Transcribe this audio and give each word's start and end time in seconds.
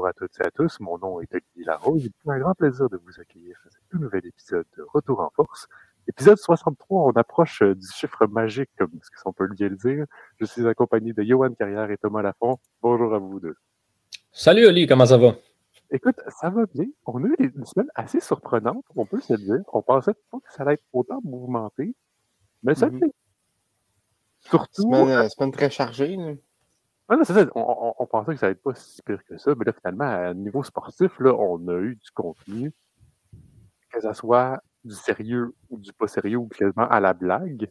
Bonjour 0.00 0.08
à 0.08 0.12
toutes 0.14 0.40
et 0.40 0.46
à 0.46 0.50
tous, 0.50 0.80
mon 0.80 0.96
nom 0.96 1.20
est 1.20 1.30
Olivier 1.30 1.64
Larose 1.66 2.06
et 2.06 2.10
c'est 2.24 2.30
un 2.30 2.38
grand 2.38 2.54
plaisir 2.54 2.88
de 2.88 2.96
vous 2.96 3.20
accueillir 3.20 3.54
à 3.66 3.68
ce 3.68 3.76
tout 3.90 3.98
nouvel 3.98 4.24
épisode 4.24 4.64
de 4.78 4.82
Retour 4.94 5.20
en 5.20 5.28
force. 5.28 5.66
Épisode 6.08 6.38
63, 6.38 7.02
on 7.02 7.10
approche 7.16 7.60
euh, 7.60 7.74
du 7.74 7.86
chiffre 7.86 8.26
magique, 8.26 8.70
comme 8.78 8.92
ce 9.02 9.22
qu'on 9.22 9.34
peut 9.34 9.46
bien 9.48 9.68
le 9.68 9.76
dire. 9.76 10.06
Je 10.38 10.46
suis 10.46 10.66
accompagné 10.66 11.12
de 11.12 11.22
Johan 11.22 11.52
Carrière 11.52 11.90
et 11.90 11.98
Thomas 11.98 12.22
Lafont. 12.22 12.56
Bonjour 12.80 13.12
à 13.14 13.18
vous 13.18 13.40
deux. 13.40 13.54
Salut 14.32 14.64
Oli, 14.68 14.86
comment 14.86 15.04
ça 15.04 15.18
va? 15.18 15.34
Écoute, 15.90 16.16
ça 16.28 16.48
va 16.48 16.64
bien. 16.72 16.86
On 17.04 17.22
a 17.22 17.26
eu 17.26 17.52
une 17.54 17.66
semaine 17.66 17.90
assez 17.94 18.20
surprenante, 18.20 18.86
on 18.96 19.04
peut 19.04 19.20
se 19.20 19.34
le 19.34 19.38
dire. 19.38 19.60
On 19.74 19.82
pensait 19.82 20.14
pas 20.30 20.38
que 20.38 20.50
ça 20.50 20.62
allait 20.62 20.74
être 20.74 20.84
autant 20.94 21.20
mouvementé, 21.24 21.94
mais 22.62 22.74
ça 22.74 22.86
Mhm. 22.88 23.00
fait. 23.00 23.12
Surtout. 24.48 24.80
Semaine, 24.80 25.08
euh, 25.10 25.28
semaine 25.28 25.52
très 25.52 25.68
chargée. 25.68 26.16
là. 26.16 26.32
Ça. 27.24 27.46
On, 27.56 28.06
pensait 28.06 28.34
que 28.34 28.38
ça 28.38 28.46
allait 28.46 28.52
être 28.52 28.62
pas 28.62 28.74
si 28.74 29.02
pire 29.02 29.24
que 29.24 29.36
ça, 29.36 29.52
mais 29.56 29.64
là, 29.64 29.72
finalement, 29.72 30.04
à 30.04 30.32
niveau 30.32 30.62
sportif, 30.62 31.18
là, 31.18 31.34
on 31.34 31.66
a 31.66 31.74
eu 31.80 31.96
du 31.96 32.10
contenu, 32.14 32.72
que 33.90 34.00
ce 34.00 34.12
soit 34.12 34.62
du 34.84 34.94
sérieux 34.94 35.52
ou 35.68 35.78
du 35.78 35.92
pas 35.92 36.06
sérieux 36.06 36.36
ou 36.36 36.46
quasiment 36.46 36.88
à 36.88 37.00
la 37.00 37.12
blague. 37.12 37.68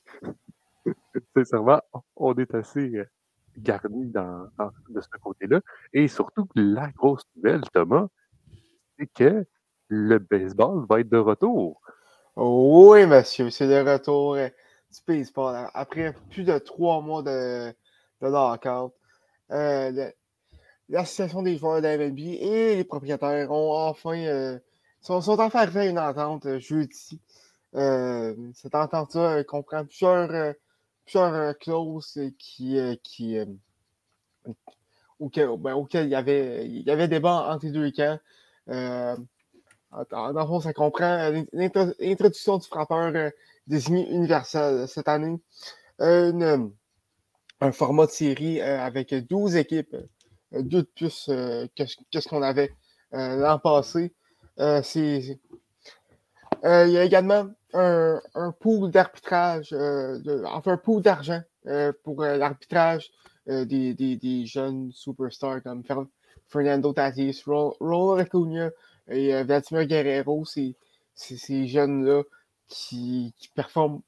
Sincèrement, 1.36 1.82
on 2.18 2.36
est 2.36 2.54
assez 2.54 2.98
euh, 2.98 3.06
garni 3.58 4.08
dans, 4.08 4.50
de 4.90 5.00
ce 5.00 5.08
côté-là. 5.22 5.62
Et 5.94 6.10
surtout, 6.10 6.50
la 6.56 6.90
grosse 6.90 7.24
nouvelle, 7.38 7.62
Thomas, 7.74 8.08
c'est 8.98 9.08
que 9.08 9.46
le 9.88 10.20
baseball 10.20 10.86
va 10.90 11.00
être 11.00 11.10
de 11.10 11.18
retour. 11.18 11.82
Oui, 12.36 13.06
monsieur, 13.06 13.50
c'est 13.52 13.68
le 13.68 13.90
retour 13.90 14.36
euh, 14.36 14.50
du 14.92 15.00
baseball. 15.08 15.70
Après 15.74 16.14
plus 16.30 16.44
de 16.44 16.58
trois 16.58 17.00
mois 17.02 17.24
de, 17.24 17.70
de 18.22 18.28
euh, 19.52 20.12
l'association 20.90 21.42
des 21.42 21.58
joueurs 21.58 21.82
de 21.82 21.88
la 21.88 21.94
et 21.94 22.76
les 22.76 22.84
propriétaires 22.84 23.52
ont 23.52 23.74
enfin 23.74 24.18
euh, 24.18 24.60
sont, 25.02 25.22
sont 25.22 25.40
enfin 25.40 25.60
arrivés 25.60 25.82
à 25.82 25.86
une 25.86 26.00
entente 26.00 26.46
euh, 26.46 26.60
jeudi. 26.60 27.20
Euh, 27.76 28.36
cette 28.56 28.76
entente-là 28.76 29.44
comprend 29.44 29.86
plusieurs, 29.86 30.56
plusieurs 31.06 31.58
clauses 31.60 32.20
qui, 32.38 32.80
qui, 33.04 33.38
auxquelles, 35.20 35.50
ben, 35.58 35.74
auxquelles 35.74 36.08
il, 36.08 36.12
y 36.12 36.16
avait, 36.16 36.66
il 36.66 36.82
y 36.82 36.92
avait 36.92 37.08
débat 37.08 37.48
entre 37.50 37.66
les 37.66 37.72
deux 37.72 37.92
camps. 37.92 38.20
Dans 38.68 39.18
le 40.34 40.46
fond, 40.48 40.60
ça 40.60 40.74
comprend 40.74 41.30
l'int- 41.30 41.46
l'intro- 41.54 41.94
l'introduction 42.00 42.58
du 42.58 42.68
frappeur 42.68 43.32
désigné 43.68 44.10
universel 44.10 44.88
cette 44.88 45.08
année. 45.08 45.40
Un 47.62 47.72
format 47.72 48.06
de 48.06 48.12
série 48.12 48.62
euh, 48.62 48.80
avec 48.82 49.14
12 49.14 49.56
équipes, 49.56 49.96
euh, 50.54 50.62
deux 50.62 50.84
de 50.84 50.90
plus 50.96 51.28
euh, 51.30 51.68
que, 51.76 51.86
ce- 51.86 52.28
qu'on 52.28 52.42
avait 52.42 52.72
l'an 53.12 53.60
passé. 53.60 54.14
Il 54.58 55.38
y 56.92 56.98
a 56.98 57.04
également 57.04 57.48
un, 57.74 58.22
pool 58.60 58.92
d'arbitrage, 58.92 59.74
enfin 60.46 60.74
un 60.74 60.78
pool 60.78 61.02
d'argent 61.02 61.42
pour 62.04 62.24
l'arbitrage 62.24 63.10
des, 63.48 63.94
des- 63.94 64.46
jeunes 64.46 64.92
superstars 64.92 65.64
comme 65.64 65.84
Fer- 65.84 66.06
Fernando 66.48 66.94
Tatis, 66.94 67.42
Ro- 67.48 67.76
Ronald 67.80 68.28
Acuna 68.28 68.70
et 69.08 69.42
Vladimir 69.44 69.86
Guerrero. 69.88 70.46
C'est 70.46 70.76
ces 71.16 71.68
jeunes-là 71.68 72.24
qui, 72.68 73.34
qui 73.38 73.48
performent 73.50 74.02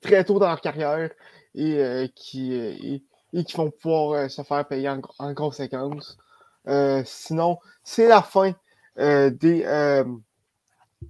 très 0.00 0.24
tôt 0.24 0.38
dans 0.38 0.48
leur 0.48 0.60
carrière 0.60 1.10
et, 1.54 1.78
euh, 1.78 2.06
qui, 2.14 2.52
euh, 2.52 3.42
qui 3.42 3.56
vont 3.56 3.70
pouvoir 3.70 4.12
euh, 4.12 4.28
se 4.28 4.42
faire 4.42 4.66
payer 4.66 4.88
en, 4.88 5.00
en 5.18 5.34
conséquence. 5.34 6.16
Sinon, 7.04 7.58
c'est 7.82 8.06
la 8.06 8.22
fin 8.22 8.52
des, 8.96 10.04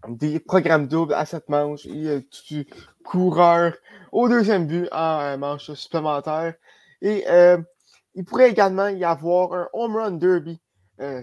des 0.09 0.41
programmes 0.41 0.87
doubles 0.87 1.13
à 1.13 1.27
cette 1.27 1.49
manche 1.49 1.85
et 1.87 2.27
du 2.49 2.67
coureur 3.05 3.75
au 4.13 4.29
deuxième 4.29 4.67
but 4.67 4.89
en 4.93 5.37
manche 5.39 5.73
supplémentaire. 5.73 6.55
Et 7.03 7.27
il 8.15 8.25
pourrait 8.25 8.51
également 8.51 8.89
y 8.89 9.05
avoir 9.05 9.53
un 9.53 9.69
home 9.73 9.97
run 9.97 10.13
derby 10.13 10.61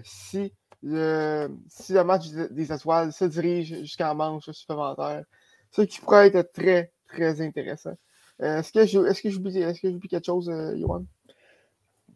si, 0.03 0.53
le, 0.83 1.47
si 1.69 1.93
le 1.93 2.03
match 2.03 2.27
des 2.27 2.71
étoiles 2.71 3.13
se 3.13 3.25
dirige 3.25 3.79
jusqu'en 3.79 4.13
manche 4.13 4.51
supplémentaire. 4.51 5.23
Ce 5.71 5.81
qui 5.83 5.99
pourrait 6.01 6.27
être 6.35 6.51
très, 6.51 6.91
très 7.07 7.41
intéressant. 7.41 7.95
Euh, 8.41 8.59
est-ce 8.59 9.21
que 9.21 9.29
j'oublie 9.29 9.59
est-ce 9.59 9.81
que 9.81 10.07
quelque 10.07 10.25
chose, 10.25 10.49
euh, 10.49 10.77
Johan? 10.77 11.05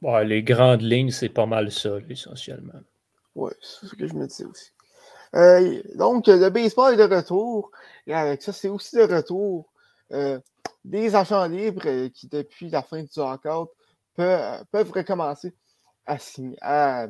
Ouais, 0.01 0.25
les 0.25 0.43
grandes 0.43 0.81
lignes, 0.81 1.11
c'est 1.11 1.29
pas 1.29 1.45
mal 1.45 1.71
ça, 1.71 1.97
essentiellement. 2.09 2.79
Oui, 3.35 3.51
c'est 3.61 3.87
ce 3.87 3.95
que 3.95 4.07
je 4.07 4.13
me 4.13 4.27
disais 4.27 4.45
aussi. 4.45 4.71
Euh, 5.35 5.81
donc, 5.95 6.27
le 6.27 6.49
baseball 6.49 6.93
est 6.93 6.97
de 6.97 7.15
retour. 7.15 7.71
Et 8.07 8.13
avec 8.13 8.41
ça, 8.41 8.51
c'est 8.51 8.67
aussi 8.67 8.95
le 8.95 9.05
retour 9.05 9.69
euh, 10.11 10.39
des 10.83 11.15
agents 11.15 11.45
libres 11.47 11.83
euh, 11.85 12.09
qui, 12.09 12.27
depuis 12.27 12.69
la 12.69 12.81
fin 12.81 13.01
du 13.01 13.09
lockout, 13.15 13.69
peuvent, 14.15 14.65
peuvent 14.71 14.91
recommencer 14.91 15.53
à 16.05 16.17
signer, 16.17 16.57
à, 16.61 17.07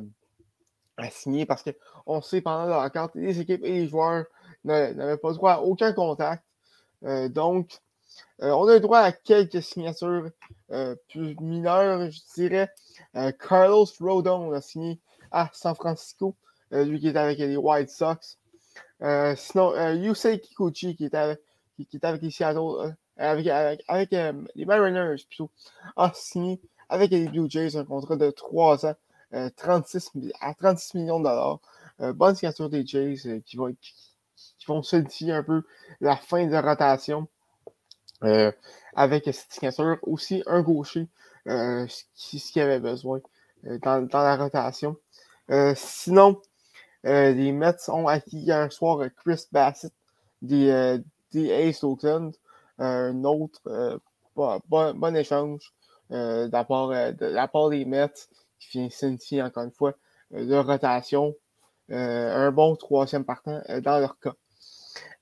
à 0.96 1.10
signer 1.10 1.46
parce 1.46 1.64
qu'on 1.64 2.20
sait 2.20 2.40
pendant 2.40 2.66
le 2.66 2.82
lockout, 2.82 3.10
les 3.14 3.40
équipes 3.40 3.64
et 3.64 3.72
les 3.80 3.88
joueurs 3.88 4.26
n'a- 4.64 4.92
n'avaient 4.92 5.16
pas 5.16 5.32
droit 5.32 5.52
à 5.52 5.60
aucun 5.60 5.92
contact. 5.92 6.44
Euh, 7.04 7.28
donc, 7.28 7.70
euh, 7.72 7.76
on 8.40 8.66
a 8.68 8.74
le 8.74 8.80
droit 8.80 8.98
à 9.00 9.12
quelques 9.12 9.62
signatures 9.62 10.28
euh, 10.72 10.96
plus 11.08 11.36
mineures, 11.40 12.10
je 12.10 12.20
dirais. 12.34 12.70
Euh, 13.16 13.32
Carlos 13.32 13.86
Rodon 14.00 14.52
a 14.52 14.60
signé 14.60 14.98
à 15.30 15.48
San 15.52 15.74
Francisco, 15.74 16.34
euh, 16.72 16.84
lui 16.84 17.00
qui 17.00 17.08
est 17.08 17.16
avec 17.16 17.38
les 17.38 17.56
White 17.56 17.90
Sox. 17.90 18.38
Euh, 19.02 19.34
sinon, 19.36 19.72
euh, 19.74 19.94
Yusei 19.94 20.40
Kikuchi 20.40 20.96
qui 20.96 21.04
est 21.06 21.14
avec, 21.14 21.40
les 22.22 22.30
Seattle, 22.30 22.58
euh, 22.58 22.90
avec, 23.16 24.12
euh, 24.12 24.32
les 24.54 24.64
Mariners 24.64 25.22
plutôt, 25.28 25.50
a 25.96 26.12
signé 26.14 26.60
avec 26.88 27.10
les 27.10 27.28
Blue 27.28 27.48
Jays 27.48 27.76
un 27.76 27.84
contrat 27.84 28.16
de 28.16 28.30
3 28.30 28.86
ans, 28.86 28.94
euh, 29.34 29.48
36, 29.56 30.14
mi- 30.14 30.32
à 30.40 30.54
36 30.54 30.94
millions 30.98 31.18
de 31.18 31.24
dollars. 31.24 31.58
Euh, 32.00 32.12
bonne 32.12 32.34
signature 32.34 32.68
des 32.68 32.86
Jays 32.86 33.16
euh, 33.26 33.40
qui, 33.44 33.56
vont, 33.56 33.72
qui, 33.80 33.94
qui 34.58 34.66
vont 34.66 34.82
solidifier 34.82 35.32
un 35.32 35.42
peu 35.42 35.62
la 36.00 36.16
fin 36.16 36.46
de 36.46 36.52
la 36.52 36.60
rotation. 36.62 37.28
Euh, 38.24 38.52
avec 38.94 39.24
cette 39.26 39.52
signature 39.52 39.98
aussi 40.02 40.42
un 40.46 40.62
gaucher, 40.62 41.08
euh, 41.48 41.86
ce 41.88 42.04
qui- 42.14 42.38
ce 42.38 42.52
qu'il 42.52 42.62
avait 42.62 42.78
besoin 42.80 43.20
euh, 43.66 43.78
dans, 43.82 44.06
dans 44.06 44.22
la 44.22 44.36
rotation. 44.36 44.96
Sinon, 45.76 46.40
les 47.04 47.52
Mets 47.52 47.88
ont 47.88 48.06
acquis 48.08 48.38
hier 48.38 48.72
soir 48.72 49.06
Chris 49.18 49.44
Bassett 49.52 49.92
des, 50.40 50.98
des 51.32 51.52
Aces 51.52 51.80
d'Oakland. 51.82 52.32
Euh, 52.80 53.10
un 53.12 53.24
autre 53.24 54.00
bon, 54.36 54.60
bon- 54.68 55.14
échange 55.16 55.72
de, 56.10 56.48
la 56.50 56.64
part, 56.64 56.88
de 56.90 57.26
la 57.26 57.48
part 57.48 57.70
des 57.70 57.84
Mets 57.84 58.12
qui 58.58 58.78
vient 58.78 58.90
signifier 58.90 59.42
encore 59.42 59.64
une 59.64 59.72
fois 59.72 59.94
leur 60.30 60.66
rotation. 60.66 61.34
Un 61.90 62.50
bon 62.52 62.76
troisième 62.76 63.24
partant 63.24 63.60
dans 63.82 63.98
leur 63.98 64.18
cas. 64.18 64.34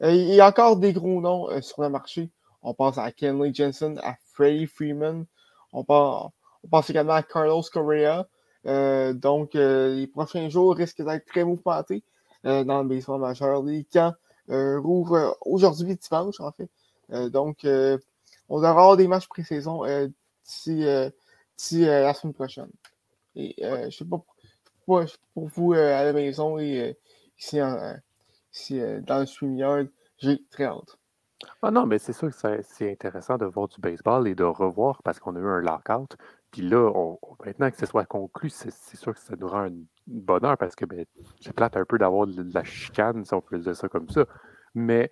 Il 0.03 0.35
y 0.35 0.41
a 0.41 0.49
encore 0.49 0.77
des 0.77 0.93
gros 0.93 1.21
noms 1.21 1.49
sur 1.63 1.83
le 1.83 1.89
marché. 1.89 2.31
On 2.63 2.75
pense 2.75 2.99
à 2.99 3.11
Kenley 3.13 3.53
Jensen, 3.55 3.99
à 4.03 4.17
Freddie 4.33 4.67
Freeman. 4.67 5.25
On 5.73 5.85
pense, 5.85 6.31
on 6.65 6.69
pense 6.69 6.91
également 6.91 7.15
à 7.15 7.23
Carlos 7.23 7.63
Correa. 7.73 8.29
Euh, 8.67 9.13
donc, 9.15 9.55
euh, 9.55 9.95
les 9.95 10.07
prochains 10.07 10.49
jours 10.51 10.77
risquent 10.77 11.03
d'être 11.03 11.25
très 11.27 11.45
mouvementés 11.45 12.03
euh, 12.45 12.65
dans 12.65 12.83
le 12.83 12.89
baseball 12.89 13.21
majeur. 13.21 13.63
Les 13.63 13.85
camps 13.85 14.15
euh, 14.51 14.79
rouvrent 14.81 15.15
euh, 15.15 15.31
aujourd'hui, 15.43 15.97
dimanche, 15.97 16.41
en 16.41 16.53
fait. 16.53 16.69
Euh, 17.13 17.31
donc, 17.31 17.65
euh, 17.65 17.97
on 18.49 18.57
devra 18.59 18.71
avoir 18.71 18.97
des 18.97 19.09
matchs 19.09 19.29
pré-saison 19.29 19.85
euh, 19.87 20.09
d'ici 20.45 20.85
euh, 20.85 21.09
euh, 21.73 22.03
la 22.03 22.15
semaine 22.15 22.35
prochaine. 22.35 22.71
Et 23.37 23.55
euh, 23.65 23.81
je 23.83 23.87
ne 23.87 23.91
sais 23.91 24.05
pas 24.05 24.19
pour, 24.19 24.27
pour- 24.87 25.05
pour 25.35 25.47
vous 25.49 25.73
euh, 25.75 25.95
à 25.99 26.05
la 26.05 26.13
maison 26.13 26.59
et 26.59 26.81
euh, 26.91 26.93
ici, 27.39 27.63
en- 27.63 27.97
ici 28.53 28.81
euh, 28.81 29.01
dans 29.01 29.21
le 29.21 29.27
StreamYard, 29.27 29.87
j'ai 30.19 30.45
très 30.51 30.65
hâte. 30.65 31.00
Ah 31.63 31.71
non, 31.71 31.87
mais 31.87 31.99
c'est 31.99 32.13
sûr 32.13 32.29
que 32.29 32.35
c'est 32.35 32.63
c'est 32.63 32.91
intéressant 32.93 33.37
de 33.39 33.47
voir 33.47 33.69
du 33.69 33.81
baseball 33.81 34.29
et 34.29 34.35
de 34.35 34.45
revoir 34.45 35.03
parce 35.03 35.19
qu'on 35.19 35.37
a 35.37 35.39
eu 35.39 35.47
un 35.47 35.61
lockout. 35.61 36.17
Puis 36.51 36.63
là, 36.63 36.91
on- 36.95 37.19
maintenant 37.45 37.71
que 37.71 37.77
ce 37.77 37.87
soit 37.87 38.05
conclu, 38.07 38.51
c'est 38.51 38.71
c'est 38.71 38.97
sûr 38.97 39.15
que 39.15 39.21
ça 39.21 39.35
nous 39.39 39.49
rend 39.49 39.67
un 39.69 39.73
bonheur 40.07 40.57
parce 40.59 40.75
que 40.75 40.85
ben, 40.85 41.05
c'est 41.41 41.53
plate 41.55 41.77
un 41.77 41.85
peu 41.85 41.99
d'avoir 41.99 42.27
de, 42.27 42.43
de 42.43 42.55
la 42.55 42.65
chicane, 42.65 43.25
si 43.25 43.33
on 43.35 43.41
peut 43.41 43.59
dire 43.59 43.77
ça 43.77 43.89
comme 43.89 44.09
ça. 44.09 44.27
Mais 44.75 45.11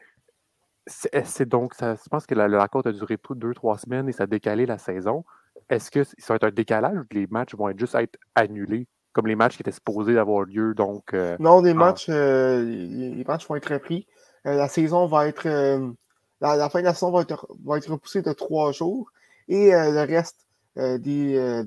c'est 0.87 1.25
c'est 1.27 1.47
donc, 1.49 1.75
ça, 1.75 1.95
je 1.95 2.09
pense 2.11 2.27
que 2.27 2.35
la- 2.35 2.49
le 2.49 2.57
lockout 2.59 2.87
a 2.87 2.93
duré 2.93 3.19
tout 3.19 3.35
deux, 3.35 3.55
trois 3.55 3.79
semaines 3.79 4.09
et 4.09 4.13
ça 4.13 4.25
a 4.25 4.27
décalé 4.27 4.67
la 4.67 4.79
saison. 4.79 5.25
Est-ce 5.71 5.91
que 5.91 6.05
ça 6.05 6.15
va 6.31 6.37
être 6.37 6.45
un 6.45 6.51
décalage 6.51 6.97
ou 6.99 7.05
que 7.05 7.15
les 7.15 7.27
matchs 7.27 7.55
vont 7.55 7.69
être 7.69 7.79
juste 7.79 7.95
être 7.95 8.19
annulés, 8.35 8.87
comme 9.13 9.27
les 9.27 9.37
matchs 9.37 9.57
qui 9.57 9.63
étaient 9.63 9.71
supposés 9.73 10.19
avoir 10.19 10.45
lieu? 10.45 10.75
Donc, 10.75 11.15
euh, 11.15 11.37
Non, 11.41 11.63
Ah. 11.65 11.75
matchs, 11.75 12.09
euh, 12.09 12.63
les, 12.65 13.11
les 13.15 13.25
matchs 13.25 13.47
vont 13.49 13.57
être 13.57 13.73
repris. 13.73 14.07
Euh, 14.47 14.55
la 14.55 14.69
saison 14.69 15.07
va 15.07 15.27
être. 15.29 15.47
euh, 15.47 15.91
la, 16.40 16.70
fin 16.70 16.81
de 16.81 16.85
la 16.85 16.94
saison 16.94 17.11
va 17.11 17.23
être, 17.23 17.90
repoussée 17.90 18.23
de 18.23 18.32
trois 18.32 18.73
jours. 18.73 19.11
Et 19.49 19.75
euh, 19.75 19.90
le 19.93 20.00
reste 20.00 20.46
euh, 20.76 20.99
des, 20.99 21.37
euh, 21.37 21.64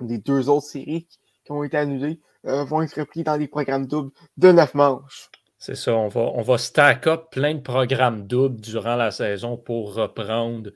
des 0.00 0.18
deux 0.18 0.48
autres 0.48 0.66
séries 0.66 1.06
qui 1.44 1.52
ont 1.52 1.62
été 1.64 1.76
annulés 1.76 2.20
vont 2.44 2.82
être 2.82 2.98
repris 2.98 3.24
dans 3.24 3.36
des 3.36 3.48
programmes 3.48 3.86
doubles 3.86 4.12
de 4.36 4.52
neuf 4.52 4.72
manches. 4.72 5.28
C'est 5.58 5.74
ça, 5.74 5.94
on 5.94 6.08
va, 6.08 6.20
on 6.20 6.40
va 6.40 6.56
stack 6.56 7.06
up 7.08 7.26
plein 7.32 7.54
de 7.54 7.60
programmes 7.60 8.26
doubles 8.26 8.60
durant 8.60 8.94
la 8.94 9.10
saison 9.10 9.56
pour 9.56 9.94
reprendre 9.94 10.70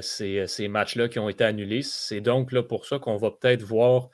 ces, 0.00 0.46
ces 0.46 0.66
matchs-là 0.66 1.08
qui 1.08 1.18
ont 1.18 1.28
été 1.28 1.44
annulés. 1.44 1.82
C'est 1.82 2.22
donc 2.22 2.52
là 2.52 2.62
pour 2.62 2.86
ça 2.86 2.98
qu'on 2.98 3.18
va 3.18 3.30
peut-être 3.30 3.62
voir 3.62 4.08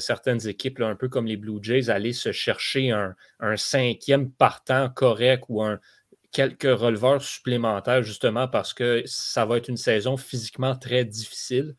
certaines 0.00 0.46
équipes, 0.48 0.80
un 0.80 0.96
peu 0.96 1.08
comme 1.08 1.26
les 1.26 1.36
Blue 1.36 1.60
Jays, 1.62 1.90
aller 1.90 2.12
se 2.12 2.32
chercher 2.32 2.90
un 2.90 3.56
cinquième 3.56 4.30
partant 4.30 4.90
correct 4.90 5.44
ou 5.48 5.62
un, 5.62 5.78
quelques 6.36 6.78
releveurs 6.78 7.22
supplémentaires, 7.22 8.02
justement 8.02 8.46
parce 8.46 8.74
que 8.74 9.02
ça 9.06 9.46
va 9.46 9.56
être 9.56 9.68
une 9.68 9.78
saison 9.78 10.18
physiquement 10.18 10.76
très 10.76 11.02
difficile. 11.06 11.74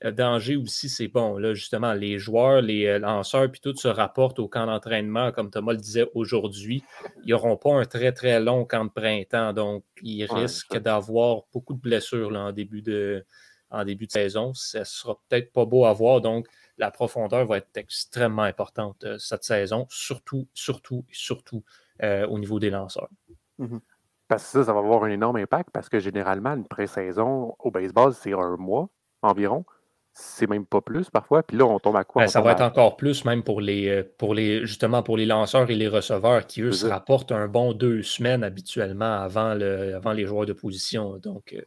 Le 0.00 0.12
danger 0.12 0.56
aussi, 0.56 0.88
c'est 0.88 1.08
bon, 1.08 1.36
là, 1.36 1.52
justement, 1.52 1.92
les 1.92 2.18
joueurs, 2.18 2.62
les 2.62 2.86
euh, 2.86 2.98
lanceurs, 2.98 3.50
puis 3.52 3.60
tout 3.60 3.76
se 3.76 3.88
rapportent 3.88 4.38
au 4.38 4.48
camp 4.48 4.64
d'entraînement, 4.64 5.30
comme 5.30 5.50
Thomas 5.50 5.72
le 5.72 5.78
disait 5.78 6.08
aujourd'hui. 6.14 6.84
Ils 7.24 7.32
n'auront 7.32 7.58
pas 7.58 7.74
un 7.74 7.84
très, 7.84 8.12
très 8.12 8.40
long 8.40 8.64
camp 8.64 8.86
de 8.86 8.90
printemps, 8.90 9.52
donc 9.52 9.84
ils 10.00 10.24
risquent 10.24 10.78
d'avoir 10.78 11.42
beaucoup 11.52 11.74
de 11.74 11.80
blessures 11.80 12.34
en, 12.34 12.52
début 12.52 12.80
de, 12.80 13.26
en 13.70 13.84
début 13.84 14.06
de 14.06 14.12
saison. 14.12 14.54
Ce 14.54 14.84
sera 14.84 15.20
peut-être 15.28 15.52
pas 15.52 15.66
beau 15.66 15.84
à 15.84 15.92
voir, 15.92 16.22
donc 16.22 16.46
la 16.78 16.90
profondeur 16.90 17.44
va 17.44 17.58
être 17.58 17.76
extrêmement 17.76 18.44
importante 18.44 19.04
euh, 19.04 19.18
cette 19.18 19.44
saison, 19.44 19.86
surtout, 19.90 20.48
surtout, 20.54 21.04
surtout 21.12 21.62
euh, 22.02 22.26
au 22.26 22.38
niveau 22.38 22.58
des 22.58 22.70
lanceurs. 22.70 23.10
Mhm. 23.58 23.80
Parce 24.28 24.44
que 24.44 24.50
ça, 24.50 24.64
ça 24.64 24.72
va 24.72 24.80
avoir 24.80 25.04
un 25.04 25.10
énorme 25.10 25.36
impact 25.36 25.70
parce 25.72 25.88
que 25.88 26.00
généralement, 26.00 26.54
une 26.54 26.66
pré-saison 26.66 27.54
au 27.58 27.70
baseball, 27.70 28.12
c'est 28.12 28.32
un 28.32 28.56
mois 28.56 28.88
environ. 29.22 29.64
C'est 30.12 30.48
même 30.48 30.64
pas 30.64 30.80
plus 30.80 31.10
parfois. 31.10 31.42
Puis 31.42 31.58
là, 31.58 31.66
on 31.66 31.78
tombe 31.78 31.96
à 31.96 32.04
quoi? 32.04 32.22
Ben, 32.22 32.28
ça 32.28 32.40
va 32.40 32.52
être 32.52 32.62
encore 32.62 32.96
plus, 32.96 33.24
même 33.26 33.42
pour 33.42 33.60
les, 33.60 33.88
euh, 33.88 34.14
pour 34.16 34.34
les, 34.34 34.66
justement 34.66 35.02
pour 35.02 35.18
les 35.18 35.26
lanceurs 35.26 35.70
et 35.70 35.74
les 35.74 35.88
receveurs 35.88 36.46
qui, 36.46 36.62
eux, 36.62 36.72
se 36.72 36.86
rapportent 36.86 37.32
un 37.32 37.48
bon 37.48 37.74
deux 37.74 38.02
semaines 38.02 38.42
habituellement 38.42 39.20
avant, 39.20 39.52
le, 39.52 39.94
avant 39.94 40.12
les 40.12 40.24
joueurs 40.24 40.46
de 40.46 40.54
position. 40.54 41.18
Donc 41.18 41.52
euh, 41.52 41.60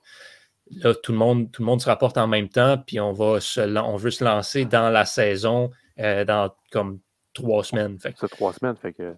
là, 0.72 0.96
tout 0.96 1.12
le, 1.12 1.18
monde, 1.20 1.52
tout 1.52 1.62
le 1.62 1.68
monde 1.68 1.80
se 1.80 1.86
rapporte 1.86 2.18
en 2.18 2.28
même 2.28 2.50
temps, 2.50 2.80
puis 2.80 3.00
on, 3.00 3.14
va 3.14 3.40
se, 3.40 3.62
on 3.78 3.98
veut 3.98 4.12
se 4.12 4.24
lancer 4.24 4.66
dans 4.66 4.90
la 4.90 5.06
saison 5.06 5.70
euh, 6.00 6.26
dans 6.26 6.50
comme 6.72 7.00
trois 7.34 7.64
semaines. 7.64 7.98
C'est 8.02 8.16
trois 8.30 8.54
semaines, 8.54 8.76
fait 8.76 8.94
que. 8.94 9.16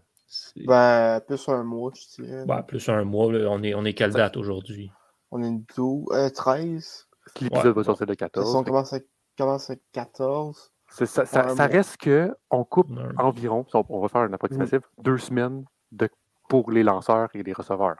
Ben, 0.55 1.21
plus 1.21 1.49
un 1.49 1.63
mois, 1.63 1.91
je 1.95 2.21
dirais. 2.21 2.45
Ben, 2.45 2.61
plus 2.61 2.87
un 2.89 3.03
mois. 3.03 3.27
On, 3.27 3.63
est, 3.63 3.73
on 3.73 3.85
est 3.85 3.93
quelle 3.93 4.13
date 4.13 4.37
aujourd'hui? 4.37 4.91
On 5.31 5.41
est 5.43 5.75
12, 5.75 6.05
euh, 6.11 6.29
13. 6.29 7.07
L'épisode 7.41 7.75
va 7.75 7.83
sortir 7.83 8.07
le 8.07 8.15
14. 8.15 8.55
On 8.55 8.63
commence 8.63 8.93
à, 8.93 8.99
commence 9.37 9.69
à 9.69 9.75
14. 9.93 10.71
Ça, 10.89 11.05
ça, 11.05 11.25
ça 11.25 11.67
reste 11.67 11.97
qu'on 12.03 12.63
coupe 12.65 12.89
environ, 13.17 13.65
on 13.73 14.01
va 14.01 14.09
faire 14.09 14.21
un 14.21 14.33
approximatif, 14.33 14.79
mm. 14.79 15.03
deux 15.03 15.17
semaines 15.17 15.65
de, 15.93 16.09
pour 16.49 16.69
les 16.69 16.83
lanceurs 16.83 17.29
et 17.33 17.43
les 17.43 17.53
receveurs. 17.53 17.95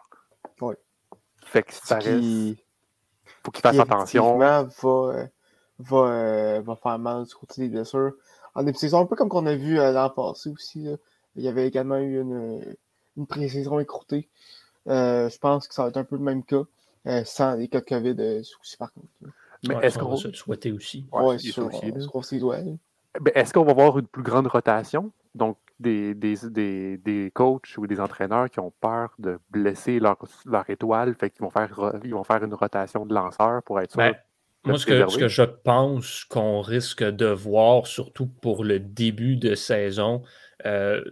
Oui. 0.60 0.76
Fait 1.46 1.64
que 1.64 1.74
ça 1.74 1.96
reste. 1.96 2.60
Faut 3.44 3.52
qu'ils 3.52 3.62
fassent 3.62 3.80
attention. 3.80 4.38
Va, 4.38 4.68
va, 4.82 5.30
euh, 5.98 6.62
va 6.62 6.76
faire 6.76 7.00
mal 7.00 7.24
du 7.26 7.34
côté 7.34 7.62
des 7.62 7.70
blessures. 7.70 8.12
En 8.54 8.64
début 8.64 8.78
un 8.94 9.06
peu 9.06 9.16
comme 9.16 9.30
qu'on 9.30 9.46
a 9.46 9.56
vu 9.56 9.80
euh, 9.80 9.94
l'an 9.94 10.10
passé 10.10 10.50
aussi. 10.50 10.84
Là. 10.84 10.98
Il 11.36 11.44
y 11.44 11.48
avait 11.48 11.68
également 11.68 11.98
eu 11.98 12.20
une, 12.20 12.62
une 13.18 13.28
pré-saison 13.28 13.80
écroutée. 13.80 14.28
Euh, 14.88 15.30
je 15.30 15.38
pense 15.38 15.68
que 15.68 15.74
ça 15.74 15.84
va 15.84 15.90
être 15.90 15.98
un 15.98 16.04
peu 16.04 16.16
le 16.16 16.24
même 16.24 16.44
cas, 16.44 16.64
euh, 17.08 17.24
sans 17.26 17.56
les 17.56 17.68
cas 17.68 17.82
de 17.82 17.86
COVID 17.86 18.16
euh, 18.20 18.42
par 18.80 18.92
contre. 18.94 19.08
Mais 19.68 19.76
est-ce 19.84 20.00
qu'on 20.00 20.10
va 20.10 20.16
se 20.16 20.28
le 20.28 20.34
souhaiter 20.34 20.72
aussi? 20.72 21.06
Oui, 21.12 21.36
aussi, 21.36 21.50
Est-ce 23.36 23.54
qu'on 23.54 23.64
va 23.64 23.74
voir 23.74 24.00
une 24.00 24.08
plus 24.08 24.24
grande 24.24 24.48
rotation? 24.48 25.12
Donc, 25.36 25.58
des, 25.80 26.14
des, 26.16 26.36
des, 26.50 26.98
des, 26.98 27.32
coachs 27.34 27.78
ou 27.78 27.88
des 27.88 28.00
entraîneurs 28.00 28.50
qui 28.50 28.60
ont 28.60 28.74
peur 28.82 29.14
de 29.20 29.40
blesser 29.50 30.00
leur, 30.00 30.18
leur 30.46 30.70
étoile, 30.70 31.16
fait 31.16 31.30
qu'ils 31.30 31.42
vont 31.42 31.50
faire, 31.50 31.94
ils 32.04 32.14
vont 32.14 32.24
faire 32.24 32.44
une 32.44 32.54
rotation 32.54 33.06
de 33.06 33.14
lanceurs 33.14 33.64
pour 33.64 33.80
être 33.80 33.92
sûr. 33.92 34.00
Ben, 34.00 34.16
moi, 34.64 34.78
ce 34.78 34.86
que, 34.86 35.08
ce 35.10 35.18
que, 35.18 35.28
je 35.28 35.42
pense 35.42 36.24
qu'on 36.26 36.62
risque 36.62 37.04
de 37.04 37.26
voir, 37.26 37.88
surtout 37.88 38.28
pour 38.28 38.64
le 38.64 38.80
début 38.80 39.36
de 39.36 39.56
saison, 39.56 40.22
euh, 40.66 41.04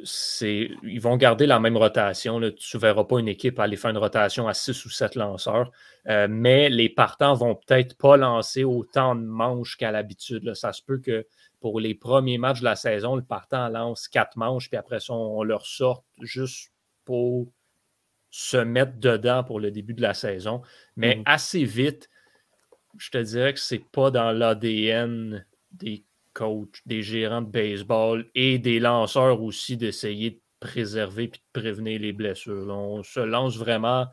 ils 0.51 0.99
vont 0.99 1.17
garder 1.17 1.45
la 1.45 1.59
même 1.59 1.77
rotation. 1.77 2.39
Tu 2.51 2.77
ne 2.77 2.81
verras 2.81 3.03
pas 3.03 3.19
une 3.19 3.27
équipe 3.27 3.59
aller 3.59 3.77
faire 3.77 3.91
une 3.91 3.97
rotation 3.97 4.47
à 4.47 4.53
6 4.53 4.85
ou 4.85 4.89
7 4.89 5.15
lanceurs, 5.15 5.71
euh, 6.07 6.27
mais 6.29 6.69
les 6.69 6.89
partants 6.89 7.33
vont 7.33 7.55
peut-être 7.55 7.97
pas 7.97 8.17
lancer 8.17 8.63
autant 8.63 9.15
de 9.15 9.25
manches 9.25 9.77
qu'à 9.77 9.91
l'habitude. 9.91 10.53
Ça 10.53 10.73
se 10.73 10.83
peut 10.83 10.99
que 10.99 11.25
pour 11.59 11.79
les 11.79 11.95
premiers 11.95 12.37
matchs 12.37 12.59
de 12.59 12.65
la 12.65 12.75
saison, 12.75 13.15
le 13.15 13.23
partant 13.23 13.69
lance 13.69 14.07
4 14.07 14.37
manches, 14.37 14.69
puis 14.69 14.77
après 14.77 14.99
ça, 14.99 15.13
on, 15.13 15.43
leur 15.43 15.65
sort 15.65 16.03
juste 16.21 16.71
pour 17.05 17.47
se 18.29 18.57
mettre 18.57 18.97
dedans 18.99 19.43
pour 19.43 19.59
le 19.59 19.71
début 19.71 19.93
de 19.93 20.01
la 20.01 20.13
saison. 20.13 20.61
Mais 20.95 21.17
mm. 21.17 21.23
assez 21.25 21.63
vite, 21.63 22.09
je 22.97 23.09
te 23.09 23.17
dirais 23.17 23.53
que 23.53 23.59
c'est 23.59 23.83
pas 23.91 24.11
dans 24.11 24.31
l'ADN 24.31 25.45
des 25.71 26.03
coachs, 26.33 26.81
des 26.85 27.01
gérants 27.01 27.41
de 27.41 27.49
baseball 27.49 28.25
et 28.35 28.59
des 28.59 28.79
lanceurs 28.79 29.41
aussi 29.41 29.77
d'essayer 29.77 30.31
de 30.31 30.41
préserver 30.59 31.23
et 31.25 31.27
de 31.27 31.37
prévenir 31.53 31.99
les 31.99 32.13
blessures. 32.13 32.67
on 32.69 33.03
se 33.03 33.19
lance 33.19 33.57
vraiment 33.57 34.07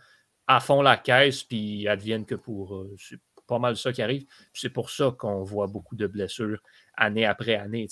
à 0.47 0.61
fond 0.61 0.83
la 0.83 0.97
caisse, 0.97 1.43
puis 1.45 1.89
advienne 1.89 2.25
que 2.25 2.35
pour. 2.35 2.77
Euh, 2.77 2.95
c'est 2.99 3.21
pas 3.47 3.59
mal 3.59 3.77
ça 3.77 3.93
qui 3.93 4.03
arrive. 4.03 4.27
C'est 4.53 4.71
pour 4.71 4.91
ça 4.91 5.15
qu'on 5.17 5.43
voit 5.43 5.67
beaucoup 5.67 5.97
de 5.97 6.07
blessures 6.07 6.61
année 6.97 7.25
après 7.25 7.55
année. 7.55 7.89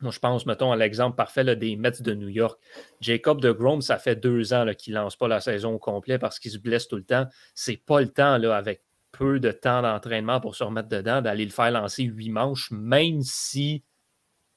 Moi, 0.00 0.10
je 0.10 0.18
pense, 0.18 0.44
mettons, 0.44 0.72
à 0.72 0.76
l'exemple 0.76 1.16
parfait 1.16 1.56
des 1.56 1.76
Mets 1.76 2.02
de 2.02 2.14
New 2.14 2.28
York. 2.28 2.60
Jacob 3.00 3.40
de 3.40 3.50
Grom, 3.50 3.80
ça 3.80 3.98
fait 3.98 4.16
deux 4.16 4.52
ans 4.52 4.66
qu'il 4.76 4.94
ne 4.94 4.98
lance 5.00 5.16
pas 5.16 5.28
la 5.28 5.40
saison 5.40 5.74
au 5.74 5.78
complet 5.78 6.18
parce 6.18 6.38
qu'il 6.38 6.50
se 6.50 6.58
blesse 6.58 6.86
tout 6.88 6.96
le 6.96 7.04
temps. 7.04 7.26
C'est 7.54 7.78
pas 7.78 8.00
le 8.00 8.08
temps, 8.08 8.36
là, 8.36 8.56
avec 8.56 8.82
peu 9.18 9.40
de 9.40 9.50
temps 9.50 9.82
d'entraînement 9.82 10.40
pour 10.40 10.54
se 10.56 10.64
remettre 10.64 10.88
dedans, 10.88 11.22
d'aller 11.22 11.44
le 11.44 11.50
faire 11.50 11.70
lancer 11.70 12.04
huit 12.04 12.30
manches, 12.30 12.70
même 12.70 13.22
si 13.22 13.82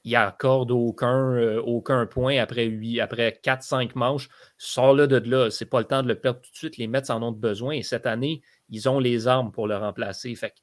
il 0.03 0.15
accorde 0.15 0.71
aucun, 0.71 1.33
euh, 1.33 1.61
aucun 1.61 2.05
point 2.05 2.37
après, 2.39 2.65
huit, 2.65 2.99
après 2.99 3.39
4-5 3.43 3.91
manches. 3.95 4.29
Sors-le 4.57 5.07
de 5.07 5.17
là. 5.29 5.49
C'est 5.51 5.65
pas 5.65 5.79
le 5.79 5.85
temps 5.85 6.03
de 6.03 6.07
le 6.07 6.15
perdre 6.15 6.39
tout 6.41 6.51
de 6.51 6.57
suite. 6.57 6.77
Les 6.77 6.87
Mets 6.87 7.11
en 7.11 7.21
ont 7.21 7.31
besoin. 7.31 7.73
Et 7.73 7.83
cette 7.83 8.05
année, 8.05 8.41
ils 8.69 8.87
ont 8.87 8.99
les 8.99 9.27
armes 9.27 9.51
pour 9.51 9.67
le 9.67 9.75
remplacer. 9.75 10.33
Fait 10.35 10.53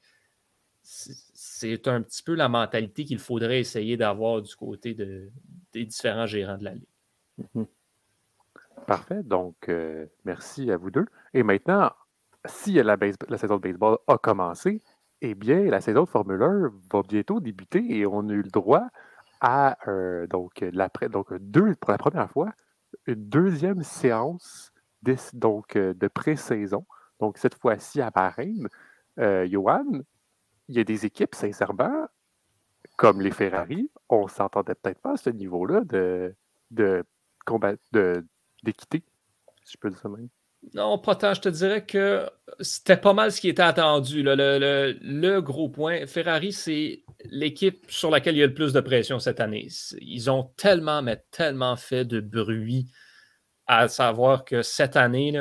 c'est 0.81 1.87
un 1.87 2.01
petit 2.01 2.23
peu 2.23 2.33
la 2.33 2.47
mentalité 2.47 3.03
qu'il 3.03 3.19
faudrait 3.19 3.59
essayer 3.59 3.97
d'avoir 3.97 4.41
du 4.41 4.55
côté 4.55 4.93
de, 4.93 5.29
des 5.73 5.85
différents 5.85 6.25
gérants 6.25 6.57
de 6.57 6.63
la 6.63 6.73
Ligue. 6.75 7.67
Parfait. 8.87 9.21
Donc, 9.23 9.67
euh, 9.67 10.05
merci 10.23 10.71
à 10.71 10.77
vous 10.77 10.89
deux. 10.89 11.05
Et 11.33 11.43
maintenant, 11.43 11.91
si 12.45 12.73
la, 12.73 12.97
saison 13.37 13.55
de 13.55 13.61
baseball 13.61 13.97
a 14.07 14.17
commencé, 14.17 14.81
eh 15.21 15.35
bien, 15.35 15.63
la 15.65 15.81
saison 15.81 16.03
de 16.03 16.09
Formule 16.09 16.41
1 16.41 16.71
va 16.91 17.01
bientôt 17.03 17.39
débuter 17.39 17.97
et 17.97 18.05
on 18.05 18.29
a 18.29 18.33
eu 18.33 18.41
le 18.41 18.49
droit 18.49 18.87
à 19.41 19.77
euh, 19.87 20.27
donc, 20.27 20.63
pour 21.79 21.91
la 21.91 21.97
première 21.97 22.29
fois 22.29 22.51
une 23.05 23.29
deuxième 23.29 23.83
séance 23.83 24.71
euh, 25.07 25.93
de 25.93 26.07
pré-saison. 26.07 26.85
Donc, 27.19 27.37
cette 27.37 27.55
fois-ci 27.55 28.01
à 28.01 28.09
Bahreïn. 28.11 28.67
Euh, 29.19 29.47
Johan, 29.47 29.85
il 30.67 30.75
y 30.75 30.79
a 30.79 30.83
des 30.83 31.05
équipes, 31.05 31.33
sincèrement, 31.33 32.07
comme 32.97 33.21
les 33.21 33.31
Ferrari, 33.31 33.89
on 34.09 34.25
ne 34.25 34.29
s'entendait 34.29 34.75
peut-être 34.75 34.99
pas 34.99 35.13
à 35.13 35.17
ce 35.17 35.29
niveau-là 35.29 35.81
de, 35.85 36.35
d'équité, 38.63 39.03
si 39.63 39.73
je 39.73 39.77
peux 39.77 39.89
dire 39.89 39.99
ça 39.99 40.09
même. 40.09 40.29
Non, 40.73 40.97
pas 40.97 41.15
tant. 41.15 41.33
Je 41.33 41.41
te 41.41 41.49
dirais 41.49 41.85
que 41.85 42.29
c'était 42.59 42.97
pas 42.97 43.13
mal 43.13 43.31
ce 43.31 43.41
qui 43.41 43.49
était 43.49 43.61
attendu. 43.61 44.23
Le, 44.23 45.39
gros 45.39 45.69
point, 45.69 46.05
Ferrari, 46.05 46.51
c'est 46.51 47.03
l'équipe 47.25 47.85
sur 47.89 48.09
laquelle 48.09 48.35
il 48.35 48.39
y 48.39 48.43
a 48.43 48.47
le 48.47 48.53
plus 48.53 48.73
de 48.73 48.81
pression 48.81 49.19
cette 49.19 49.39
année. 49.39 49.67
Ils 50.01 50.29
ont 50.29 50.51
tellement, 50.57 51.01
mais 51.01 51.23
tellement 51.31 51.75
fait 51.75 52.05
de 52.05 52.19
bruit 52.19 52.87
à 53.67 53.87
savoir 53.87 54.45
que 54.45 54.61
cette 54.61 54.95
année, 54.95 55.33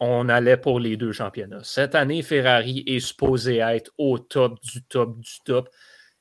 on 0.00 0.28
allait 0.28 0.56
pour 0.56 0.80
les 0.80 0.96
deux 0.96 1.12
championnats. 1.12 1.62
Cette 1.64 1.94
année, 1.94 2.22
Ferrari 2.22 2.84
est 2.86 3.00
supposé 3.00 3.58
être 3.58 3.92
au 3.98 4.18
top 4.18 4.60
du 4.62 4.82
top 4.84 5.18
du 5.18 5.40
top. 5.44 5.68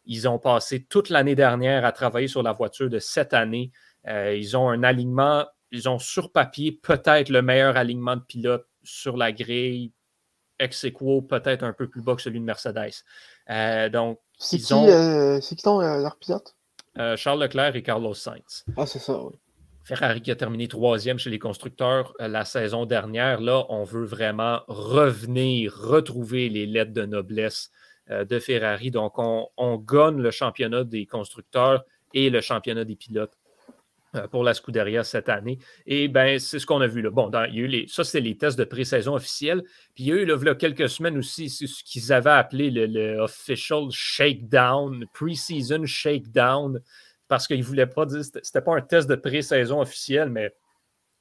Ils 0.05 0.27
ont 0.27 0.39
passé 0.39 0.85
toute 0.85 1.09
l'année 1.09 1.35
dernière 1.35 1.85
à 1.85 1.91
travailler 1.91 2.27
sur 2.27 2.43
la 2.43 2.53
voiture 2.53 2.89
de 2.89 2.99
cette 2.99 3.33
année. 3.33 3.71
Euh, 4.07 4.35
ils 4.35 4.55
ont 4.55 4.69
un 4.69 4.83
alignement 4.83 5.45
ils 5.71 5.89
ont 5.89 5.99
sur 5.99 6.31
papier 6.31 6.71
peut-être 6.71 7.29
le 7.29 7.41
meilleur 7.41 7.77
alignement 7.77 8.15
de 8.15 8.21
pilotes 8.21 8.67
sur 8.83 9.17
la 9.17 9.31
grille, 9.31 9.91
ex 10.59 10.83
equo, 10.85 11.21
peut-être 11.21 11.63
un 11.63 11.73
peu 11.73 11.87
plus 11.87 12.01
bas 12.01 12.15
que 12.15 12.21
celui 12.21 12.39
de 12.39 12.45
Mercedes. 12.45 13.03
Euh, 13.49 13.89
donc, 13.89 14.19
c'est 14.37 14.57
qui, 14.57 14.73
ont... 14.73 14.87
euh, 14.87 15.39
qui 15.39 15.55
ton, 15.57 15.81
euh, 15.81 16.01
leur 16.01 16.17
pilote? 16.17 16.55
Charles 17.15 17.43
Leclerc 17.43 17.75
et 17.75 17.83
Carlos 17.83 18.15
Sainz. 18.15 18.65
Ah, 18.75 18.87
c'est 18.87 18.97
ça, 18.97 19.21
oui. 19.21 19.35
Ferrari 19.83 20.19
qui 20.19 20.31
a 20.31 20.35
terminé 20.35 20.67
troisième 20.67 21.19
chez 21.19 21.29
les 21.29 21.37
constructeurs 21.37 22.13
la 22.19 22.43
saison 22.43 22.87
dernière. 22.87 23.39
Là, 23.39 23.65
on 23.69 23.83
veut 23.83 24.03
vraiment 24.03 24.61
revenir, 24.67 25.73
retrouver 25.77 26.49
les 26.49 26.65
lettres 26.65 26.93
de 26.93 27.05
noblesse 27.05 27.69
de 28.09 28.39
Ferrari. 28.39 28.89
Donc, 28.89 29.19
on, 29.19 29.47
on 29.57 29.77
gagne 29.77 30.17
le 30.17 30.31
championnat 30.31 30.83
des 30.83 31.05
constructeurs 31.05 31.85
et 32.15 32.31
le 32.31 32.41
championnat 32.41 32.83
des 32.83 32.95
pilotes 32.95 33.37
pour 34.31 34.43
la 34.43 34.53
Scuderia 34.53 35.03
cette 35.03 35.29
année. 35.29 35.59
Et 35.85 36.07
ben 36.07 36.39
c'est 36.39 36.59
ce 36.59 36.65
qu'on 36.65 36.81
a 36.81 36.87
vu 36.87 37.01
là. 37.01 37.09
Bon, 37.09 37.29
il 37.49 37.55
y 37.55 37.59
a 37.59 37.63
eu 37.63 37.67
les, 37.67 37.87
ça, 37.87 38.03
c'est 38.03 38.19
les 38.19 38.37
tests 38.37 38.57
de 38.57 38.63
pré-saison 38.63 39.15
officiels. 39.15 39.63
Puis 39.95 40.05
il 40.05 40.07
y 40.07 40.11
a 40.11 40.15
eu 40.15 40.25
là, 40.25 40.55
quelques 40.55 40.89
semaines 40.89 41.17
aussi 41.17 41.49
ce 41.49 41.83
qu'ils 41.83 42.13
avaient 42.13 42.29
appelé 42.29 42.71
le, 42.71 43.19
official 43.19 43.87
shakedown, 43.91 45.05
pre-season 45.13 45.85
shakedown, 45.85 46.81
parce 47.27 47.47
qu'ils 47.47 47.59
ne 47.59 47.65
voulaient 47.65 47.87
pas 47.87 48.05
dire, 48.05 48.23
c'était 48.23 48.61
pas 48.61 48.75
un 48.75 48.81
test 48.81 49.09
de 49.09 49.15
pré-saison 49.15 49.81
officiel, 49.81 50.29
mais 50.29 50.55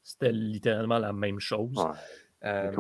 c'était 0.03 0.33
littéralement 0.33 0.99
la 0.99 1.13
même 1.13 1.41
chose. 1.41 1.77
Euh, 2.45 2.73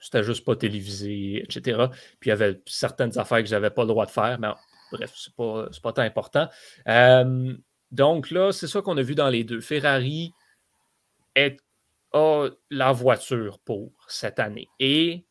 c'était 0.00 0.24
juste 0.24 0.44
pas 0.44 0.56
télévisé, 0.56 1.42
etc. 1.42 1.86
Puis 2.20 2.28
il 2.28 2.30
y 2.30 2.32
avait 2.32 2.60
certaines 2.66 3.16
affaires 3.18 3.38
que 3.38 3.48
j'avais 3.48 3.70
pas 3.70 3.82
le 3.82 3.88
droit 3.88 4.06
de 4.06 4.10
faire, 4.10 4.38
mais 4.40 4.48
bref, 4.92 5.12
c'est 5.14 5.34
pas, 5.34 5.68
pas 5.82 5.92
tant 5.92 6.02
important. 6.02 6.48
Euh, 6.88 7.56
donc 7.96 8.30
là, 8.30 8.52
c'est 8.52 8.66
ça 8.66 8.82
qu'on 8.82 8.96
a 8.98 9.02
vu 9.02 9.14
dans 9.14 9.30
les 9.30 9.42
deux. 9.42 9.60
Ferrari 9.60 10.32
a 12.12 12.48
la 12.70 12.92
voiture 12.92 13.58
pour 13.60 13.92
cette 14.06 14.38
année. 14.38 14.68
Et 14.78 15.24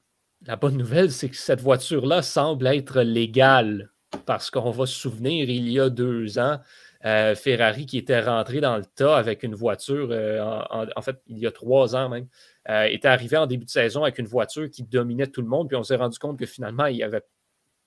la 0.45 0.55
bonne 0.55 0.75
nouvelle, 0.75 1.12
c'est 1.12 1.29
que 1.29 1.36
cette 1.36 1.62
voiture-là 1.62 2.22
semble 2.22 2.67
être 2.67 3.01
légale. 3.01 3.91
Parce 4.25 4.50
qu'on 4.50 4.72
va 4.72 4.86
se 4.86 4.93
souvenir, 4.93 5.50
il 5.50 5.69
y 5.69 5.79
a 5.79 5.89
deux 5.89 6.39
ans, 6.39 6.60
euh, 7.05 7.36
Ferrari 7.36 7.86
qui 7.86 7.98
était 7.98 8.22
rentré 8.22 8.62
dans 8.62 8.77
le 8.77 8.86
tas 8.86 9.17
avec 9.17 9.43
une 9.43 9.53
voiture, 9.53 10.07
euh, 10.12 10.41
en, 10.69 11.01
fait, 11.01 11.22
il 11.27 11.38
y 11.38 11.45
a 11.45 11.51
trois 11.51 11.95
ans 11.95 12.10
même, 12.10 12.27
euh, 12.69 12.86
était 12.86 13.10
arrivé 13.10 13.38
en 13.38 13.45
début 13.45 13.65
de 13.65 13.69
saison 13.69 14.03
avec 14.03 14.17
une 14.17 14.25
voiture 14.25 14.69
qui 14.69 14.84
dominait 14.84 15.27
tout 15.27 15.41
le 15.41 15.48
monde. 15.48 15.67
Puis 15.67 15.77
on 15.77 15.84
s'est 15.84 15.98
rendu 15.98 16.17
compte 16.17 16.39
que 16.39 16.45
finalement, 16.45 16.86
il 16.86 16.98
y 16.98 17.03
avait 17.03 17.24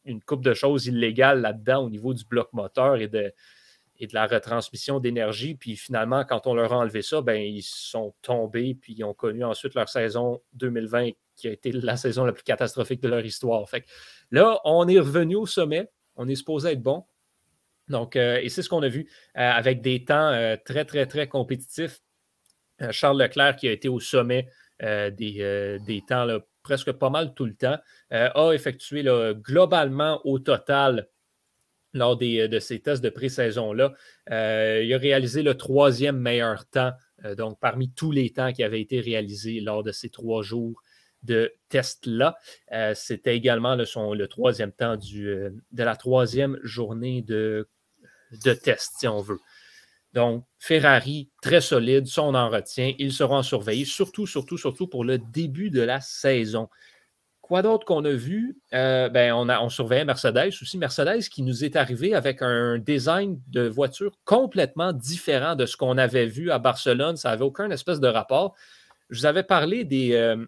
une 0.05 0.23
coupe 0.23 0.45
de 0.45 0.55
choses 0.55 0.87
illégales 0.87 1.41
là-dedans 1.41 1.85
au 1.85 1.91
niveau 1.91 2.15
du 2.15 2.25
bloc 2.25 2.53
moteur 2.53 2.97
et 2.97 3.09
de, 3.09 3.33
et 3.99 4.07
de 4.07 4.15
la 4.15 4.27
retransmission 4.27 5.01
d'énergie. 5.01 5.55
Puis 5.55 5.77
finalement, 5.77 6.25
quand 6.25 6.47
on 6.47 6.55
leur 6.55 6.73
a 6.73 6.79
enlevé 6.79 7.03
ça, 7.03 7.21
ben, 7.21 7.41
ils 7.41 7.63
sont 7.63 8.15
tombés, 8.23 8.75
puis 8.75 8.95
ils 8.97 9.05
ont 9.05 9.15
connu 9.15 9.45
ensuite 9.45 9.75
leur 9.75 9.89
saison 9.89 10.41
2020, 10.55 11.11
qui 11.37 11.49
a 11.49 11.53
été 11.53 11.73
la 11.73 11.97
saison 11.97 12.25
la 12.25 12.33
plus 12.33 12.45
catastrophique 12.45 13.03
de 13.03 13.09
leur 13.09 13.25
histoire. 13.25 13.69
Fait 13.69 13.85
là, 14.31 14.61
on 14.65 14.87
est 14.89 14.99
revenu 14.99 15.37
au 15.37 15.47
sommet. 15.47 15.89
On 16.17 16.29
est 16.29 16.35
supposé 16.35 16.71
être 16.71 16.83
bon. 16.83 17.05
Donc, 17.89 18.17
euh, 18.17 18.39
et 18.43 18.49
c'est 18.49 18.63
ce 18.63 18.69
qu'on 18.69 18.83
a 18.83 18.89
vu 18.89 19.09
euh, 19.37 19.51
avec 19.51 19.81
des 19.81 20.05
temps 20.05 20.29
euh, 20.29 20.57
très, 20.63 20.85
très, 20.85 21.07
très 21.07 21.29
compétitifs. 21.29 22.01
Charles 22.93 23.21
Leclerc, 23.21 23.57
qui 23.57 23.67
a 23.67 23.73
été 23.73 23.89
au 23.89 23.99
sommet 23.99 24.49
des, 24.81 25.81
des, 25.85 26.03
temps 26.07 26.29
presque 26.63 26.93
pas 26.93 27.11
mal 27.11 27.35
tout 27.35 27.45
le 27.45 27.57
temps, 27.57 27.77
a 28.13 28.53
effectué 28.53 29.03
globalement 29.35 30.21
au 30.25 30.39
total 30.39 31.09
lors 31.93 32.17
des, 32.17 32.49
de 32.49 32.59
ces 32.59 32.81
tests 32.81 33.03
de 33.03 33.11
pré-saison-là. 33.11 33.95
il 34.29 34.95
a 34.95 34.99
réalisé 34.99 35.43
le 35.43 35.57
troisième 35.57 36.19
meilleur 36.19 36.67
temps, 36.67 36.93
donc 37.37 37.59
parmi 37.61 37.91
tous 37.91 38.13
les 38.13 38.31
temps 38.31 38.53
qui 38.53 38.63
avaient 38.63 38.81
été 38.81 39.01
réalisés 39.01 39.61
lors 39.61 39.83
de 39.83 39.93
ces 39.93 40.09
trois 40.11 40.43
jours 40.43 40.83
de 41.23 41.53
test-là. 41.69 42.37
C'était 42.95 43.37
également 43.37 43.75
le, 43.75 43.85
son, 43.85 44.15
le 44.15 44.29
troisième 44.29 44.73
temps 44.73 44.97
du, 44.97 45.25
de 45.73 45.83
la 45.83 45.97
troisième 45.97 46.59
journée 46.63 47.23
de 47.23 47.69
de 48.45 48.53
test, 48.53 48.95
si 48.99 49.09
on 49.09 49.21
veut. 49.21 49.41
Donc, 50.15 50.45
Ferrari, 50.59 51.31
très 51.43 51.61
solide, 51.61 52.07
son 52.07 52.35
en 52.35 52.49
retient. 52.49 52.95
Ils 52.99 53.13
seront 53.13 53.43
surveillés, 53.43 53.85
surtout, 53.85 54.27
surtout, 54.27 54.57
surtout 54.57 54.87
pour 54.87 55.05
le 55.05 55.19
début 55.19 55.71
de 55.71 55.83
la 55.83 56.01
saison. 56.01 56.69
Quoi 57.49 57.63
d'autre 57.63 57.87
qu'on 57.87 58.05
a 58.05 58.11
vu? 58.11 58.59
Euh, 58.75 59.09
ben, 59.09 59.33
on, 59.33 59.49
a, 59.49 59.67
surveillait 59.71 60.05
Mercedes 60.05 60.49
aussi. 60.61 60.77
Mercedes 60.77 61.31
qui 61.31 61.41
nous 61.41 61.65
est 61.65 61.77
arrivé 61.77 62.15
avec 62.15 62.43
un 62.43 62.77
design 62.77 63.41
de 63.47 63.67
voiture 63.67 64.13
complètement 64.27 64.93
différent 64.93 65.55
de 65.55 65.65
ce 65.65 65.75
qu'on 65.75 65.97
avait 65.97 66.27
vu 66.27 66.51
à 66.51 66.59
Barcelone. 66.59 67.17
Ça 67.17 67.31
n'avait 67.31 67.47
aucun 67.47 67.71
espèce 67.71 68.01
de 68.01 68.07
rapport. 68.07 68.55
Je 69.09 69.21
vous 69.21 69.25
avais 69.27 69.45
parlé 69.45 69.89
euh, 70.13 70.45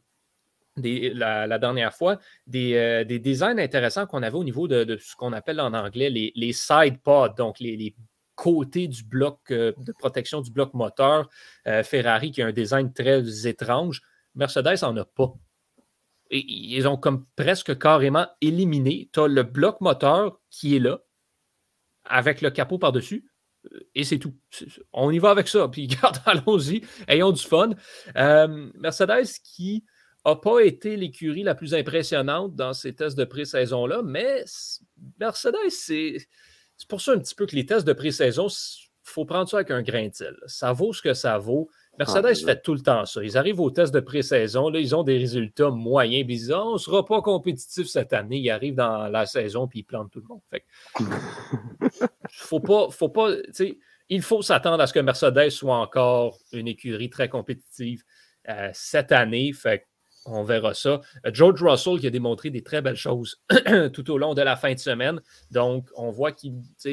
la, 0.76 1.59
dernière 1.59 1.95
fois, 1.95 2.19
euh, 2.54 3.04
des, 3.04 3.19
designs 3.19 3.59
intéressants 3.59 4.04
qu'on 4.04 4.23
avait 4.23 4.37
au 4.37 4.45
niveau 4.45 4.69
de, 4.69 4.99
ce 5.00 5.16
qu'on 5.16 5.33
appelle 5.33 5.62
en 5.62 5.73
anglais 5.73 6.11
les, 6.11 6.35
les 6.37 6.52
side 6.52 7.00
pods, 7.02 7.33
donc 7.35 7.61
les, 7.61 7.97
côtés 8.35 8.88
du 8.88 9.04
bloc 9.04 9.38
de 9.50 9.92
protection 9.99 10.40
du 10.40 10.50
bloc 10.50 10.73
moteur. 10.73 11.28
Ferrari 11.83 12.30
qui 12.30 12.40
a 12.40 12.47
un 12.47 12.52
design 12.52 12.90
très 12.90 13.47
étrange. 13.47 14.00
Mercedes 14.35 14.80
n'en 14.83 14.97
a 14.97 15.04
pas. 15.04 15.35
Ils 16.30 16.87
ont 16.87 16.96
comme 16.96 17.26
presque 17.37 17.76
carrément 17.78 18.26
éliminé. 18.40 19.10
Tu 19.12 19.20
as 19.20 19.26
le 19.26 19.42
bloc 19.42 19.80
moteur 19.80 20.40
qui 20.50 20.76
est 20.76 20.80
là, 20.80 21.00
avec 22.04 22.40
le 22.40 22.50
capot 22.50 22.78
par-dessus, 22.78 23.30
et 23.94 24.04
c'est 24.04 24.18
tout. 24.18 24.34
On 24.92 25.10
y 25.10 25.18
va 25.18 25.30
avec 25.30 25.49
ça. 25.49 25.68
Puis, 25.68 25.87
garde, 26.02 26.18
allons-y, 26.25 26.82
ayons 27.08 27.32
du 27.32 27.42
fun. 27.42 27.70
Mercedes 28.14 29.28
qui 29.44 29.84
n'a 30.25 30.37
pas 30.37 30.60
été 30.60 30.96
l'écurie 30.96 31.42
la 31.42 31.54
plus 31.54 31.75
impressionnante 31.75 32.54
dans 32.54 32.72
ces 32.72 32.94
tests 32.94 33.16
de 33.16 33.25
pré-saison-là, 33.25 34.02
mais 34.02 34.44
Mercedes, 35.18 35.70
c'est 35.70 36.26
pour 36.88 37.00
ça 37.00 37.12
un 37.12 37.18
petit 37.18 37.34
peu 37.34 37.46
que 37.46 37.56
les 37.56 37.66
tests 37.66 37.87
de 37.87 37.92
pré-saison, 37.92 38.49
il 38.49 38.88
faut 39.02 39.25
prendre 39.25 39.49
ça 39.49 39.58
avec 39.58 39.70
un 39.70 39.82
grain 39.82 40.08
de 40.08 40.14
sel. 40.14 40.37
Ça 40.46 40.72
vaut 40.72 40.92
ce 40.92 41.02
que 41.02 41.14
ça 41.14 41.38
vaut. 41.38 41.70
Mercedes 41.99 42.38
ah, 42.42 42.47
fait 42.47 42.62
tout 42.62 42.75
le 42.75 42.80
temps 42.80 43.04
ça. 43.04 43.23
Ils 43.23 43.37
arrivent 43.37 43.61
aux 43.61 43.70
tests 43.70 43.92
de 43.92 44.00
pré-saison, 44.00 44.73
ils 44.73 44.94
ont 44.94 45.02
des 45.02 45.18
résultats 45.18 45.70
moyens, 45.70 46.25
puis 46.25 46.37
ils 46.37 46.38
disent 46.38 46.52
on 46.52 46.75
ne 46.75 46.78
sera 46.78 47.04
pas 47.04 47.20
compétitif 47.20 47.88
cette 47.88 48.12
année. 48.12 48.38
Ils 48.38 48.50
arrivent 48.50 48.76
dans 48.76 49.09
la 49.09 49.26
saison, 49.26 49.68
puis 49.68 49.80
ils 49.80 49.85
plantent 49.85 50.11
tout 50.11 50.20
le 50.20 50.26
monde. 50.26 50.40
Fait 50.50 50.64
faut 52.30 52.61
pas, 52.61 52.88
faut 52.90 53.11
pas, 53.11 53.30
il 54.09 54.23
faut 54.23 54.42
s'attendre 54.42 54.82
à 54.82 54.87
ce 54.87 54.92
que 54.92 55.00
Mercedes 55.00 55.50
soit 55.50 55.76
encore 55.76 56.38
une 56.52 56.68
écurie 56.68 57.11
très 57.11 57.28
compétitive 57.28 58.02
euh, 58.49 58.70
cette 58.73 59.12
année. 59.12 59.52
Fait 59.52 59.87
on 60.26 60.44
verra 60.44 60.75
ça. 60.75 61.00
George 61.32 61.62
Russell 61.62 61.99
qui 61.99 62.06
a 62.06 62.11
démontré 62.11 62.50
des 62.50 62.62
très 62.62 62.82
belles 62.82 62.97
choses 62.97 63.42
tout 63.92 64.11
au 64.11 64.18
long 64.18 64.35
de 64.35 64.42
la 64.42 64.56
fin 64.56 64.73
de 64.73 64.78
semaine. 64.78 65.20
Donc, 65.50 65.88
on 65.97 66.11
voit 66.11 66.32
que 66.32 66.47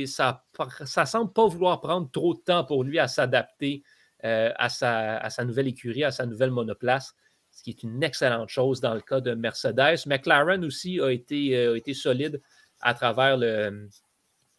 ça 0.06 0.42
ne 0.63 1.06
semble 1.06 1.34
pas 1.34 1.48
vouloir 1.48 1.82
prendre 1.82 2.10
trop 2.10 2.34
de 2.34 2.39
temps 2.39 2.63
pour 2.63 2.84
lui 2.84 3.00
à 3.00 3.08
s'adapter 3.08 3.84
euh, 4.24 4.51
à, 4.57 4.69
sa, 4.69 5.45
nouvelle 5.45 5.67
écurie, 5.67 6.03
à 6.03 6.12
sa 6.12 6.25
nouvelle 6.25 6.51
monoplace, 6.51 7.15
ce 7.51 7.63
qui 7.63 7.71
est 7.71 7.83
une 7.83 8.03
excellente 8.03 8.50
chose 8.50 8.81
dans 8.81 8.93
le 8.93 9.01
cas 9.01 9.21
de 9.21 9.33
Mercedes. 9.33 10.05
McLaren 10.05 10.63
aussi 10.65 11.00
a 11.00 11.12
été, 11.12 11.55
euh, 11.57 11.79
solide 11.93 12.41
à 12.81 12.93
travers 12.93 13.38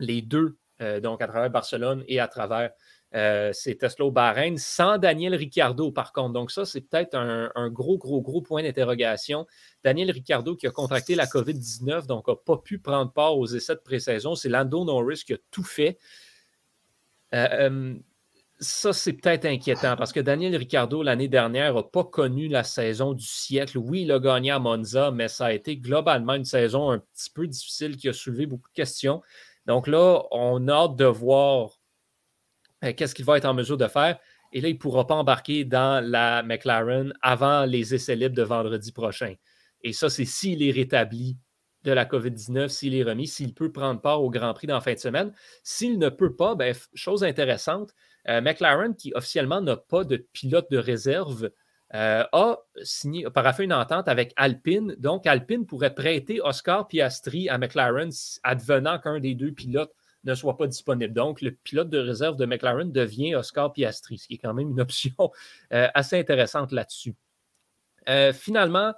les 0.00 0.22
deux, 0.22 0.56
donc 1.02 1.22
à 1.22 1.28
travers 1.28 1.50
Barcelone 1.50 2.04
et 2.08 2.18
à 2.18 2.26
travers 2.26 2.70
euh, 3.14 3.52
c'est 3.54 3.76
Tesla 3.76 4.04
au 4.04 4.10
Bahreïn, 4.10 4.58
sans 4.58 4.98
Daniel 4.98 5.34
Ricciardo, 5.34 5.90
par 5.90 6.12
contre. 6.12 6.34
Donc, 6.34 6.50
ça, 6.50 6.66
c'est 6.66 6.82
peut-être 6.82 7.14
un, 7.14 7.70
gros, 7.70 7.96
gros, 7.96 8.20
gros 8.20 8.42
point 8.42 8.62
d'interrogation. 8.62 9.46
Daniel 9.82 10.10
Ricciardo 10.10 10.56
qui 10.56 10.66
a 10.66 10.70
contracté 10.70 11.14
la 11.14 11.26
COVID-19, 11.26 12.06
donc 12.06 12.28
n'a 12.28 12.36
pas 12.36 12.58
pu 12.58 12.78
prendre 12.78 13.12
part 13.12 13.38
aux 13.38 13.46
essais 13.46 13.74
de 13.74 13.80
pré-saison. 13.80 14.34
C'est 14.34 14.50
Lando 14.50 14.84
Norris 14.84 15.22
qui 15.26 15.32
a 15.32 15.38
tout 15.50 15.64
fait. 15.64 15.98
Euh, 17.34 17.46
euh, 17.52 17.94
ça, 18.60 18.92
c'est 18.92 19.12
peut-être 19.12 19.44
inquiétant 19.44 19.96
parce 19.96 20.12
que 20.12 20.20
Daniel 20.20 20.56
Ricciardo, 20.56 21.02
l'année 21.02 21.28
dernière, 21.28 21.74
n'a 21.74 21.82
pas 21.82 22.04
connu 22.04 22.48
la 22.48 22.64
saison 22.64 23.14
du 23.14 23.24
siècle. 23.24 23.78
Oui, 23.78 24.02
il 24.02 24.12
a 24.12 24.18
gagné 24.18 24.50
à 24.50 24.58
Monza, 24.58 25.10
mais 25.10 25.28
ça 25.28 25.46
a 25.46 25.52
été 25.52 25.76
globalement 25.76 26.34
une 26.34 26.44
saison 26.44 26.90
un 26.90 26.98
petit 26.98 27.30
peu 27.30 27.46
difficile 27.46 27.96
qui 27.96 28.08
a 28.08 28.12
soulevé 28.12 28.46
beaucoup 28.46 28.68
de 28.68 28.74
questions. 28.74 29.22
Donc 29.66 29.86
là, 29.86 30.22
on 30.32 30.66
a 30.66 30.72
hâte 30.72 30.96
de 30.96 31.04
voir 31.04 31.78
euh, 32.84 32.92
qu'est-ce 32.96 33.14
qu'il 33.14 33.24
va 33.24 33.36
être 33.36 33.44
en 33.44 33.54
mesure 33.54 33.76
de 33.76 33.86
faire. 33.86 34.18
Et 34.52 34.60
là, 34.60 34.68
il 34.68 34.74
ne 34.74 34.78
pourra 34.78 35.06
pas 35.06 35.14
embarquer 35.14 35.64
dans 35.64 36.04
la 36.04 36.42
McLaren 36.42 37.12
avant 37.22 37.64
les 37.64 37.94
essais 37.94 38.16
libres 38.16 38.34
de 38.34 38.42
vendredi 38.42 38.92
prochain. 38.92 39.34
Et 39.82 39.92
ça, 39.92 40.08
c'est 40.08 40.24
s'il 40.24 40.62
est 40.62 40.72
rétabli 40.72 41.36
de 41.84 41.92
la 41.92 42.04
COVID-19, 42.04 42.68
s'il 42.68 42.94
est 42.94 43.02
remis, 43.02 43.26
s'il 43.28 43.54
peut 43.54 43.70
prendre 43.70 44.00
part 44.00 44.22
au 44.22 44.30
Grand 44.30 44.52
Prix 44.52 44.66
dans 44.66 44.74
la 44.74 44.80
fin 44.80 44.94
de 44.94 44.98
semaine. 44.98 45.32
S'il 45.62 45.98
ne 45.98 46.08
peut 46.08 46.34
pas, 46.34 46.54
ben, 46.54 46.74
chose 46.94 47.22
intéressante, 47.22 47.94
euh, 48.28 48.40
McLaren, 48.40 48.94
qui 48.94 49.12
officiellement 49.14 49.60
n'a 49.60 49.76
pas 49.76 50.04
de 50.04 50.16
pilote 50.16 50.70
de 50.70 50.78
réserve, 50.78 51.50
euh, 51.94 52.24
a 52.32 52.58
signé, 52.82 53.28
paraffé 53.30 53.64
une 53.64 53.72
entente 53.72 54.08
avec 54.08 54.32
Alpine. 54.36 54.94
Donc, 54.98 55.26
Alpine 55.26 55.66
pourrait 55.66 55.94
prêter 55.94 56.40
Oscar 56.42 56.86
Piastri 56.86 57.48
à 57.48 57.56
McLaren, 57.56 58.10
advenant 58.42 58.98
qu'un 58.98 59.20
des 59.20 59.34
deux 59.34 59.52
pilotes 59.52 59.92
ne 60.24 60.34
soit 60.34 60.56
pas 60.56 60.66
disponible. 60.66 61.14
Donc, 61.14 61.40
le 61.40 61.52
pilote 61.52 61.88
de 61.88 61.98
réserve 61.98 62.36
de 62.36 62.44
McLaren 62.44 62.92
devient 62.92 63.34
Oscar 63.36 63.72
Piastri, 63.72 64.18
ce 64.18 64.28
qui 64.28 64.34
est 64.34 64.38
quand 64.38 64.52
même 64.52 64.70
une 64.70 64.80
option 64.82 65.30
euh, 65.72 65.88
assez 65.94 66.18
intéressante 66.18 66.72
là-dessus. 66.72 67.14
Finalement, 68.32 68.94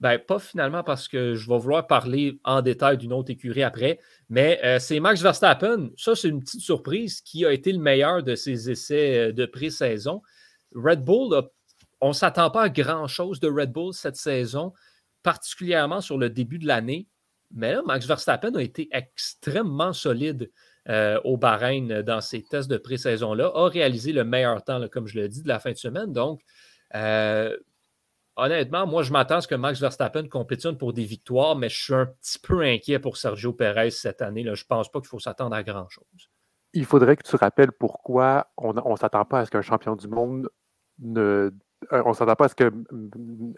ben, 0.00 0.18
pas 0.18 0.38
finalement 0.38 0.82
parce 0.82 1.08
que 1.08 1.34
je 1.34 1.48
vais 1.48 1.58
vouloir 1.58 1.86
parler 1.86 2.40
en 2.44 2.62
détail 2.62 2.96
d'une 2.96 3.12
autre 3.12 3.30
écurie 3.30 3.62
après, 3.62 4.00
mais 4.30 4.58
euh, 4.64 4.78
c'est 4.78 4.98
Max 4.98 5.20
Verstappen. 5.20 5.90
Ça, 5.98 6.16
c'est 6.16 6.28
une 6.28 6.40
petite 6.40 6.62
surprise 6.62 7.20
qui 7.20 7.44
a 7.44 7.52
été 7.52 7.70
le 7.70 7.78
meilleur 7.78 8.22
de 8.22 8.34
ses 8.34 8.70
essais 8.70 9.32
de 9.34 9.44
pré-saison. 9.44 10.22
Red 10.74 11.04
Bull, 11.04 11.42
on 12.00 12.08
ne 12.08 12.12
s'attend 12.14 12.50
pas 12.50 12.62
à 12.62 12.68
grand-chose 12.70 13.40
de 13.40 13.48
Red 13.48 13.72
Bull 13.72 13.92
cette 13.92 14.16
saison, 14.16 14.72
particulièrement 15.22 16.00
sur 16.00 16.16
le 16.16 16.30
début 16.30 16.58
de 16.58 16.66
l'année. 16.66 17.06
Mais 17.52 17.74
là, 17.74 17.82
Max 17.84 18.06
Verstappen 18.06 18.54
a 18.54 18.62
été 18.62 18.88
extrêmement 18.92 19.92
solide. 19.92 20.50
au 21.24 21.36
Bahreïn 21.36 22.02
dans 22.02 22.22
ces 22.22 22.42
tests 22.42 22.70
de 22.70 22.78
pré-saison-là, 22.78 23.52
a 23.54 23.68
réalisé 23.68 24.12
le 24.12 24.24
meilleur 24.24 24.64
temps, 24.64 24.80
comme 24.88 25.06
je 25.06 25.20
l'ai 25.20 25.28
dit, 25.28 25.42
de 25.42 25.48
la 25.48 25.58
fin 25.58 25.72
de 25.72 25.76
semaine. 25.76 26.12
Donc, 26.12 26.40
honnêtement, 28.40 28.86
moi, 28.86 29.02
je 29.02 29.12
m'attends 29.12 29.36
à 29.36 29.40
ce 29.40 29.48
que 29.48 29.54
Max 29.54 29.80
Verstappen 29.80 30.28
compétitionne 30.28 30.76
pour 30.76 30.92
des 30.92 31.04
victoires, 31.04 31.56
mais 31.56 31.68
je 31.68 31.82
suis 31.82 31.94
un 31.94 32.06
petit 32.06 32.38
peu 32.38 32.62
inquiet 32.62 32.98
pour 32.98 33.16
Sergio 33.16 33.52
Perez 33.52 33.90
cette 33.90 34.22
année. 34.22 34.42
Là. 34.42 34.54
Je 34.54 34.64
ne 34.64 34.68
pense 34.68 34.90
pas 34.90 35.00
qu'il 35.00 35.08
faut 35.08 35.18
s'attendre 35.18 35.54
à 35.54 35.62
grand-chose. 35.62 36.30
Il 36.72 36.84
faudrait 36.84 37.16
que 37.16 37.26
tu 37.26 37.36
rappelles 37.36 37.72
pourquoi 37.72 38.48
on 38.56 38.72
ne 38.72 38.96
s'attend 38.96 39.24
pas 39.24 39.40
à 39.40 39.46
ce 39.46 39.50
qu'un 39.50 39.62
champion 39.62 39.96
du 39.96 40.08
monde 40.08 40.48
ne. 41.00 41.50
Euh, 41.92 42.02
on 42.04 42.10
ne 42.10 42.14
s'attend 42.14 42.34
pas 42.34 42.44
à 42.44 42.48
ce 42.48 42.54
que, 42.54 42.64
euh, 42.64 42.72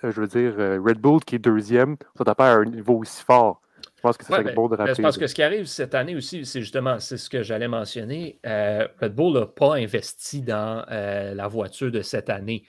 je 0.05 0.21
veux 0.21 0.29
dire, 0.29 0.55
euh, 0.59 0.81
Red 0.81 0.99
Bull 0.99 1.21
qui 1.25 1.35
est 1.35 1.41
deuxième, 1.41 1.91
ne 1.91 2.19
s'attend 2.19 2.35
pas 2.35 2.53
à 2.53 2.57
un 2.57 2.65
niveau 2.65 2.99
aussi 2.99 3.23
fort. 3.23 3.61
Je 3.97 4.01
pense 4.01 4.17
que 4.17 4.25
c'est 4.25 4.33
ouais, 4.33 4.55
bon 4.55 4.69
de 4.69 4.77
rappeler. 4.77 4.95
Je 4.95 5.03
pense 5.03 5.19
que 5.19 5.27
ce 5.27 5.35
qui 5.35 5.43
arrive 5.43 5.67
cette 5.67 5.95
année 5.95 6.15
aussi, 6.15 6.47
c'est 6.47 6.61
justement, 6.61 7.01
c'est 7.01 7.17
ce 7.17 7.29
que 7.29 7.43
j'allais 7.43 7.69
mentionner. 7.69 8.39
Red 8.45 9.15
Bull 9.15 9.35
n'a 9.35 9.47
pas 9.47 9.75
investi 9.75 10.41
dans 10.41 10.85
la 10.89 11.49
voiture 11.49 11.91
de 11.91 12.01
cette 12.01 12.31
année. 12.31 12.65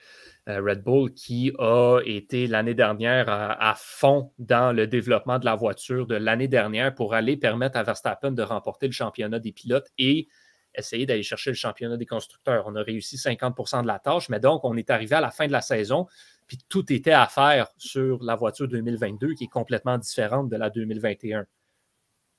Euh, 0.48 0.60
Red 0.60 0.82
Bull 0.82 1.14
qui 1.14 1.52
a 1.58 2.00
été 2.04 2.46
l'année 2.46 2.74
dernière 2.74 3.30
à, 3.30 3.74
fond 3.78 4.30
dans 4.38 4.76
le 4.76 4.86
développement 4.86 5.38
de 5.38 5.46
la 5.46 5.54
voiture 5.54 6.06
de 6.06 6.16
l'année 6.16 6.48
dernière 6.48 6.94
pour 6.94 7.14
aller 7.14 7.38
permettre 7.38 7.78
à 7.78 7.82
Verstappen 7.82 8.32
de 8.32 8.42
remporter 8.42 8.86
le 8.86 8.92
championnat 8.92 9.38
des 9.38 9.52
pilotes 9.52 9.88
et 9.96 10.28
essayer 10.74 11.06
d'aller 11.06 11.22
chercher 11.22 11.50
le 11.50 11.56
championnat 11.56 11.96
des 11.96 12.04
constructeurs. 12.04 12.64
On 12.66 12.76
a 12.76 12.82
réussi 12.82 13.16
50% 13.16 13.82
de 13.82 13.86
la 13.86 13.98
tâche, 13.98 14.28
mais 14.28 14.38
donc 14.38 14.64
on 14.64 14.76
est 14.76 14.90
arrivé 14.90 15.16
à 15.16 15.22
la 15.22 15.30
fin 15.30 15.46
de 15.46 15.52
la 15.52 15.62
saison, 15.62 16.08
puis 16.46 16.58
tout 16.68 16.92
était 16.92 17.12
à 17.12 17.26
faire 17.26 17.68
sur 17.78 18.22
la 18.22 18.34
voiture 18.34 18.68
2022 18.68 19.32
qui 19.32 19.44
est 19.44 19.48
complètement 19.48 19.96
différente 19.96 20.50
de 20.50 20.56
la 20.56 20.68
2021. 20.68 21.46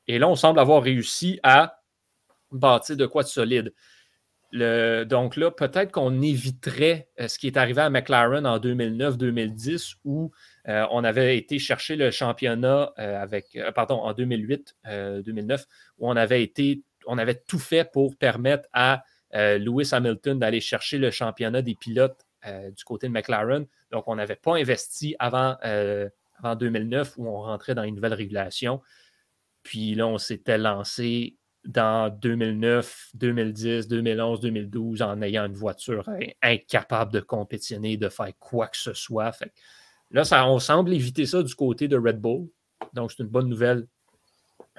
Et 0.07 0.19
là, 0.19 0.29
on 0.29 0.35
semble 0.35 0.59
avoir 0.59 0.83
réussi 0.83 1.39
à 1.41 1.81
bâtir 2.51 2.97
de 2.97 3.07
quoi 3.07 3.23
de 3.23 3.29
solide 3.29 3.73
donc 4.55 5.35
là, 5.35 5.51
peut-être 5.51 5.91
qu'on 5.91 6.21
éviterait 6.21 7.09
euh, 7.19 7.27
ce 7.27 7.37
qui 7.37 7.47
est 7.47 7.57
arrivé 7.57 7.81
à 7.81 7.89
McLaren 7.89 8.45
en 8.45 8.57
2009-2010 8.57 9.95
où 10.05 10.31
euh, 10.67 10.85
on 10.91 11.03
avait 11.03 11.37
été 11.37 11.59
chercher 11.59 11.95
le 11.95 12.11
championnat 12.11 12.93
euh, 12.97 13.21
avec, 13.21 13.57
pardon, 13.73 13.95
en 13.95 14.13
2008-2009 14.13 15.65
où 15.97 16.09
on 16.09 16.15
avait 16.15 16.43
été, 16.43 16.83
tout 17.47 17.59
fait 17.59 17.89
pour 17.91 18.15
permettre 18.17 18.67
à 18.73 19.03
Lewis 19.31 19.89
Hamilton 19.91 20.39
d'aller 20.39 20.61
chercher 20.61 20.97
le 20.97 21.11
championnat 21.11 21.61
des 21.61 21.75
pilotes 21.75 22.25
du 22.75 22.83
côté 22.83 23.07
de 23.07 23.11
McLaren. 23.11 23.65
Donc, 23.91 24.07
on 24.07 24.15
n'avait 24.15 24.37
pas 24.37 24.55
investi 24.55 25.15
avant, 25.19 25.57
avant 26.39 26.55
2009 26.55 27.17
où 27.17 27.27
on 27.27 27.41
rentrait 27.41 27.75
dans 27.75 27.83
une 27.83 27.95
nouvelle 27.95 28.13
régulation. 28.13 28.81
Puis 29.61 29.93
là, 29.93 30.07
on 30.07 30.17
s'était 30.17 30.57
lancé 30.57 31.35
dans 31.65 32.09
2009, 32.09 33.09
2010, 33.15 33.87
2011, 33.87 34.39
2012 34.39 35.01
en 35.01 35.21
ayant 35.21 35.45
une 35.45 35.55
voiture 35.55 36.07
incapable 36.41 37.11
de 37.11 37.19
compétitionner, 37.19 37.97
de 37.97 38.09
faire 38.09 38.31
quoi 38.39 38.67
que 38.67 38.77
ce 38.77 38.93
soit. 38.93 39.31
là, 40.11 40.23
ça, 40.23 40.47
on 40.47 40.59
semble 40.59 40.93
éviter 40.93 41.25
ça 41.25 41.41
du 41.41 41.55
côté 41.55 41.87
de 41.87 41.97
Red 41.97 42.19
Bull. 42.19 42.47
Donc, 42.93 43.11
c'est 43.11 43.23
une 43.23 43.29
bonne 43.29 43.49
nouvelle 43.49 43.87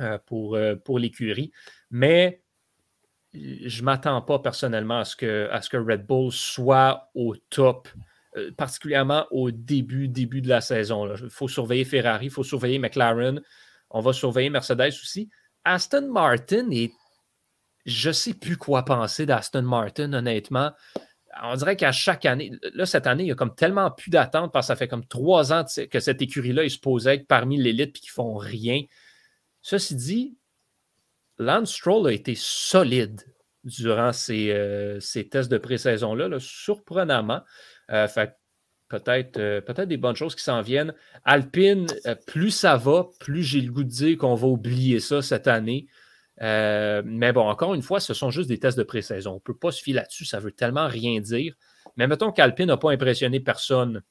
euh, 0.00 0.18
pour, 0.26 0.54
euh, 0.54 0.76
pour 0.76 0.98
l'écurie. 0.98 1.52
Mais 1.90 2.42
je 3.32 3.80
ne 3.80 3.84
m'attends 3.84 4.22
pas 4.22 4.38
personnellement 4.38 5.00
à 5.00 5.04
ce, 5.04 5.16
que, 5.16 5.48
à 5.50 5.60
ce 5.60 5.70
que 5.70 5.76
Red 5.76 6.06
Bull 6.06 6.32
soit 6.32 7.10
au 7.14 7.34
top, 7.50 7.88
euh, 8.36 8.50
particulièrement 8.52 9.26
au 9.30 9.50
début, 9.50 10.08
début 10.08 10.42
de 10.42 10.48
la 10.48 10.60
saison. 10.60 11.12
Il 11.14 11.30
faut 11.30 11.48
surveiller 11.48 11.84
Ferrari, 11.84 12.26
il 12.26 12.30
faut 12.30 12.44
surveiller 12.44 12.78
McLaren, 12.78 13.42
on 13.90 14.00
va 14.00 14.12
surveiller 14.12 14.50
Mercedes 14.50 14.88
aussi. 14.88 15.28
Aston 15.66 16.08
Martin 16.12 16.70
et 16.70 16.92
je 17.84 18.08
ne 18.08 18.12
sais 18.12 18.34
plus 18.34 18.56
quoi 18.56 18.84
penser 18.84 19.26
d'Aston 19.26 19.62
Martin, 19.62 20.12
honnêtement. 20.12 20.72
On 21.42 21.54
dirait 21.54 21.76
qu'à 21.76 21.92
chaque 21.92 22.24
année, 22.24 22.52
là, 22.74 22.86
cette 22.86 23.06
année, 23.06 23.24
il 23.24 23.28
y 23.28 23.32
a 23.32 23.34
comme 23.34 23.54
tellement 23.54 23.90
plus 23.90 24.10
d'attente 24.10 24.52
parce 24.52 24.66
que 24.66 24.68
ça 24.68 24.76
fait 24.76 24.88
comme 24.88 25.06
trois 25.06 25.52
ans 25.52 25.64
que 25.90 26.00
cette 26.00 26.22
écurie-là 26.22 26.64
est 26.64 26.70
supposée 26.70 27.10
être 27.10 27.26
parmi 27.26 27.58
l'élite 27.58 27.96
et 27.96 28.00
qu'ils 28.00 28.10
font 28.10 28.36
rien. 28.36 28.82
Ceci 29.60 29.96
dit, 29.96 30.36
Lance 31.38 31.74
Stroll 31.74 32.08
a 32.08 32.12
été 32.12 32.34
solide 32.34 33.20
durant 33.64 34.12
ces, 34.12 34.50
euh, 34.52 34.98
tests 35.30 35.50
de 35.50 35.58
pré-saison-là, 35.58 36.38
surprenamment. 36.38 37.42
Euh, 37.90 38.08
fait 38.08 38.36
peut-être 38.88 39.38
euh, 39.38 39.60
peut-être 39.60 39.88
des 39.88 39.96
bonnes 39.96 40.16
choses 40.16 40.34
qui 40.34 40.42
s'en 40.42 40.62
viennent. 40.62 40.94
Alpine, 41.24 41.86
euh, 42.06 42.14
plus 42.26 42.50
ça 42.50 42.76
va, 42.76 43.08
plus 43.20 43.42
j'ai 43.42 43.60
le 43.60 43.72
goût 43.72 43.84
de 43.84 43.88
dire 43.88 44.18
qu'on 44.18 44.34
va 44.34 44.46
oublier 44.46 45.00
ça 45.00 45.22
cette 45.22 45.46
année. 45.46 45.86
Euh, 46.42 47.02
mais 47.04 47.32
bon, 47.32 47.48
encore 47.48 47.74
une 47.74 47.82
fois, 47.82 48.00
ce 48.00 48.14
sont 48.14 48.30
juste 48.30 48.48
des 48.48 48.58
tests 48.58 48.78
de 48.78 48.82
pré-saison. 48.82 49.32
On 49.32 49.34
ne 49.34 49.40
peut 49.40 49.56
pas 49.56 49.72
se 49.72 49.82
fier 49.82 49.94
là-dessus, 49.94 50.24
ça 50.24 50.38
veut 50.38 50.52
tellement 50.52 50.86
rien 50.86 51.20
dire. 51.20 51.54
Mais 51.96 52.06
mettons 52.06 52.32
qu'Alpine 52.32 52.66
n'a 52.66 52.76
pas 52.76 52.92
impressionné 52.92 53.40
personne 53.40 54.02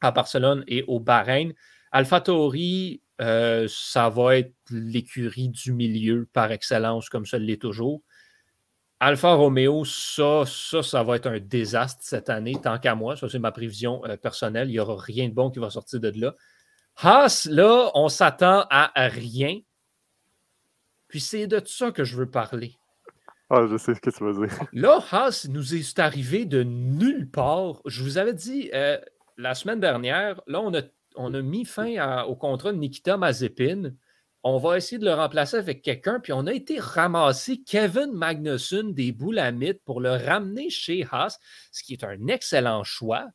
à 0.00 0.12
Barcelone 0.12 0.64
et 0.68 0.84
au 0.86 1.00
Bahreïn. 1.00 1.52
AlphaTauri, 1.92 3.02
ça 3.18 4.08
va 4.08 4.38
être 4.38 4.54
l'écurie 4.70 5.48
du 5.48 5.72
milieu 5.72 6.28
par 6.32 6.52
excellence, 6.52 7.08
comme 7.08 7.26
ça 7.26 7.38
l'est 7.38 7.60
toujours. 7.60 8.02
Alfa 9.00 9.32
Romeo, 9.32 9.84
ça, 9.84 10.44
ça, 10.46 10.82
ça 10.82 11.02
va 11.02 11.16
être 11.16 11.26
un 11.26 11.40
désastre 11.40 12.02
cette 12.02 12.28
année, 12.28 12.56
tant 12.62 12.78
qu'à 12.78 12.94
moi. 12.94 13.16
Ça, 13.16 13.28
c'est 13.28 13.38
ma 13.38 13.50
prévision 13.50 14.04
euh, 14.04 14.16
personnelle. 14.16 14.68
Il 14.68 14.72
n'y 14.72 14.78
aura 14.78 14.96
rien 15.02 15.28
de 15.28 15.34
bon 15.34 15.50
qui 15.50 15.58
va 15.58 15.70
sortir 15.70 16.00
de 16.00 16.12
là. 16.14 16.34
Haas, 16.96 17.48
là, 17.50 17.90
on 17.94 18.08
s'attend 18.08 18.66
à 18.68 18.92
rien. 19.08 19.60
Puis 21.08 21.20
c'est 21.20 21.46
de 21.46 21.60
ça 21.64 21.90
que 21.90 22.04
je 22.04 22.16
veux 22.16 22.30
parler. 22.30 22.76
Ah, 23.48 23.66
je 23.68 23.76
sais 23.78 23.94
ce 23.94 24.00
que 24.00 24.10
tu 24.10 24.22
veux 24.22 24.46
dire. 24.46 24.56
Là, 24.72 25.00
Haas 25.10 25.48
nous 25.50 25.74
est 25.74 25.98
arrivé 25.98 26.44
de 26.44 26.62
nulle 26.62 27.28
part. 27.28 27.82
Je 27.84 28.04
vous 28.04 28.16
avais 28.16 28.32
dit 28.32 28.70
euh, 28.72 28.96
la 29.36 29.56
semaine 29.56 29.80
dernière, 29.80 30.40
là, 30.46 30.60
on 30.60 30.72
a, 30.72 30.82
on 31.16 31.34
a 31.34 31.42
mis 31.42 31.64
fin 31.64 32.22
au 32.24 32.36
contrat 32.36 32.72
de 32.72 32.78
Nikita 32.78 33.16
Mazepin 33.16 33.92
on 34.42 34.58
va 34.58 34.76
essayer 34.76 34.98
de 34.98 35.04
le 35.04 35.14
remplacer 35.14 35.56
avec 35.56 35.82
quelqu'un. 35.82 36.20
Puis 36.20 36.32
on 36.32 36.46
a 36.46 36.52
été 36.52 36.78
ramasser 36.78 37.62
Kevin 37.62 38.12
Magnussen 38.12 38.94
des 38.94 39.12
Boulamites 39.12 39.82
pour 39.84 40.00
le 40.00 40.10
ramener 40.10 40.70
chez 40.70 41.06
Haas, 41.10 41.38
ce 41.72 41.82
qui 41.82 41.92
est 41.92 42.04
un 42.04 42.26
excellent 42.26 42.84
choix, 42.84 43.28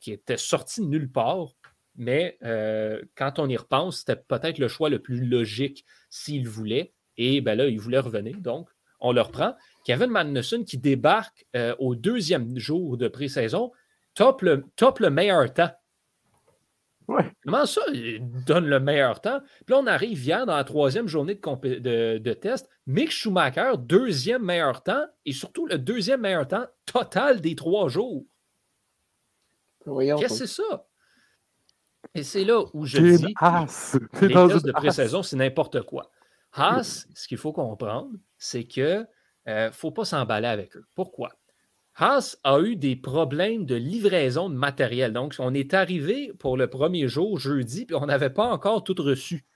qui 0.00 0.12
était 0.12 0.36
sorti 0.36 0.80
de 0.80 0.86
nulle 0.86 1.10
part. 1.10 1.54
Mais 1.96 2.36
euh, 2.44 3.02
quand 3.16 3.38
on 3.38 3.48
y 3.48 3.56
repense, 3.56 4.00
c'était 4.00 4.16
peut-être 4.16 4.58
le 4.58 4.68
choix 4.68 4.90
le 4.90 5.00
plus 5.00 5.24
logique 5.24 5.84
s'il 6.10 6.48
voulait. 6.48 6.92
Et 7.16 7.40
ben 7.40 7.56
là, 7.56 7.66
il 7.66 7.80
voulait 7.80 7.98
revenir. 7.98 8.36
Donc, 8.38 8.68
on 9.00 9.12
le 9.12 9.20
reprend. 9.20 9.54
Kevin 9.84 10.10
Magnussen 10.10 10.64
qui 10.64 10.78
débarque 10.78 11.46
euh, 11.56 11.74
au 11.78 11.94
deuxième 11.94 12.58
jour 12.58 12.96
de 12.96 13.08
pré-saison, 13.08 13.72
top 14.14 14.44
top 14.76 15.00
le 15.00 15.10
meilleur 15.10 15.52
temps 15.52 15.72
Comment 17.44 17.66
ça, 17.66 17.82
il 17.92 18.20
donne 18.44 18.66
le 18.66 18.80
meilleur 18.80 19.20
temps? 19.20 19.40
Puis 19.64 19.74
là, 19.74 19.78
on 19.78 19.86
arrive 19.86 20.24
hier 20.24 20.46
dans 20.46 20.56
la 20.56 20.64
troisième 20.64 21.06
journée 21.06 21.34
de, 21.36 22.18
de, 22.18 22.32
test. 22.32 22.68
Mick 22.86 23.10
Schumacher, 23.10 23.72
deuxième 23.78 24.42
meilleur 24.44 24.82
temps 24.82 25.06
et 25.24 25.32
surtout 25.32 25.66
le 25.66 25.78
deuxième 25.78 26.22
meilleur 26.22 26.48
temps 26.48 26.66
total 26.84 27.40
des 27.40 27.54
trois 27.54 27.88
jours. 27.88 28.24
Qu'est-ce 29.84 30.40
que 30.40 30.46
c'est 30.46 30.62
ça? 30.62 30.86
Et 32.14 32.22
c'est 32.22 32.44
là 32.44 32.64
où 32.72 32.84
je 32.84 32.98
dis 32.98 33.26
les 33.26 33.34
tests 33.34 34.64
de 34.64 34.72
pré-saison, 34.72 35.22
c'est 35.22 35.36
n'importe 35.36 35.82
quoi. 35.82 36.10
Haas, 36.52 37.06
ce 37.14 37.28
qu'il 37.28 37.38
faut 37.38 37.52
comprendre, 37.52 38.10
c'est 38.38 38.64
qu'il 38.64 39.06
ne 39.46 39.52
euh, 39.52 39.72
faut 39.72 39.90
pas 39.90 40.04
s'emballer 40.04 40.48
avec 40.48 40.76
eux. 40.76 40.86
Pourquoi? 40.94 41.30
Haas 41.98 42.36
a 42.44 42.60
eu 42.60 42.76
des 42.76 42.94
problèmes 42.94 43.64
de 43.64 43.74
livraison 43.74 44.50
de 44.50 44.54
matériel. 44.54 45.14
Donc, 45.14 45.34
on 45.38 45.54
est 45.54 45.72
arrivé 45.72 46.30
pour 46.38 46.58
le 46.58 46.68
premier 46.68 47.08
jour, 47.08 47.38
jeudi, 47.38 47.86
puis 47.86 47.96
on 47.96 48.04
n'avait 48.04 48.28
pas 48.28 48.44
encore 48.44 48.84
tout 48.84 48.96
reçu. 48.98 49.46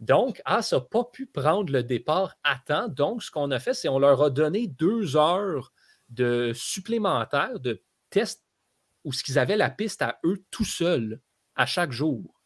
Donc, 0.00 0.40
Haas 0.46 0.70
n'a 0.72 0.80
pas 0.80 1.04
pu 1.04 1.26
prendre 1.26 1.70
le 1.70 1.82
départ 1.82 2.36
à 2.44 2.56
temps. 2.64 2.88
Donc, 2.88 3.22
ce 3.22 3.30
qu'on 3.30 3.50
a 3.50 3.58
fait, 3.58 3.74
c'est 3.74 3.88
qu'on 3.88 3.98
leur 3.98 4.22
a 4.22 4.30
donné 4.30 4.68
deux 4.68 5.18
heures 5.18 5.74
de 6.08 6.52
supplémentaires 6.54 7.60
de 7.60 7.82
tests 8.08 8.42
où 9.04 9.12
ce 9.12 9.22
qu'ils 9.22 9.38
avaient 9.38 9.58
la 9.58 9.68
piste 9.68 10.00
à 10.00 10.18
eux 10.24 10.42
tout 10.50 10.64
seuls 10.64 11.20
à 11.56 11.66
chaque 11.66 11.92
jour 11.92 12.39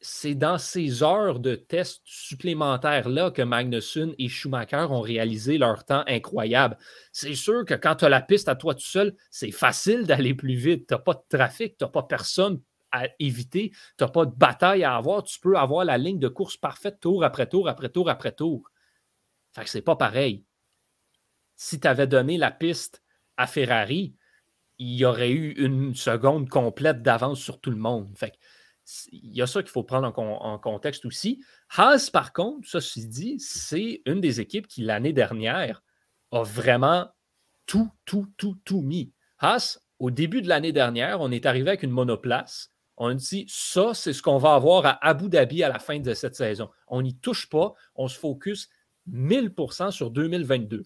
c'est 0.00 0.34
dans 0.34 0.58
ces 0.58 1.02
heures 1.02 1.40
de 1.40 1.56
tests 1.56 2.02
supplémentaires-là 2.04 3.32
que 3.32 3.42
Magnussen 3.42 4.14
et 4.18 4.28
Schumacher 4.28 4.86
ont 4.90 5.00
réalisé 5.00 5.58
leur 5.58 5.84
temps 5.84 6.04
incroyable. 6.06 6.78
C'est 7.12 7.34
sûr 7.34 7.64
que 7.64 7.74
quand 7.74 7.96
tu 7.96 8.04
as 8.04 8.08
la 8.08 8.20
piste 8.20 8.48
à 8.48 8.54
toi 8.54 8.74
tout 8.74 8.80
seul, 8.80 9.16
c'est 9.30 9.50
facile 9.50 10.06
d'aller 10.06 10.34
plus 10.34 10.54
vite. 10.54 10.86
Tu 10.86 10.94
n'as 10.94 11.00
pas 11.00 11.14
de 11.14 11.36
trafic, 11.36 11.76
tu 11.76 11.84
n'as 11.84 11.90
pas 11.90 12.04
personne 12.04 12.60
à 12.92 13.08
éviter, 13.18 13.70
tu 13.70 14.04
n'as 14.04 14.08
pas 14.08 14.24
de 14.24 14.34
bataille 14.34 14.84
à 14.84 14.94
avoir. 14.94 15.24
Tu 15.24 15.40
peux 15.40 15.56
avoir 15.56 15.84
la 15.84 15.98
ligne 15.98 16.20
de 16.20 16.28
course 16.28 16.56
parfaite 16.56 17.00
tour 17.00 17.24
après 17.24 17.48
tour, 17.48 17.68
après 17.68 17.88
tour, 17.88 18.08
après 18.08 18.32
tour. 18.32 18.70
Fait 19.52 19.64
que 19.64 19.70
c'est 19.70 19.82
pas 19.82 19.96
pareil. 19.96 20.44
Si 21.56 21.80
tu 21.80 21.88
avais 21.88 22.06
donné 22.06 22.38
la 22.38 22.52
piste 22.52 23.02
à 23.36 23.48
Ferrari, 23.48 24.14
il 24.78 24.94
y 24.94 25.04
aurait 25.04 25.32
eu 25.32 25.54
une 25.54 25.96
seconde 25.96 26.48
complète 26.48 27.02
d'avance 27.02 27.40
sur 27.40 27.60
tout 27.60 27.70
le 27.70 27.76
monde. 27.76 28.14
Il 29.12 29.34
y 29.34 29.42
a 29.42 29.46
ça 29.46 29.62
qu'il 29.62 29.70
faut 29.70 29.82
prendre 29.82 30.12
en, 30.18 30.58
contexte 30.58 31.04
aussi. 31.04 31.44
Haas, 31.76 32.10
par 32.12 32.32
contre, 32.32 32.68
ça 32.68 32.80
se 32.80 33.00
dit, 33.00 33.38
c'est 33.38 34.02
une 34.06 34.20
des 34.20 34.40
équipes 34.40 34.66
qui, 34.66 34.82
l'année 34.82 35.12
dernière, 35.12 35.82
a 36.32 36.42
vraiment 36.42 37.08
tout, 37.66 37.90
tout, 38.04 38.26
tout, 38.36 38.56
tout 38.64 38.80
mis. 38.80 39.12
Haas, 39.38 39.80
au 39.98 40.10
début 40.10 40.42
de 40.42 40.48
l'année 40.48 40.72
dernière, 40.72 41.20
on 41.20 41.30
est 41.30 41.46
arrivé 41.46 41.70
avec 41.70 41.82
une 41.82 41.90
monoplace. 41.90 42.72
On 42.96 43.12
dit, 43.14 43.46
ça, 43.48 43.94
c'est 43.94 44.12
ce 44.12 44.22
qu'on 44.22 44.38
va 44.38 44.54
avoir 44.54 44.86
à 44.86 45.06
Abu 45.06 45.28
Dhabi 45.28 45.62
à 45.62 45.68
la 45.68 45.78
fin 45.78 45.98
de 45.98 46.14
cette 46.14 46.34
saison. 46.34 46.70
On 46.88 47.02
n'y 47.02 47.16
touche 47.16 47.48
pas, 47.48 47.74
on 47.94 48.08
se 48.08 48.18
focus 48.18 48.68
1000% 49.10 49.90
sur 49.90 50.10
2022. 50.10 50.84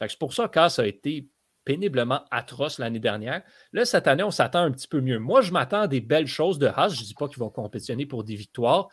C'est 0.00 0.18
pour 0.18 0.34
ça 0.34 0.48
qu'Haas 0.48 0.76
a 0.78 0.86
été 0.86 1.28
péniblement 1.64 2.24
atroce 2.30 2.78
l'année 2.78 3.00
dernière. 3.00 3.42
Là, 3.72 3.84
cette 3.84 4.06
année, 4.06 4.22
on 4.22 4.30
s'attend 4.30 4.60
un 4.60 4.70
petit 4.70 4.88
peu 4.88 5.00
mieux. 5.00 5.18
Moi, 5.18 5.40
je 5.40 5.52
m'attends 5.52 5.82
à 5.82 5.88
des 5.88 6.00
belles 6.00 6.26
choses 6.26 6.58
de 6.58 6.66
Haas. 6.66 6.90
Je 6.90 7.00
ne 7.00 7.06
dis 7.06 7.14
pas 7.14 7.28
qu'ils 7.28 7.38
vont 7.38 7.50
compétitionner 7.50 8.06
pour 8.06 8.24
des 8.24 8.36
victoires. 8.36 8.88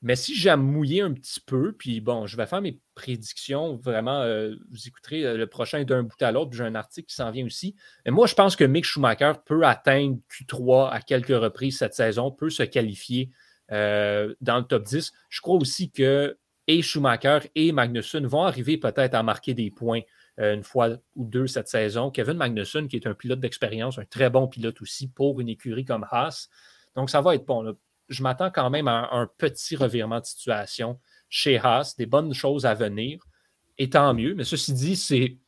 Mais 0.00 0.14
si 0.14 0.34
j'aime 0.34 0.62
mouiller 0.62 1.00
un 1.00 1.12
petit 1.12 1.40
peu, 1.40 1.72
puis 1.72 2.00
bon, 2.00 2.26
je 2.26 2.36
vais 2.36 2.46
faire 2.46 2.60
mes 2.60 2.78
prédictions, 2.94 3.76
vraiment, 3.76 4.20
euh, 4.20 4.54
vous 4.70 4.86
écouterez 4.86 5.24
euh, 5.24 5.36
le 5.36 5.48
prochain 5.48 5.82
d'un 5.82 6.04
bout 6.04 6.22
à 6.22 6.30
l'autre, 6.30 6.52
j'ai 6.52 6.62
un 6.62 6.76
article 6.76 7.08
qui 7.08 7.16
s'en 7.16 7.32
vient 7.32 7.44
aussi. 7.44 7.74
Mais 8.04 8.12
moi, 8.12 8.28
je 8.28 8.34
pense 8.34 8.54
que 8.54 8.62
Mick 8.62 8.84
Schumacher 8.84 9.32
peut 9.44 9.64
atteindre 9.64 10.18
Q3 10.30 10.90
à 10.90 11.00
quelques 11.00 11.36
reprises 11.36 11.78
cette 11.78 11.94
saison, 11.94 12.30
peut 12.30 12.50
se 12.50 12.62
qualifier 12.62 13.30
euh, 13.72 14.34
dans 14.40 14.58
le 14.58 14.64
top 14.64 14.84
10. 14.84 15.12
Je 15.30 15.40
crois 15.40 15.56
aussi 15.56 15.90
que 15.90 16.38
et 16.68 16.82
Schumacher 16.82 17.50
et 17.54 17.72
Magnussen 17.72 18.26
vont 18.26 18.44
arriver 18.44 18.76
peut-être 18.76 19.14
à 19.14 19.22
marquer 19.22 19.54
des 19.54 19.70
points 19.70 20.02
une 20.38 20.62
fois 20.62 20.90
ou 21.16 21.24
deux 21.24 21.46
cette 21.46 21.68
saison. 21.68 22.10
Kevin 22.10 22.34
Magnussen, 22.34 22.88
qui 22.88 22.96
est 22.96 23.06
un 23.06 23.14
pilote 23.14 23.40
d'expérience, 23.40 23.98
un 23.98 24.04
très 24.04 24.30
bon 24.30 24.46
pilote 24.46 24.80
aussi 24.80 25.08
pour 25.08 25.40
une 25.40 25.48
écurie 25.48 25.84
comme 25.84 26.06
Haas. 26.10 26.48
Donc, 26.94 27.10
ça 27.10 27.20
va 27.20 27.34
être 27.34 27.44
bon. 27.44 27.76
Je 28.08 28.22
m'attends 28.22 28.50
quand 28.50 28.70
même 28.70 28.88
à 28.88 29.08
un, 29.12 29.26
petit 29.26 29.76
revirement 29.76 30.20
de 30.20 30.24
situation 30.24 30.98
chez 31.28 31.58
Haas, 31.58 31.94
des 31.98 32.06
bonnes 32.06 32.32
choses 32.32 32.66
à 32.66 32.74
venir, 32.74 33.20
et 33.78 33.90
tant 33.90 34.14
mieux. 34.14 34.34
Mais 34.34 34.44
ceci 34.44 34.72
dit, 34.72 34.96
c'est 34.96 35.38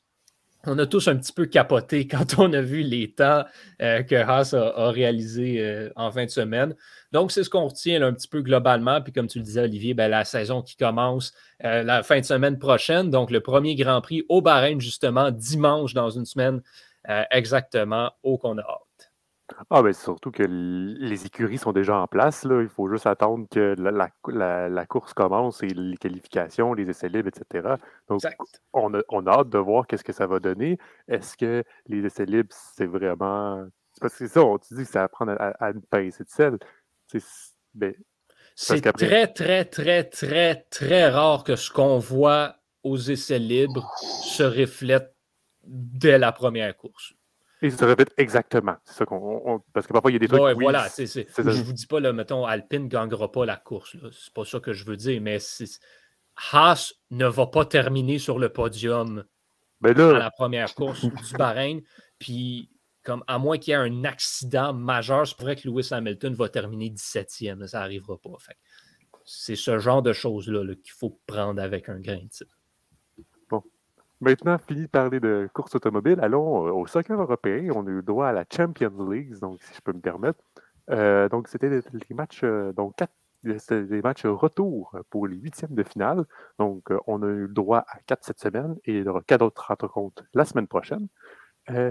on 0.66 0.78
a 0.78 0.86
tous 0.86 1.08
un 1.08 1.16
petit 1.16 1.32
peu 1.32 1.46
capoté 1.46 2.06
quand 2.08 2.38
on 2.38 2.52
a 2.52 2.60
vu 2.60 2.82
les 2.82 3.12
temps 3.12 3.44
euh, 3.82 4.02
que 4.02 4.14
Haas 4.14 4.54
a, 4.54 4.90
réalisé 4.90 5.60
euh, 5.60 5.90
en 5.96 6.10
fin 6.10 6.24
de 6.24 6.30
semaine. 6.30 6.74
Donc, 7.12 7.32
c'est 7.32 7.42
ce 7.42 7.50
qu'on 7.50 7.66
retient 7.66 8.02
un 8.02 8.12
petit 8.12 8.28
peu 8.28 8.42
globalement. 8.42 9.00
Puis, 9.00 9.12
comme 9.12 9.26
tu 9.26 9.38
le 9.38 9.44
disais, 9.44 9.62
Olivier, 9.62 9.94
ben, 9.94 10.08
la 10.08 10.24
saison 10.24 10.62
qui 10.62 10.76
commence 10.76 11.32
euh, 11.64 11.82
la 11.82 12.02
fin 12.02 12.20
de 12.20 12.24
semaine 12.24 12.58
prochaine. 12.58 13.10
Donc, 13.10 13.30
le 13.30 13.40
premier 13.40 13.74
Grand 13.74 14.00
Prix 14.00 14.24
au 14.28 14.42
Bahreïn, 14.42 14.80
justement, 14.80 15.30
dimanche 15.30 15.94
dans 15.94 16.10
une 16.10 16.26
semaine 16.26 16.62
exactement 17.30 18.12
au 18.22 18.36
qu'on. 18.36 18.56
Ah, 19.70 19.82
ben 19.82 19.92
surtout 19.92 20.30
que 20.30 20.42
les 20.42 21.26
écuries 21.26 21.58
sont 21.58 21.72
déjà 21.72 21.96
en 21.96 22.06
place. 22.06 22.44
Là. 22.44 22.62
Il 22.62 22.68
faut 22.68 22.88
juste 22.88 23.06
attendre 23.06 23.46
que 23.50 23.74
la, 23.78 24.86
course 24.86 25.12
commence 25.14 25.62
et 25.62 25.68
les 25.68 25.96
qualifications, 25.96 26.74
les 26.74 26.88
essais 26.88 27.08
libres, 27.08 27.28
etc. 27.28 27.74
Donc, 28.08 28.22
on 28.72 28.94
a, 28.94 29.00
on 29.08 29.26
a, 29.26 29.30
hâte 29.30 29.48
de 29.48 29.58
voir 29.58 29.86
qu'est-ce 29.86 30.04
que 30.04 30.12
ça 30.12 30.26
va 30.26 30.40
donner. 30.40 30.78
Est-ce 31.08 31.36
que 31.36 31.64
les 31.86 32.04
essais 32.04 32.26
libres, 32.26 32.48
c'est 32.50 32.86
vraiment. 32.86 33.66
Parce 34.00 34.14
que 34.14 34.26
c'est 34.26 34.34
ça, 34.34 34.42
on 34.42 34.58
te 34.58 34.74
dit 34.74 34.84
que 34.84 34.90
ça 34.90 35.00
va 35.00 35.08
prendre 35.08 35.32
à, 35.32 35.48
à 35.64 35.70
une 35.70 35.82
pince 35.82 36.18
de 36.18 36.26
sel. 36.28 36.58
Ben, 37.74 37.94
c'est 38.54 38.80
très, 38.92 39.26
très, 39.26 39.64
très, 39.64 40.04
très, 40.04 40.54
très 40.70 41.08
rare 41.08 41.44
que 41.44 41.56
ce 41.56 41.70
qu'on 41.70 41.98
voit 41.98 42.56
aux 42.82 42.98
essais 42.98 43.38
libres 43.38 43.90
se 44.24 44.42
reflète 44.42 45.14
dès 45.64 46.18
la 46.18 46.32
première 46.32 46.76
course. 46.76 47.14
Et 47.62 47.70
ça 47.70 47.86
répète 47.86 48.12
exactement. 48.16 48.76
C'est 48.84 48.94
ça 48.94 49.06
qu'on. 49.06 49.62
Parce 49.72 49.86
que 49.86 49.92
parfois, 49.92 50.10
il 50.10 50.14
y 50.14 50.16
a 50.16 50.18
des 50.18 50.28
trucs. 50.28 50.40
Ouais, 50.40 50.54
voilà. 50.54 50.88
je 50.96 51.42
ne 51.42 51.62
vous 51.62 51.72
dis 51.72 51.86
pas, 51.86 52.00
là, 52.00 52.12
mettons, 52.12 52.46
Alpine 52.46 52.84
ne 52.84 52.88
gagnera 52.88 53.30
pas 53.30 53.44
la 53.44 53.56
course. 53.56 53.96
C'est 54.12 54.32
pas 54.32 54.44
ça 54.44 54.60
que 54.60 54.72
je 54.72 54.84
veux 54.84 54.96
dire, 54.96 55.20
mais 55.20 55.38
Haas 56.52 56.94
ne 57.10 57.26
va 57.26 57.46
pas 57.46 57.64
terminer 57.66 58.18
sur 58.18 58.38
le 58.38 58.48
podium 58.48 59.24
ben 59.80 59.98
à 59.98 60.18
la 60.18 60.30
première 60.30 60.74
course 60.74 61.04
du 61.04 61.36
Bahreïn. 61.36 61.82
Puis, 62.18 62.70
comme 63.02 63.24
à 63.26 63.38
moins 63.38 63.58
qu'il 63.58 63.72
y 63.72 63.74
ait 63.74 63.80
un 63.80 64.04
accident 64.04 64.72
majeur, 64.72 65.26
c'est 65.26 65.36
pourrait 65.36 65.56
que 65.56 65.68
Lewis 65.68 65.88
Hamilton 65.90 66.34
va 66.34 66.48
terminer 66.48 66.90
17e. 66.90 67.66
ça 67.66 67.80
n'arrivera 67.80 68.18
pas. 68.18 68.36
C'est 69.24 69.56
ce 69.56 69.78
genre 69.78 70.02
de 70.02 70.12
choses-là 70.12 70.64
-là, 70.64 70.74
qu'il 70.74 70.92
faut 70.92 71.20
prendre 71.26 71.62
avec 71.62 71.88
un 71.88 72.00
grain 72.00 72.16
de 72.24 72.32
sel. 72.32 72.48
Maintenant, 74.20 74.58
fini 74.58 74.82
de 74.82 74.86
parler 74.86 75.18
de 75.18 75.48
course 75.54 75.74
automobile, 75.74 76.18
allons 76.20 76.66
euh, 76.66 76.72
au 76.72 76.86
soccer 76.86 77.18
européen. 77.18 77.70
On 77.74 77.86
a 77.86 77.90
eu 77.90 78.02
droit 78.02 78.26
à 78.28 78.32
la 78.32 78.44
Champions 78.54 79.08
League, 79.10 79.38
donc 79.40 79.62
si 79.62 79.74
je 79.74 79.80
peux 79.80 79.94
me 79.94 80.00
permettre. 80.00 80.38
Euh, 80.90 81.28
donc, 81.30 81.48
c'était 81.48 81.70
des, 81.70 81.82
matchs, 82.14 82.42
euh, 82.44 82.72
donc 82.74 82.96
quatre, 82.96 83.14
des 83.42 84.02
matchs 84.02 84.26
retour 84.26 84.94
pour 85.08 85.26
les 85.26 85.36
huitièmes 85.36 85.74
de 85.74 85.82
finale. 85.82 86.26
Donc, 86.58 86.90
on 87.06 87.22
a 87.22 87.28
eu 87.28 87.48
droit 87.48 87.84
à 87.88 87.98
quatre 88.04 88.24
cette 88.24 88.40
semaine 88.40 88.76
et 88.84 88.98
il 88.98 89.04
y 89.04 89.08
aura 89.08 89.22
quatre 89.22 89.42
autres 89.42 89.72
rencontres 89.80 90.24
la 90.34 90.44
semaine 90.44 90.66
prochaine. 90.66 91.08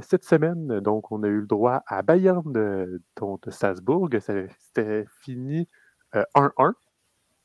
cette 0.02 0.24
semaine, 0.24 0.80
donc, 0.82 1.12
on 1.12 1.24
a 1.24 1.28
eu 1.28 1.40
le 1.42 1.48
droit 1.48 1.82
à 1.88 2.04
Bayern 2.04 2.44
de, 2.52 3.02
de 3.20 3.52
Strasbourg. 3.52 4.10
C'était 4.20 5.06
fini 5.22 5.68
1-1. 6.14 6.74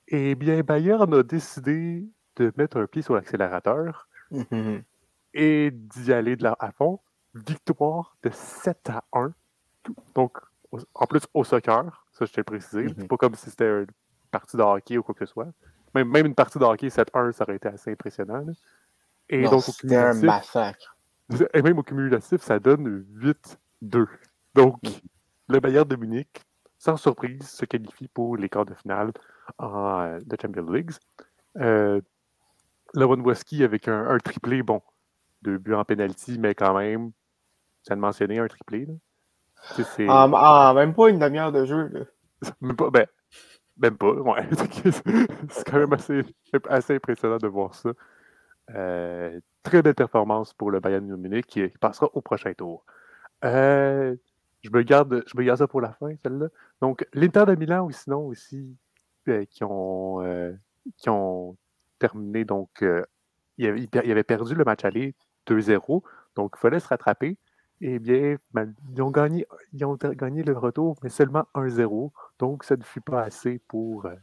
Et 0.09 0.35
bien, 0.35 0.61
Bayern 0.61 1.15
a 1.15 1.23
décidé 1.23 2.07
de 2.37 2.53
mettre 2.59 2.77
un 2.79 2.87
pied 2.87 3.01
sur 3.01 3.15
l'accélérateur 3.15 4.09
Mmh 4.31 4.79
et 5.37 5.73
d'y 5.73 6.13
aller 6.13 6.37
de 6.37 6.45
là 6.45 6.57
à 6.61 6.71
fond. 6.71 7.01
Victoire 7.35 8.17
de 8.23 8.31
7 8.31 8.89
à 8.91 9.03
1. 9.13 9.33
Donc, 10.15 10.39
en 10.95 11.07
plus, 11.07 11.23
au 11.35 11.43
soccer, 11.43 12.07
ça 12.13 12.25
je 12.25 12.33
t'ai 12.33 12.45
précisé. 12.45 12.87
C'est 12.87 13.03
mmh 13.03 13.09
pas 13.09 13.17
comme 13.17 13.35
si 13.35 13.51
c'était 13.51 13.81
une 13.83 13.87
partie 14.31 14.57
de 14.57 14.63
hockey 14.63 14.97
ou 14.97 15.03
quoi 15.03 15.13
que 15.13 15.27
ce 15.27 15.33
soit. 15.33 15.49
Même, 15.93 16.09
même 16.09 16.27
une 16.27 16.37
partie 16.37 16.61
de 16.61 16.65
hockey 16.65 16.87
7-1, 16.87 17.33
ça 17.33 17.43
aurait 17.43 17.57
été 17.57 17.67
assez 17.67 17.91
impressionnant. 17.91 18.47
Et 19.29 19.43
donc, 19.43 19.65
cumulatif, 19.77 20.23
un 20.23 20.27
massacre. 20.27 20.97
Et 21.53 21.63
même 21.63 21.79
au 21.79 21.83
cumulatif, 21.83 22.41
ça 22.41 22.61
donne 22.61 23.05
8-2. 23.83 24.07
Donc, 24.55 24.81
mmh 24.85 24.89
le 25.49 25.61
Bayern 25.61 25.87
de 25.87 25.97
Munich, 25.97 26.43
sans 26.79 26.97
surprise, 26.97 27.49
se 27.49 27.65
qualifie 27.65 28.09
pour 28.09 28.37
les 28.37 28.49
quarts 28.49 28.65
de 28.65 28.75
finale 28.75 29.13
en, 29.59 30.01
euh, 30.01 30.19
de 30.25 30.37
Champions 30.41 30.71
League. 30.71 30.91
Euh, 31.59 32.01
Lewandowski 32.95 33.65
avec 33.65 33.89
un, 33.89 34.19
triplé, 34.19 34.63
bon, 34.63 34.81
deux 35.43 35.59
buts 35.59 35.75
en 35.75 35.85
penalty, 35.85 36.39
mais 36.39 36.55
quand 36.55 36.77
même, 36.77 37.13
ça 37.83 37.95
de 37.95 38.01
mentionner 38.01 38.39
un 38.39 38.49
triplé. 38.49 38.89
Ah, 40.09 40.29
ah, 40.35 40.73
même 40.75 40.95
pas 40.95 41.09
une 41.09 41.19
demi-heure 41.19 41.53
de 41.53 41.65
jeu. 41.65 41.89
Là. 41.89 42.01
même 42.61 42.77
pas, 42.77 42.91
ben, 42.91 43.07
même 43.77 43.97
pas, 43.97 44.13
ouais. 44.13 44.49
c'est 45.49 45.65
quand 45.65 45.79
même 45.79 45.93
assez, 45.93 46.23
assez, 46.69 46.95
impressionnant 46.95 47.39
de 47.39 47.49
voir 47.49 47.75
ça. 47.75 47.91
Euh, 48.75 49.41
très 49.63 49.83
belle 49.83 49.95
performance 49.95 50.55
pour 50.55 50.71
le 50.71 50.81
Bayern 50.81 51.05
Munich 51.17 51.47
qui, 51.47 51.67
passera 51.81 52.09
au 52.15 52.21
prochain 52.21 52.53
tour. 52.55 52.85
Euh, 53.45 54.15
je, 54.63 54.71
me 54.71 54.83
garde, 54.83 55.25
je 55.27 55.37
me 55.37 55.45
garde 55.45 55.59
ça 55.59 55.67
pour 55.67 55.81
la 55.81 55.93
fin, 55.93 56.15
celle-là. 56.23 56.49
Donc, 56.81 57.07
l'Inter 57.13 57.45
de 57.47 57.55
Milan, 57.55 57.85
ou 57.85 57.91
sinon 57.91 58.27
aussi, 58.27 58.77
euh, 59.29 59.45
qui 59.47 59.65
ont, 59.65 60.21
qui 60.97 61.09
ont 61.09 61.57
terminé. 61.99 62.45
Donc, 62.45 62.83
euh, 62.83 63.05
il, 63.59 63.67
avait, 63.67 64.25
perdu 64.25 64.55
le 64.55 64.65
match 64.65 64.85
aller 64.85 65.15
2-0. 65.47 66.03
Donc, 66.35 66.55
il 66.57 66.61
fallait 66.61 66.81
se 66.81 66.89
rattraper. 66.89 67.39
Eh 67.81 67.99
bien, 67.99 68.37
ils, 68.93 69.03
ont 69.03 69.11
gagné, 69.11 69.47
ils 69.73 69.85
ont 69.85 69.97
gagné 69.97 70.43
le 70.43 70.57
retour, 70.57 70.97
mais 71.03 71.09
seulement 71.09 71.45
1-0. 71.55 72.11
Donc, 72.39 72.65
ça 72.65 72.77
ne 72.77 72.83
fut 72.83 73.01
pas 73.01 73.23
assez 73.23 73.61
pour 73.69 74.07
euh, 74.07 74.15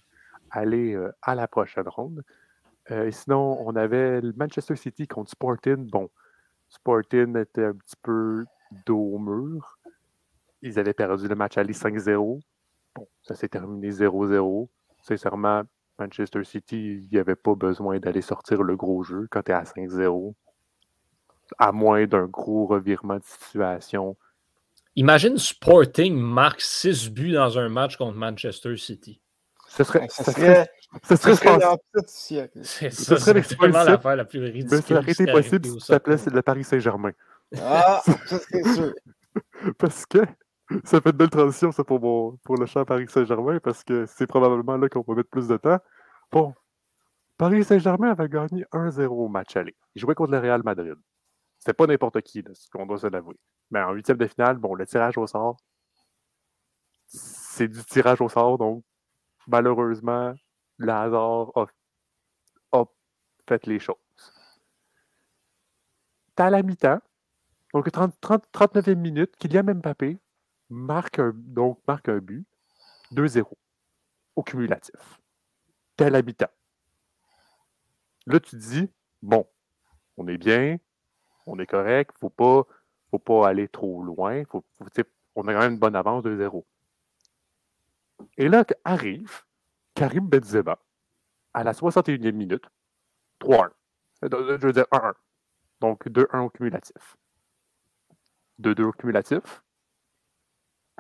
aller 0.50 0.94
euh, 0.94 1.12
à 1.22 1.36
la 1.36 1.48
prochaine 1.48 1.88
ronde. 1.88 2.24
sinon, 3.12 3.58
on 3.66 3.76
avait 3.76 4.22
le 4.22 4.34
Manchester 4.36 4.76
City 4.76 5.08
contre 5.08 5.32
Sporting. 5.32 5.90
Bon, 5.90 6.10
Sporting 6.70 7.38
était 7.38 7.66
un 7.66 7.74
petit 7.74 7.96
peu 8.02 8.46
dos 8.86 9.16
au 9.16 9.20
mur. 9.20 9.78
Ils 10.62 10.80
avaient 10.80 10.94
perdu 10.94 11.28
le 11.28 11.36
match 11.36 11.58
aller 11.58 11.74
5-0. 11.74 12.42
Bon, 12.96 13.08
ça 13.22 13.36
s'est 13.36 13.50
terminé 13.50 13.90
0-0. 13.90 14.68
Sincèrement, 15.02 15.64
Manchester 16.02 16.44
City, 16.44 17.02
il 17.04 17.10
n'y 17.12 17.20
avait 17.20 17.36
pas 17.36 17.56
besoin 17.56 18.00
d'aller 18.00 18.22
sortir 18.22 18.64
le 18.64 18.76
gros 18.76 19.04
jeu 19.04 19.28
quand 19.30 19.44
tu 19.44 19.52
es 19.52 19.54
à 19.54 19.64
5-0, 19.64 20.34
à 21.58 21.72
moins 21.72 22.06
d'un 22.06 22.26
gros 22.26 22.66
revirement 22.66 23.18
de 23.18 23.24
situation. 23.24 24.18
Imagine 24.96 25.38
Sporting 25.38 26.16
marque 26.16 26.62
6 26.62 27.10
buts 27.10 27.34
dans 27.34 27.58
un 27.58 27.70
match 27.70 27.98
contre 27.98 28.18
Manchester 28.18 28.76
City. 28.78 29.22
Ce 29.70 29.86
serait, 29.86 30.08
ça 30.10 30.24
serait, 30.34 30.70
ça 31.04 31.16
serait, 31.16 31.30
Ce 32.92 33.16
serait 33.18 33.40
vraiment 33.40 33.84
l'affaire 33.84 34.18
la 34.18 34.26
plus 34.26 34.44
ridicule. 34.44 34.82
ça 34.82 34.96
aurait 34.96 35.12
été 35.12 35.26
possible 35.32 35.66
si 35.80 36.30
le 36.30 36.42
Paris 36.42 36.66
Saint-Germain. 36.66 37.12
Ah, 37.58 38.02
ça 38.06 38.40
serait 38.40 38.64
sûr. 38.74 38.94
Parce 39.78 40.06
que 40.06 40.20
ça 40.84 41.02
fait 41.02 41.10
une 41.12 41.18
belle 41.18 41.30
transition, 41.30 41.72
ça, 41.72 41.84
pour, 41.84 42.00
pour 42.44 42.58
le 42.58 42.66
champ 42.66 42.86
Paris 42.86 43.08
Saint-Germain, 43.08 43.60
parce 43.60 43.84
que 43.84 44.06
c'est 44.06 44.28
probablement 44.28 44.78
là 44.78 44.90
qu'on 44.90 45.02
va 45.02 45.16
mettre 45.16 45.30
plus 45.30 45.48
de 45.48 45.58
temps. 45.58 45.80
Bon, 46.32 46.54
Paris 47.38 47.64
Saint-Germain 47.64 48.12
avait 48.12 48.30
gagné 48.30 48.66
1-0 48.72 49.08
au 49.08 49.28
match 49.28 49.56
aller. 49.56 49.76
Il 49.96 50.02
jouait 50.02 50.16
contre 50.16 50.32
le 50.32 50.40
Real 50.40 50.62
Madrid. 50.64 50.96
C'était 51.60 51.74
pas 51.74 51.88
n'importe 51.88 52.22
qui, 52.22 52.44
ce 52.54 52.70
qu'on 52.70 52.86
doit 52.86 52.98
se 52.98 53.08
l'avouer. 53.08 53.38
Mais 53.70 53.82
en 53.82 53.92
huitième 53.94 54.18
de 54.18 54.28
finale, 54.28 54.58
bon, 54.58 54.76
le 54.76 54.86
tirage 54.86 55.18
au 55.18 55.28
sort, 55.28 55.58
c'est 57.08 57.68
du 57.68 57.84
tirage 57.86 58.22
au 58.22 58.30
sort, 58.30 58.58
donc 58.58 58.84
malheureusement, 59.48 60.34
le 60.78 60.92
hasard 60.92 61.52
a, 61.56 61.66
fait 63.48 63.66
les 63.66 63.80
choses. 63.80 63.96
T'as 66.36 66.50
la 66.50 66.64
mi-temps, 66.64 67.00
donc 67.74 67.92
30, 67.92 68.16
39e 68.22 68.96
minute, 68.96 69.36
Kylian 69.38 69.64
Mbappé 69.64 70.20
marque 70.72 71.20
un, 71.20 71.34
donc 71.36 71.80
marque 71.88 72.10
un 72.10 72.18
but, 72.18 72.48
2-0 73.12 73.46
au 74.36 74.44
cumulatif. 74.44 75.20
La 76.00 76.24
mi-temps. 76.24 76.50
Là, 78.26 78.40
tu 78.40 78.56
dis, 78.56 78.90
bon, 79.22 79.48
on 80.18 80.28
est 80.28 80.40
bien, 80.40 80.78
on 81.46 81.60
est 81.60 81.68
correct, 81.68 82.16
faut 82.20 82.32
pas, 82.32 82.64
faut 83.12 83.20
pas 83.20 83.50
aller 83.50 83.68
trop 83.68 84.02
loin, 84.02 84.44
faut, 84.46 84.64
on 85.36 85.48
a 85.48 85.54
quand 85.54 85.60
même 85.60 85.74
une 85.74 85.80
bonne 85.80 85.96
avance 85.96 86.24
2-0. 86.24 86.64
Et 88.38 88.50
là 88.50 88.66
arrive 88.84 89.44
Karim 89.94 90.28
Benzema 90.28 90.80
à 91.54 91.64
la 91.64 91.74
61e 91.74 92.32
minute, 92.32 92.66
3-1. 93.40 93.70
Euh, 94.24 94.58
je 94.60 94.68
veux 94.68 94.74
dire 94.74 94.86
1-1. 94.92 95.14
Donc 95.82 96.08
2-1 96.08 96.40
au 96.40 96.50
cumulatif. 96.50 97.18
2-2 98.60 98.84
au 98.84 98.92
cumulatif. 98.92 99.62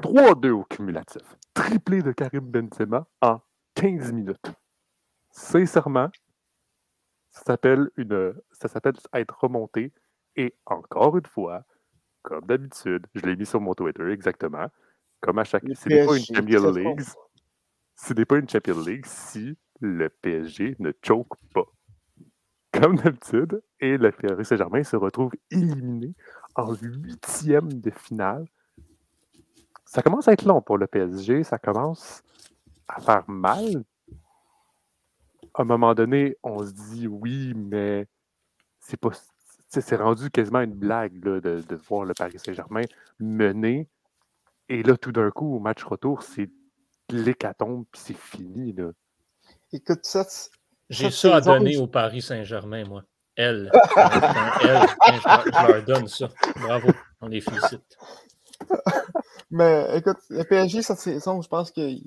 3-2 0.01 0.49
au 0.49 0.63
cumulatif. 0.63 1.21
Triplé 1.53 2.01
de 2.01 2.11
Karim 2.11 2.41
Benzema 2.41 3.07
en 3.21 3.39
15 3.75 4.11
minutes. 4.11 4.51
Sincèrement, 5.29 6.09
ça 7.31 7.43
s'appelle 7.45 7.89
une 7.95 8.33
ça 8.51 8.67
s'appelle 8.67 8.95
être 9.13 9.39
remonté. 9.39 9.93
Et 10.35 10.55
encore 10.65 11.17
une 11.17 11.25
fois, 11.25 11.63
comme 12.21 12.45
d'habitude, 12.45 13.05
je 13.15 13.25
l'ai 13.25 13.35
mis 13.35 13.45
sur 13.45 13.61
mon 13.61 13.73
Twitter 13.73 14.09
exactement. 14.11 14.67
Comme 15.19 15.39
à 15.39 15.43
chaque. 15.43 15.63
Ce 15.73 15.89
n'est 15.89 16.05
pas 16.05 16.17
une 16.17 16.23
Champions 16.23 16.71
League. 16.71 17.01
Ce 17.95 18.13
n'est 18.13 18.25
pas 18.25 18.37
une 18.37 18.49
Champions 18.49 18.81
League 18.81 19.05
si 19.05 19.57
le 19.79 20.09
PSG 20.09 20.75
ne 20.79 20.91
choke 21.03 21.35
pas. 21.53 21.65
Comme 22.73 22.95
d'habitude, 22.95 23.61
et 23.79 23.97
le 23.97 24.11
Paris 24.11 24.45
Saint-Germain 24.45 24.83
se 24.83 24.95
retrouve 24.95 25.33
éliminé 25.51 26.15
en 26.55 26.73
huitième 26.73 27.81
de 27.81 27.91
finale. 27.91 28.45
Ça 29.91 30.01
commence 30.01 30.29
à 30.29 30.31
être 30.31 30.45
long 30.45 30.61
pour 30.61 30.77
le 30.77 30.87
PSG, 30.87 31.43
ça 31.43 31.59
commence 31.59 32.23
à 32.87 33.01
faire 33.01 33.25
mal. 33.27 33.83
À 35.53 35.63
un 35.63 35.65
moment 35.65 35.93
donné, 35.93 36.37
on 36.43 36.65
se 36.65 36.71
dit 36.71 37.07
oui, 37.07 37.51
mais 37.53 38.07
c'est 38.79 38.95
pas. 38.95 39.09
C'est 39.67 39.97
rendu 39.97 40.31
quasiment 40.31 40.61
une 40.61 40.75
blague 40.75 41.19
de, 41.19 41.41
de, 41.41 41.75
voir 41.75 42.05
le 42.05 42.13
Paris 42.13 42.39
Saint-Germain 42.39 42.83
mener. 43.19 43.89
Et 44.69 44.81
là, 44.81 44.95
tout 44.95 45.11
d'un 45.11 45.29
coup, 45.29 45.57
au 45.57 45.59
match 45.59 45.83
retour, 45.83 46.23
c'est 46.23 46.49
l'hécatombe, 47.09 47.83
puis 47.91 48.01
c'est 48.01 48.17
fini. 48.17 48.71
Là. 48.71 48.91
Écoute, 49.73 50.05
ça. 50.05 50.25
J'ai 50.89 51.11
ça 51.11 51.35
à 51.35 51.41
donner 51.41 51.75
au 51.75 51.87
Paris 51.87 52.21
Saint-Germain, 52.21 52.85
moi. 52.85 53.03
Elle. 53.35 53.69
Elle. 53.95 54.87
Je, 55.03 55.67
leur 55.67 55.83
donne 55.83 56.07
ça. 56.07 56.29
Bravo. 56.61 56.91
On 57.19 57.27
les 57.27 57.41
félicite. 57.41 57.97
Mais 59.51 59.85
écoute, 59.97 60.17
le 60.29 60.43
PSG, 60.43 60.81
cette 60.81 60.99
saison, 60.99 61.41
je 61.41 61.49
pense 61.49 61.71
qu'il 61.71 62.03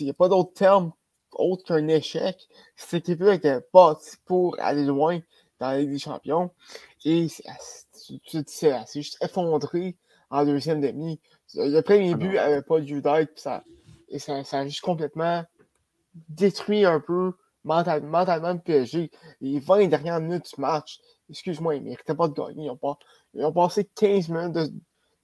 n'y 0.00 0.10
a 0.10 0.14
pas 0.14 0.28
d'autre 0.28 0.52
terme 0.54 0.92
autre 1.32 1.64
qu'un 1.64 1.88
échec. 1.88 2.48
Cette 2.76 3.08
équipe-là 3.08 3.34
était 3.34 3.60
partie 3.60 4.16
pour 4.24 4.56
aller 4.60 4.84
loin 4.84 5.20
dans 5.58 5.68
la 5.68 5.78
Ligue 5.80 5.90
des 5.90 5.98
Champions. 5.98 6.50
Et 7.04 7.28
c'est 7.28 8.86
juste 8.94 9.18
effondré 9.22 9.96
en 10.30 10.44
deuxième 10.44 10.80
demi. 10.80 11.20
Le 11.54 11.80
premier 11.80 12.12
ah 12.12 12.16
but 12.16 12.34
n'avait 12.34 12.62
pas 12.62 12.78
lieu 12.78 13.02
d'être, 13.02 13.38
ça, 13.38 13.64
et 14.08 14.18
ça, 14.18 14.44
ça, 14.44 14.60
a 14.60 14.64
juste 14.66 14.82
complètement 14.82 15.44
détruit 16.28 16.84
un 16.84 17.00
peu 17.00 17.32
mentalement 17.64 18.52
le 18.52 18.60
PSG. 18.60 19.10
Les 19.40 19.58
20 19.58 19.88
dernières 19.88 20.20
minutes 20.20 20.54
du 20.54 20.60
match, 20.60 21.00
excuse-moi, 21.28 21.74
ils 21.76 21.82
ne 21.82 21.90
méritaient 21.90 22.14
pas 22.14 22.28
de 22.28 22.34
gagner. 22.34 22.66
Ils 22.66 22.70
ont, 22.70 22.76
pas, 22.76 22.98
ils 23.34 23.44
ont 23.44 23.52
passé 23.52 23.88
15 23.96 24.28
minutes 24.28 24.52
de, 24.52 24.72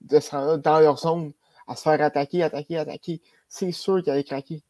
de, 0.06 0.56
dans 0.56 0.80
leur 0.80 0.98
zone 0.98 1.32
à 1.66 1.76
se 1.76 1.82
faire 1.82 2.00
attaquer, 2.00 2.42
attaquer, 2.42 2.78
attaquer. 2.78 3.20
C'est 3.48 3.72
sûr 3.72 4.02
qu'ils 4.02 4.12
allaient 4.12 4.24
craquer. 4.24 4.62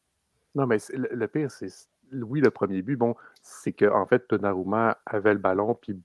Non, 0.54 0.66
mais 0.66 0.78
le, 0.92 1.26
pire, 1.26 1.50
c'est 1.50 1.68
oui, 2.12 2.40
le 2.40 2.50
premier 2.50 2.82
but, 2.82 2.96
bon, 2.96 3.14
c'est 3.42 3.72
qu'en 3.72 4.02
en 4.02 4.06
fait, 4.06 4.24
Donnarumma 4.30 4.98
avait 5.04 5.34
le 5.34 5.38
ballon, 5.38 5.74
puis, 5.74 6.00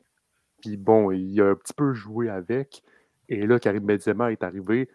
puis 0.62 0.78
bon, 0.78 1.12
il 1.12 1.42
a 1.42 1.50
un 1.52 1.56
petit 1.56 1.74
peu 1.74 1.94
joué 1.94 2.30
avec. 2.30 2.84
Et 3.30 3.48
là, 3.48 3.60
Karim 3.60 3.86
Benzema 3.86 4.32
est 4.32 4.44
arrivé, 4.44 4.90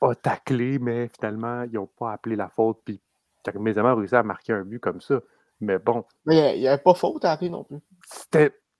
a 0.00 0.14
taclé, 0.14 0.78
mais 0.78 1.08
finalement, 1.08 1.62
ils 1.64 1.72
n'ont 1.72 1.86
pas 1.86 2.12
appelé 2.12 2.36
la 2.36 2.48
faute, 2.48 2.80
puis 2.84 3.00
Karim 3.42 3.64
Benzema 3.64 3.90
a 3.90 3.94
réussi 3.94 4.14
à 4.14 4.22
marquer 4.22 4.52
un 4.52 4.64
but 4.64 4.78
comme 4.78 5.00
ça. 5.00 5.20
Mais 5.60 5.78
bon. 5.78 6.04
Mais 6.26 6.56
il 6.56 6.60
n'y 6.60 6.68
avait 6.68 6.82
pas 6.82 6.94
faute 6.94 7.24
à 7.24 7.32
appeler 7.32 7.50
non 7.50 7.64
plus. 7.64 7.78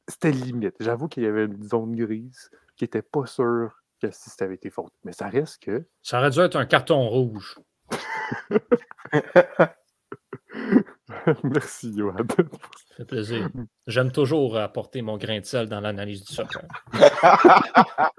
C'était 0.08 0.32
limite. 0.32 0.74
J'avoue 0.80 1.08
qu'il 1.08 1.22
y 1.22 1.26
avait 1.26 1.44
une 1.44 1.62
zone 1.62 1.94
grise 1.94 2.50
qui 2.76 2.84
n'était 2.84 3.02
pas 3.02 3.26
sûre 3.26 3.81
que 4.02 4.10
si 4.10 4.30
ça 4.30 4.44
avait 4.44 4.56
été 4.56 4.70
faute. 4.70 4.92
Mais 5.04 5.12
ça 5.12 5.28
reste 5.28 5.62
que. 5.62 5.86
Ça 6.02 6.18
aurait 6.18 6.30
dû 6.30 6.40
être 6.40 6.56
un 6.56 6.66
carton 6.66 7.08
rouge. 7.08 7.60
Merci, 11.44 11.94
Johan. 11.96 12.16
Ça 12.16 12.96
fait 12.96 13.04
plaisir. 13.04 13.48
J'aime 13.86 14.10
toujours 14.12 14.58
apporter 14.58 15.02
mon 15.02 15.16
grain 15.16 15.38
de 15.40 15.44
sel 15.44 15.68
dans 15.68 15.80
l'analyse 15.80 16.24
du 16.24 16.34
soccer. 16.34 16.62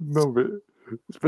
non, 0.00 0.32
mais 0.32 0.44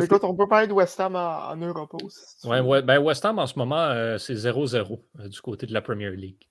Écoute, 0.01 0.23
on 0.23 0.37
peut 0.37 0.47
parler 0.47 0.69
de 0.69 0.73
West 0.73 1.01
Ham 1.01 1.17
en, 1.17 1.57
Europe 1.57 1.93
aussi. 2.03 2.47
ouais, 2.47 2.61
ouais, 2.61 2.81
ben 2.83 2.99
West 2.99 3.25
Ham 3.25 3.41
en 3.41 3.47
ce 3.47 3.59
moment, 3.59 3.87
euh, 3.87 4.17
c'est 4.19 4.35
0-0 4.35 5.03
euh, 5.19 5.29
du 5.29 5.41
côté 5.41 5.67
de 5.67 5.73
la 5.73 5.83
Premier 5.83 6.15
League. 6.15 6.49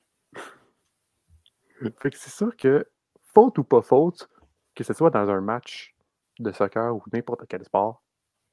fait 1.99 2.09
que 2.09 2.17
c'est 2.17 2.31
sûr 2.31 2.53
que, 2.57 2.85
faute 3.33 3.57
ou 3.59 3.63
pas 3.63 3.81
faute, 3.81 4.27
que 4.75 4.83
ce 4.83 4.93
soit 4.93 5.09
dans 5.09 5.29
un 5.29 5.39
match 5.39 5.95
de 6.43 6.51
soccer 6.51 6.95
ou 6.95 7.01
n'importe 7.11 7.45
quel 7.47 7.63
sport, 7.63 8.03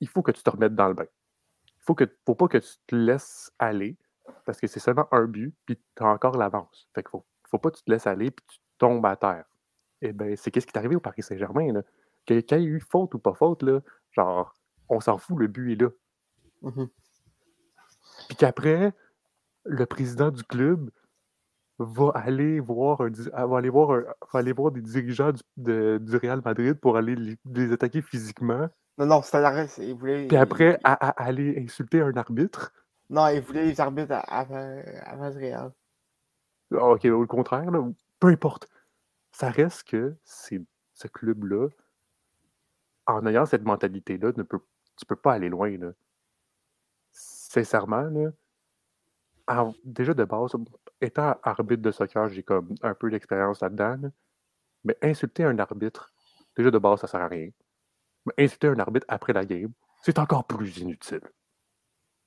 il 0.01 0.09
faut 0.09 0.23
que 0.23 0.33
tu 0.33 0.43
te 0.43 0.51
remettes 0.51 0.75
dans 0.75 0.89
le 0.89 0.95
bain. 0.95 1.07
Il 1.67 1.83
faut, 1.83 1.95
que, 1.95 2.05
faut 2.27 2.35
pas 2.35 2.49
que 2.49 2.59
tu 2.59 2.73
te 2.87 2.95
laisses 2.95 3.53
aller 3.59 3.97
parce 4.47 4.59
que 4.59 4.67
c'est 4.67 4.81
seulement 4.81 5.07
un 5.13 5.27
but, 5.27 5.55
puis 5.67 5.77
tu 5.77 6.03
as 6.03 6.07
encore 6.07 6.37
l'avance. 6.37 6.89
Fait 6.95 7.03
qu'il 7.03 7.11
faut, 7.11 7.27
faut 7.49 7.59
pas 7.59 7.71
que 7.71 7.77
tu 7.77 7.85
te 7.85 7.91
laisses 7.91 8.07
aller, 8.07 8.31
puis 8.31 8.45
tu 8.49 8.59
tombes 8.79 9.05
à 9.05 9.17
terre. 9.17 9.45
Et 10.01 10.09
eh 10.09 10.13
bien, 10.13 10.35
c'est 10.37 10.51
qu'est-ce 10.51 10.67
qui 10.67 10.73
est 10.73 10.79
arrivé 10.79 10.97
au 10.97 11.01
Paris 11.01 11.23
Saint-Germain. 11.23 11.83
Quand 12.27 12.35
il 12.35 12.45
y 12.51 12.55
a 12.55 12.59
eu 12.59 12.81
faute 12.81 13.15
ou 13.15 13.19
pas 13.19 13.35
faute, 13.35 13.63
là, 13.63 13.81
Genre, 14.15 14.55
on 14.89 15.01
s'en 15.01 15.19
fout, 15.19 15.39
le 15.39 15.49
but 15.49 15.73
est 15.73 15.83
là. 15.83 15.89
Mmh 16.63 16.87
Puis 18.29 18.37
qu'après, 18.37 18.93
le 19.65 19.87
président 19.87 20.31
du 20.31 20.45
club 20.45 20.91
va 21.79 22.11
aller 22.15 22.61
voir, 22.61 23.01
un, 23.01 23.47
va 23.47 23.59
aller 23.59 23.69
voir, 23.69 23.89
va 24.33 24.39
aller 24.39 24.53
voir 24.53 24.71
des 24.71 24.81
dirigeants 24.81 25.33
du, 25.33 25.99
du, 25.99 26.17
Real 26.17 26.41
Madrid 26.45 26.75
pour 26.75 26.97
aller 26.97 27.17
les, 27.45 27.73
attaquer 27.73 28.03
physiquement. 28.03 28.69
Non, 28.99 29.07
non, 29.07 29.23
c'était 29.23 29.41
l'arrêt. 29.41 29.69
Il 29.79 29.95
voulait. 29.95 30.29
Puis 30.29 30.37
après, 30.37 30.79
à, 30.85 30.93
aller 31.23 31.59
insulter 31.59 32.01
un 32.01 32.17
arbitre. 32.17 32.73
Non, 33.11 33.27
il 33.29 33.41
voulait 33.41 33.67
les 33.67 33.81
arbitres 33.81 34.23
avant, 34.29 34.83
avant 35.05 35.29
le 35.29 35.37
Real. 35.37 35.73
Ah, 36.73 36.91
ok, 36.91 37.05
au 37.07 37.27
contraire, 37.27 37.71
peu 38.21 38.29
importe. 38.29 38.69
Ça 39.33 39.51
reste 39.51 39.85
que 39.89 40.15
c'est 40.25 40.63
ce 40.95 41.09
club-là 41.09 41.69
en 43.07 43.27
ayant 43.27 43.47
cette 43.47 43.65
mentalité-là, 43.65 44.33
tu 44.33 44.39
ne 44.39 44.45
peux, 44.45 44.61
peux 45.07 45.17
pas 45.17 45.35
aller 45.35 45.49
loin. 45.49 45.77
Là. 45.77 45.93
Sincèrement, 47.11 48.09
là, 48.09 48.31
déjà 49.85 50.15
de 50.15 50.25
base, 50.25 50.57
étant 51.05 51.37
arbitre 51.43 51.83
de 51.83 51.91
soccer, 51.91 52.29
j'ai 52.29 52.43
comme 52.43 52.75
un 52.83 52.95
peu 52.95 53.11
d'expérience 53.11 53.61
là-dedans. 53.61 54.11
mais 54.85 54.97
insulter 55.03 55.45
un 55.45 55.59
arbitre, 55.59 56.13
déjà 56.57 56.71
de 56.71 56.79
base, 56.79 57.01
ça 57.01 57.07
sert 57.07 57.21
à 57.21 57.29
rien. 57.29 57.51
Mais 58.27 58.45
insulter 58.45 58.69
un 58.69 58.79
arbitre 58.79 59.07
après 59.09 59.33
la 59.33 59.45
game, 59.45 59.73
c'est 60.03 60.19
encore 60.19 60.47
plus 60.47 60.79
inutile. 60.79 61.23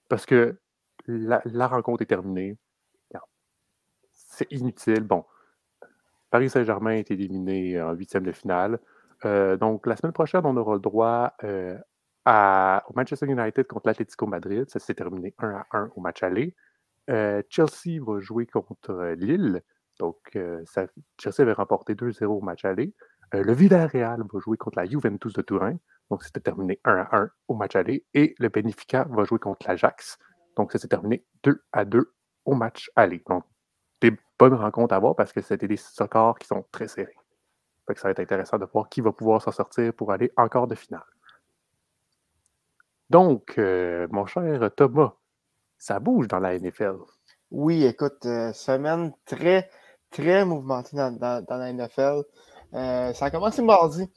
Parce 0.10 0.26
que 0.26 0.58
la, 1.08 1.68
rencontre 1.68 2.02
est 2.04 2.08
terminée. 2.08 2.58
C'est 4.12 4.52
inutile. 4.52 5.02
Bon, 5.02 5.26
Paris 6.30 6.50
Saint-Germain 6.50 6.92
est 6.92 7.10
éliminé 7.10 7.82
en 7.82 7.94
huitième 7.94 8.24
de 8.24 8.32
finale. 8.32 8.80
Euh, 9.26 9.58
donc, 9.58 9.88
la 9.88 9.96
semaine 9.96 10.14
prochaine, 10.14 10.42
on 10.46 10.56
aura 10.58 10.76
le 10.76 10.80
droit 10.80 11.34
euh, 11.44 11.78
au 12.26 12.94
Manchester 12.96 13.26
United 13.26 13.66
contre 13.66 13.88
l'Atlético 13.88 14.28
Madrid. 14.28 14.70
Ça 14.70 14.80
s'est 14.80 14.94
terminé 14.94 15.34
1 15.40 15.50
à 15.50 15.66
1 15.72 15.92
au 15.96 16.02
match 16.02 16.22
aller. 16.24 16.56
Euh, 17.10 17.42
Chelsea 17.50 18.02
va 18.06 18.20
jouer 18.20 18.46
contre 18.46 19.16
Lille. 19.18 19.62
Donc, 20.00 20.38
Chelsea 21.20 21.40
avait 21.40 21.54
remporté 21.54 21.96
2-0 21.96 22.26
au 22.26 22.42
match 22.42 22.66
aller. 22.66 22.94
le 23.34 23.52
Villarreal 23.54 24.22
va 24.32 24.40
jouer 24.40 24.58
contre 24.58 24.78
la 24.78 24.86
Juventus 24.86 25.34
de 25.34 25.42
Turin. 25.42 25.78
Donc, 26.12 26.24
c'était 26.24 26.40
terminé 26.40 26.80
1 26.86 26.92
à 26.92 27.18
1 27.18 27.30
au 27.48 27.56
match 27.56 27.76
aller. 27.76 28.06
Et 28.14 28.36
le 28.38 28.50
Benfica 28.50 29.08
va 29.10 29.24
jouer 29.24 29.40
contre 29.40 29.68
l'Ajax. 29.68 30.20
Donc, 30.56 30.72
ça 30.72 30.78
s'est 30.78 30.88
terminé 30.88 31.26
2 31.44 31.64
à 31.72 31.86
2 31.86 32.14
au 32.46 32.54
match 32.54 32.92
aller. 32.96 33.24
Donc, 33.28 33.44
des 34.02 34.16
bonnes 34.38 34.54
rencontres 34.54 34.94
à 34.94 35.00
voir 35.00 35.16
parce 35.16 35.34
que 35.34 35.42
c'était 35.42 35.68
des 35.68 35.78
scores 35.78 36.38
qui 36.38 36.48
sont 36.48 36.64
très 36.72 36.88
serrés 36.88 37.16
ça 37.96 38.08
va 38.08 38.12
être 38.12 38.20
intéressant 38.20 38.58
de 38.58 38.66
voir 38.66 38.90
qui 38.90 39.02
va 39.02 39.12
pouvoir 39.12 39.42
s'en 39.42 39.52
sortir 39.52 39.94
pour 39.94 40.12
aller 40.12 40.32
encore 40.36 40.68
de 40.68 40.76
finale. 40.76 41.06
Donc, 43.10 43.58
mon 43.58 44.26
cher 44.26 44.70
Thomas, 44.76 45.14
ça 45.78 46.00
bouge 46.00 46.28
dans 46.28 46.40
la 46.40 46.58
NFL. 46.58 46.96
Oui, 47.52 47.86
écoute, 47.86 48.24
semaine 48.24 49.14
très, 49.26 49.70
très 50.12 50.44
mouvementée 50.46 50.98
dans, 50.98 51.46
la 51.50 51.74
NFL. 51.74 52.24
ça 52.72 53.26
a 53.26 53.32
commencé 53.32 53.62
mardi 53.62 54.10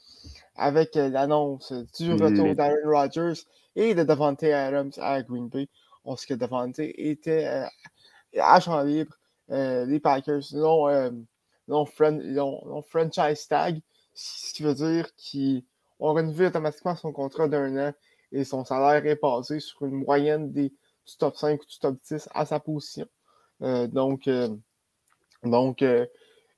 avec 0.56 0.94
l'annonce 0.94 1.72
du 1.98 2.12
retour 2.12 2.54
d'Aaron 2.54 2.90
Rodgers 2.90 3.40
et 3.76 3.94
de 3.94 4.02
Devante 4.02 4.42
Adams 4.42 4.92
à 4.98 5.22
Green 5.22 5.48
Bay. 5.48 5.68
On 6.04 6.16
sait 6.16 6.26
que 6.26 6.34
Devante 6.34 6.78
était 6.78 7.66
à 8.38 8.60
champ 8.60 8.82
libre. 8.82 9.14
les 9.48 10.00
Packers 10.00 10.42
l'ont 10.52 11.86
franchise 12.82 13.46
tag, 13.48 13.80
ce 14.14 14.52
qui 14.54 14.62
veut 14.62 14.74
dire 14.74 15.14
qu'ils 15.16 15.64
ont 15.98 16.14
renouvelé 16.14 16.48
automatiquement 16.48 16.96
son 16.96 17.12
contrat 17.12 17.48
d'un 17.48 17.90
an 17.90 17.92
et 18.32 18.44
son 18.44 18.64
salaire 18.64 19.04
est 19.06 19.16
passé 19.16 19.60
sur 19.60 19.84
une 19.86 20.04
moyenne 20.04 20.52
des, 20.52 20.72
du 21.10 21.16
top 21.16 21.36
5 21.36 21.60
ou 21.60 21.66
du 21.66 21.78
top 21.78 21.96
10 22.08 22.28
à 22.34 22.46
sa 22.46 22.60
position. 22.60 23.06
Euh, 23.62 23.86
donc, 23.86 24.28
euh, 24.28 24.48
donc 25.42 25.82
euh, 25.82 26.06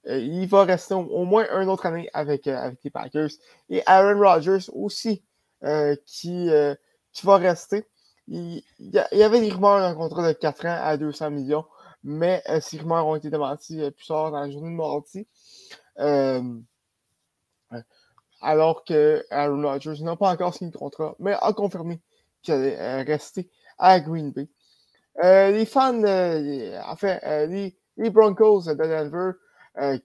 il 0.07 0.47
va 0.47 0.65
rester 0.65 0.95
au, 0.95 1.25
moins 1.25 1.47
une 1.61 1.69
autre 1.69 1.87
année 1.87 2.09
avec, 2.13 2.47
les 2.47 2.91
Packers. 2.91 3.31
Et 3.71 3.83
Aaron 3.87 4.21
Rodgers 4.21 4.69
aussi, 4.73 5.23
qui, 6.07 6.51
qui 7.13 7.27
va 7.27 7.37
rester. 7.37 7.85
Il, 8.27 8.63
y 8.81 9.23
avait 9.23 9.41
des 9.41 9.51
rumeurs 9.51 9.79
d'un 9.79 9.95
contrat 9.95 10.27
de 10.27 10.33
4 10.33 10.67
ans 10.67 10.79
à 10.83 10.97
200 10.97 11.31
millions, 11.31 11.65
mais 12.03 12.43
ces 12.61 12.79
rumeurs 12.79 13.07
ont 13.07 13.15
été 13.15 13.31
démenties 13.31 13.79
plus 13.93 14.07
tard 14.07 14.33
dans 14.33 14.41
la 14.41 14.51
journée 14.51 14.71
de 14.71 14.75
mardi 14.75 15.27
alors 18.41 18.85
que 18.85 19.25
Aaron 19.31 19.63
Rodgers 19.63 20.03
n'a 20.03 20.17
pas 20.17 20.31
encore 20.31 20.53
signé 20.53 20.73
de 20.73 20.77
contrat, 20.77 21.15
mais 21.21 21.33
a 21.41 21.53
confirmé 21.53 22.01
qu'il 22.43 22.55
allait 22.55 23.03
rester 23.03 23.49
à 23.83 24.01
Green 24.01 24.31
Bay. 24.31 24.49
Euh, 25.23 25.51
les 25.51 25.67
fans, 25.67 26.03
euh, 26.05 26.81
en 26.87 26.97
fait, 26.97 27.21
les, 27.49 28.11
Broncos 28.11 28.63
de 28.63 28.75
Denver, 28.75 29.33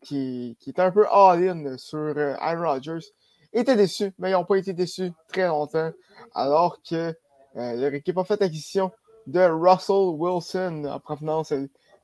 qui, 0.02 0.58
qui 0.60 0.70
étaient 0.70 0.82
un 0.82 0.92
peu 0.92 1.06
all-in 1.10 1.78
sur 1.78 2.18
Aaron 2.40 2.68
Rodgers, 2.68 3.06
étaient 3.54 3.76
déçus, 3.76 4.14
mais 4.18 4.30
ils 4.30 4.34
n'ont 4.34 4.46
pas 4.46 4.58
été 4.58 4.74
déçus 4.74 5.12
très 5.30 5.48
longtemps, 5.48 5.92
alors 6.34 6.80
que 6.82 7.14
leur 7.56 7.94
équipe 7.94 8.18
a 8.18 8.24
fait 8.24 8.42
acquisition 8.42 8.92
de 9.28 9.42
Russell 9.42 10.16
Wilson 10.18 10.86
en 10.86 11.00
provenance 11.00 11.54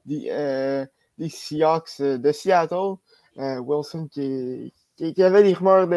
des, 0.06 0.88
Seahawks 1.30 2.02
de 2.02 2.32
Seattle. 2.32 2.96
Wilson 3.38 4.08
qui, 4.12 4.74
qui, 4.96 5.24
avait 5.24 5.44
des 5.44 5.54
rumeurs 5.54 5.88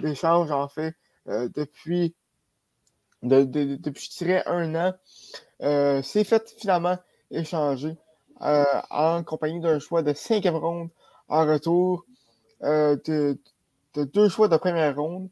d'échange, 0.00 0.50
en 0.50 0.68
fait, 0.68 0.94
euh, 1.28 1.48
depuis, 1.54 2.14
depuis, 3.22 4.10
je 4.12 4.24
dirais, 4.24 4.42
un 4.46 4.74
an. 4.74 4.94
Euh, 5.62 6.02
c'est 6.02 6.24
fait 6.24 6.54
finalement 6.58 6.98
échanger 7.30 7.96
euh, 8.42 8.64
en 8.90 9.22
compagnie 9.22 9.60
d'un 9.60 9.78
choix 9.78 10.02
de 10.02 10.12
cinquième 10.14 10.56
ronde 10.56 10.88
en 11.28 11.46
retour 11.46 12.04
de, 12.62 13.38
deux 13.94 14.28
choix 14.28 14.48
de 14.48 14.56
première 14.56 14.96
ronde, 14.96 15.28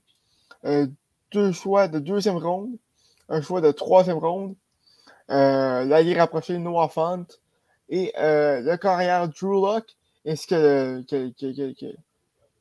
deux 1.33 1.53
choix 1.53 1.89
de 1.89 1.99
deuxième 1.99 2.37
ronde, 2.37 2.77
un 3.29 3.43
choix 3.43 3.61
de 3.61 3.73
troisième 3.73 4.19
ronde, 4.19 4.55
l'allié 5.29 6.19
rapproché 6.19 6.59
Noah 6.59 6.89
Font 6.89 7.27
et 7.89 8.13
le 8.17 8.77
carrière 8.77 9.29
Drew 9.29 9.61
Locke, 9.61 9.97
ainsi 10.27 10.47
que, 10.47 11.03
que, 11.09 11.31
que, 11.31 11.73
que, 11.73 11.97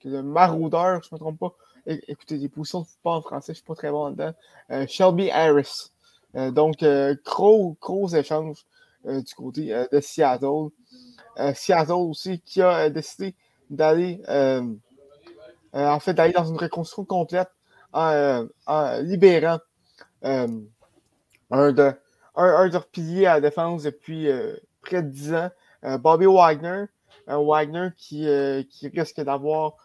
le 0.07 0.23
maraudeur, 0.23 1.01
je 1.03 1.09
ne 1.11 1.15
me 1.15 1.19
trompe 1.19 1.39
pas, 1.39 1.55
écoutez, 1.85 2.37
des 2.37 2.49
positions 2.49 2.81
de 2.81 2.85
football 2.85 3.13
en 3.17 3.21
français, 3.21 3.47
je 3.47 3.51
ne 3.51 3.55
suis 3.55 3.65
pas 3.65 3.75
très 3.75 3.91
bon 3.91 4.11
dedans. 4.11 4.33
Euh, 4.71 4.85
Shelby 4.87 5.29
Harris. 5.31 5.91
Euh, 6.35 6.51
donc, 6.51 6.83
euh, 6.83 7.15
gros, 7.25 7.77
gros 7.81 8.09
échange 8.09 8.65
du 9.05 9.35
côté 9.35 9.85
de 9.91 9.99
Seattle. 10.01 10.69
Seattle 11.53 11.91
aussi 11.93 12.41
qui 12.41 12.61
a 12.61 12.89
décidé 12.89 13.35
d'aller 13.69 14.21
en 15.71 15.99
fait 15.99 16.13
d'aller 16.13 16.33
dans 16.33 16.43
une 16.43 16.57
reconstruction 16.57 17.05
complète 17.05 17.49
en, 17.93 18.47
libérant 19.01 19.59
un 20.23 20.47
de, 21.49 21.93
un, 22.35 22.67
de 22.67 22.73
leurs 22.73 22.87
piliers 22.87 23.27
à 23.27 23.35
la 23.35 23.41
défense 23.41 23.83
depuis 23.83 24.27
près 24.81 25.03
de 25.03 25.09
10 25.09 25.33
ans, 25.35 25.51
Bobby 25.99 26.25
Wagner. 26.25 26.85
Wagner 27.27 27.89
qui, 27.95 28.27
qui 28.69 28.89
risque 28.89 29.21
d'avoir 29.21 29.75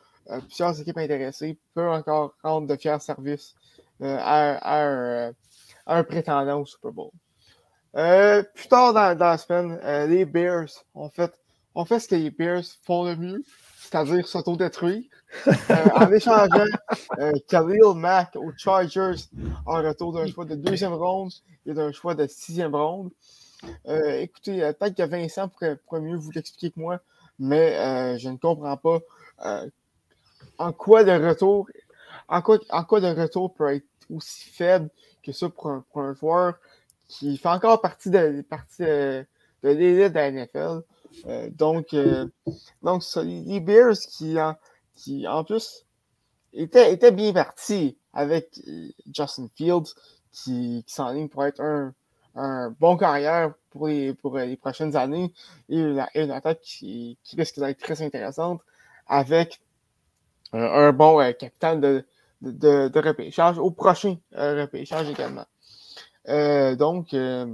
plusieurs 0.46 0.80
équipes 0.80 0.98
intéressées 0.98 1.58
peuvent 1.74 1.90
encore 1.90 2.34
rendre 2.42 2.66
de 2.66 2.76
fiers 2.76 3.00
services 3.00 3.54
euh, 4.02 4.06
euh, 4.06 5.32
à, 5.86 5.96
un, 5.96 6.04
prétendant 6.04 6.60
au 6.60 6.66
Super 6.66 6.92
Bowl. 6.92 7.10
plus 7.92 8.68
tard 8.68 8.92
dans, 8.92 9.16
la 9.18 9.38
semaine, 9.38 9.78
les 10.08 10.24
Bears 10.24 10.70
ont 10.94 11.08
fait, 11.08 11.32
fait 11.86 11.98
ce 12.00 12.08
que 12.08 12.14
les 12.16 12.30
Bears 12.30 12.64
font 12.82 13.04
le 13.04 13.16
mieux, 13.16 13.44
c'est-à-dire 13.78 14.26
s'autodétruire, 14.26 15.04
en 15.94 16.10
échangeant 16.10 16.66
Khalil 17.48 17.94
Mack 17.94 18.34
aux 18.36 18.52
Chargers 18.56 19.24
en 19.66 19.82
retour 19.82 20.12
d'un 20.12 20.26
choix 20.26 20.44
de 20.44 20.56
deuxième 20.56 20.94
ronde 20.94 21.32
et 21.66 21.72
d'un 21.72 21.92
choix 21.92 22.14
de 22.14 22.26
sixième 22.26 22.74
ronde. 22.74 23.10
écoutez, 23.86 24.72
peut-être 24.78 24.96
que 24.96 25.02
Vincent 25.04 25.48
pourrait, 25.48 25.76
pourrait 25.76 26.00
mieux 26.00 26.16
vous 26.16 26.30
l'expliquer 26.32 26.72
que 26.72 26.80
moi, 26.80 27.00
mais 27.38 28.18
je 28.18 28.28
ne 28.28 28.36
comprends 28.36 28.76
pas 28.76 28.98
en 30.58 30.72
quoi 30.72 31.02
le 31.02 31.28
retour, 31.28 31.68
en 32.28 32.42
quoi, 32.42 32.58
en 32.70 32.84
quoi 32.84 33.00
retour 33.00 33.54
peut 33.54 33.74
être 33.74 33.86
aussi 34.10 34.48
faible 34.50 34.88
que 35.22 35.32
ça 35.32 35.48
pour 35.48 35.70
un, 35.70 36.14
joueur 36.14 36.54
qui 37.08 37.36
fait 37.36 37.48
encore 37.48 37.80
partie 37.80 38.10
de, 38.10 38.42
partie 38.42 38.82
de, 38.82 39.24
l'élite 39.62 40.12
de 40.12 40.14
la 40.14 40.30
NFL. 40.30 40.82
Euh, 41.26 41.50
donc, 41.50 41.92
euh, 41.94 42.26
donc 42.82 43.02
les 43.16 43.60
Bears 43.60 43.98
qui 43.98 44.40
en, 44.40 44.56
qui, 44.94 45.28
en 45.28 45.44
plus, 45.44 45.84
étaient, 46.52 46.92
étaient 46.92 47.12
bien 47.12 47.32
partis 47.32 47.96
avec 48.12 48.58
euh, 48.66 48.88
Justin 49.14 49.48
Fields 49.54 49.94
qui, 50.32 50.84
qui 50.86 50.94
s'enligne 50.94 51.28
pour 51.28 51.44
être 51.44 51.60
un, 51.60 51.94
un 52.34 52.70
bon 52.80 52.96
carrière 52.96 53.52
pour 53.70 53.88
les, 53.88 54.14
pour 54.14 54.38
les 54.38 54.56
prochaines 54.56 54.96
années 54.96 55.32
et 55.68 55.76
une, 55.78 56.04
une 56.14 56.30
attaque 56.30 56.60
qui, 56.60 57.18
qui 57.22 57.36
risque 57.36 57.58
d'être 57.58 57.78
très 57.78 58.02
intéressante 58.02 58.60
avec 59.06 59.60
un 60.52 60.92
bon 60.92 61.20
euh, 61.20 61.32
capitaine 61.32 61.80
de, 61.80 62.04
de, 62.42 62.98
repêchage 62.98 63.58
au 63.58 63.70
prochain 63.70 64.16
euh, 64.36 64.62
repêchage 64.62 65.08
également. 65.08 65.46
Euh, 66.28 66.76
donc, 66.76 67.08
je 67.12 67.46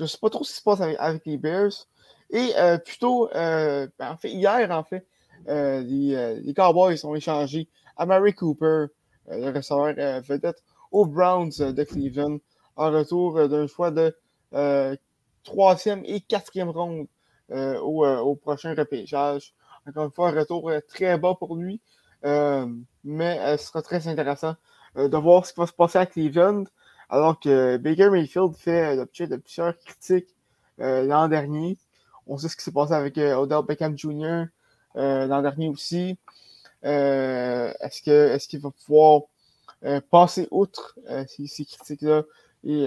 ne 0.00 0.06
sais 0.06 0.18
pas 0.18 0.30
trop 0.30 0.44
ce 0.44 0.52
qui 0.52 0.58
se 0.58 0.62
passe 0.62 0.80
avec, 0.80 1.26
les 1.26 1.36
Bears. 1.36 1.86
Et 2.30 2.52
plutôt, 2.84 3.28
ben, 3.32 3.90
en 4.00 4.16
fait, 4.16 4.30
hier, 4.30 4.70
en 4.70 4.84
fait, 4.84 5.06
les, 5.46 6.54
Cowboys 6.56 7.04
ont 7.04 7.14
échangé 7.14 7.68
à 7.96 8.06
Mary 8.06 8.34
Cooper, 8.34 8.86
le 9.28 9.50
receveur 9.50 9.94
vedette, 10.22 10.62
aux 10.90 11.06
Browns 11.06 11.50
de 11.50 11.84
Cleveland, 11.84 12.38
en 12.76 12.90
retour 12.90 13.48
d'un 13.48 13.66
choix 13.66 13.90
de 13.90 14.16
troisième 15.44 16.02
et 16.06 16.20
quatrième 16.20 16.70
ronde 16.70 17.06
au, 17.50 18.34
prochain 18.36 18.74
repêchage. 18.74 19.54
Encore 19.86 20.06
une 20.06 20.10
fois, 20.10 20.30
un 20.30 20.40
retour 20.40 20.72
très 20.88 21.18
bas 21.18 21.34
pour 21.34 21.56
lui. 21.56 21.80
Euh, 22.24 22.66
mais 23.02 23.38
euh, 23.40 23.56
ce 23.56 23.66
sera 23.66 23.82
très 23.82 24.08
intéressant 24.08 24.56
euh, 24.96 25.08
de 25.08 25.16
voir 25.16 25.44
ce 25.44 25.52
qui 25.52 25.60
va 25.60 25.66
se 25.66 25.72
passer 25.72 25.98
à 25.98 26.06
Cleveland, 26.06 26.64
alors 27.10 27.38
que 27.38 27.76
Baker 27.76 28.10
Mayfield 28.10 28.54
fait 28.56 28.96
l'objet 28.96 29.26
de 29.26 29.36
plusieurs 29.36 29.78
critiques 29.78 30.34
l'an 30.78 31.28
dernier. 31.28 31.78
On 32.26 32.38
sait 32.38 32.48
ce 32.48 32.56
qui 32.56 32.64
s'est 32.64 32.72
passé 32.72 32.94
avec 32.94 33.16
Odell 33.18 33.62
Beckham 33.62 33.96
Jr. 33.96 34.46
l'an 34.94 35.42
dernier 35.42 35.68
aussi. 35.68 36.18
est-ce 36.82 38.48
qu'il 38.48 38.60
va 38.60 38.70
pouvoir 38.70 39.22
passer 40.10 40.48
outre 40.50 40.98
ces, 41.28 41.64
critiques-là 41.64 42.22
et 42.64 42.86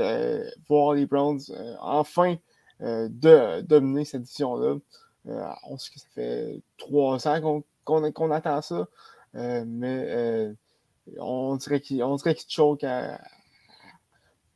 voir 0.67 0.95
les 0.95 1.05
Browns 1.05 1.39
enfin 1.79 2.35
de, 2.81 3.61
dominer 3.61 4.03
cette 4.03 4.23
division-là? 4.23 4.77
on 5.69 5.77
sait 5.77 5.93
que 5.93 5.99
ça 5.99 6.07
fait 6.13 6.61
trois 6.77 7.25
ans 7.27 7.61
qu'on 7.85 8.31
attend 8.31 8.61
ça. 8.61 8.87
Euh, 9.37 9.63
mais 9.67 10.05
euh, 10.07 10.53
on 11.19 11.55
dirait 11.57 11.79
qu'il 11.79 12.03
choque 12.49 12.85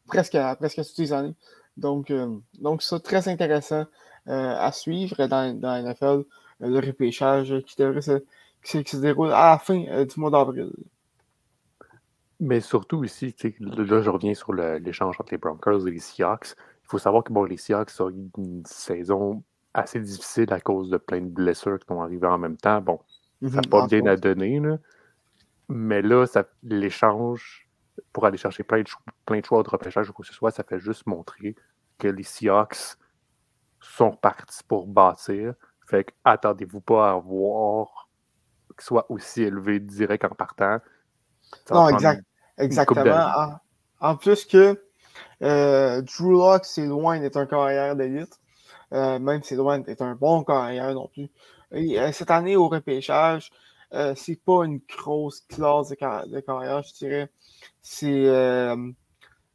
presque, 0.08 0.36
à, 0.36 0.56
presque 0.56 0.84
toutes 0.84 0.98
les 0.98 1.14
années. 1.14 1.36
Donc, 1.78 2.12
euh, 2.12 2.38
donc 2.60 2.82
ça, 2.82 3.00
très 3.00 3.28
intéressant 3.28 3.86
à 4.28 4.72
suivre 4.72 5.26
dans, 5.26 5.60
dans 5.60 5.82
NFL, 5.82 6.24
le 6.60 6.80
repêchage 6.80 7.60
qui, 7.66 7.76
devrait 7.76 8.02
se, 8.02 8.24
qui, 8.64 8.84
se 8.86 8.98
déroule 8.98 9.32
à 9.32 9.52
la 9.52 9.58
fin 9.58 9.80
du 9.80 10.20
mois 10.20 10.30
d'avril. 10.30 10.72
Mais 12.40 12.60
surtout 12.60 13.04
ici, 13.04 13.36
là, 13.60 14.02
je 14.02 14.10
reviens 14.10 14.36
sur 14.36 14.54
l'échange 14.54 15.16
entre 15.20 15.32
les 15.32 15.40
Broncos 15.40 15.88
et 15.88 15.92
les 15.92 16.00
Seahawks. 16.00 16.56
Il 16.84 16.88
faut 16.88 17.00
savoir 17.00 17.24
que 17.24 17.34
bon, 17.34 17.46
les 17.46 17.58
Seahawks 17.58 18.00
ont 18.00 18.10
une 18.38 18.64
saison 18.66 19.44
assez 19.74 20.00
difficile 20.00 20.54
à 20.54 20.60
cause 20.60 20.92
de 20.92 20.98
plein 20.98 21.22
de 21.22 21.30
blessures 21.30 21.80
qui 21.80 21.88
sont 21.88 22.02
arrivées 22.02 22.28
en 22.28 22.38
même 22.38 22.58
temps. 22.58 22.80
Bon, 22.80 23.00
ça 23.42 23.56
n'a 23.56 23.62
pas 23.62 23.88
bien 23.88 24.06
à 24.06 24.16
donner. 24.16 24.60
Là. 24.60 24.78
Mais 25.70 26.02
là, 26.02 26.26
l'échange 26.64 27.68
pour 28.14 28.26
aller 28.26 28.38
chercher 28.38 28.64
plein 28.64 28.82
de, 28.82 28.90
plein 29.26 29.40
de 29.40 29.46
choix 29.46 29.64
de 29.64 29.70
repêchage 29.70 30.10
ou 30.10 30.14
quoi 30.14 30.24
que 30.24 30.30
ce 30.30 30.34
soit. 30.34 30.52
Ça 30.52 30.64
fait 30.64 30.80
juste 30.80 31.06
montrer 31.08 31.56
que 31.98 32.08
les 32.08 32.24
Seahawks 32.24 32.98
sont 33.80 34.12
partis 34.12 34.64
pour 34.68 34.88
bâtir. 34.88 35.54
Fait 35.88 36.06
que 36.06 36.12
attendez-vous 36.24 36.82
pas 36.82 37.12
à 37.12 37.16
voir 37.16 38.10
qu'il 38.70 38.84
soit 38.84 39.10
aussi 39.10 39.44
élevé 39.44 39.80
direct 39.80 40.24
en 40.26 40.30
partant. 40.30 40.80
non, 41.70 41.90
exact, 41.90 42.24
exactement. 42.58 43.60
En, 44.00 44.16
plus 44.16 44.46
que 44.46 44.82
euh, 45.44 46.02
Drew 46.02 46.32
Locke, 46.32 46.66
c'est 46.66 46.86
loin 46.86 47.20
d'être 47.20 47.38
un 47.38 47.46
carrière 47.46 47.96
d'élite. 47.96 48.40
Euh, 48.94 49.20
même 49.20 49.42
c'est 49.44 49.56
loin 49.56 49.80
d'être 49.80 50.02
un 50.02 50.16
bon 50.16 50.44
carrière 50.44 50.94
non 50.94 51.08
plus. 51.08 51.30
Euh, 51.74 52.12
cette 52.12 52.32
année, 52.32 52.56
au 52.56 52.68
repêchage, 52.68 53.52
euh, 53.94 54.14
c'est 54.16 54.36
pas 54.36 54.66
une 54.66 54.80
grosse 54.88 55.42
classe 55.42 55.90
de, 55.90 55.96
carrière, 55.96 56.84
je 56.84 56.94
dirais. 56.94 57.30
C'est. 57.82 58.76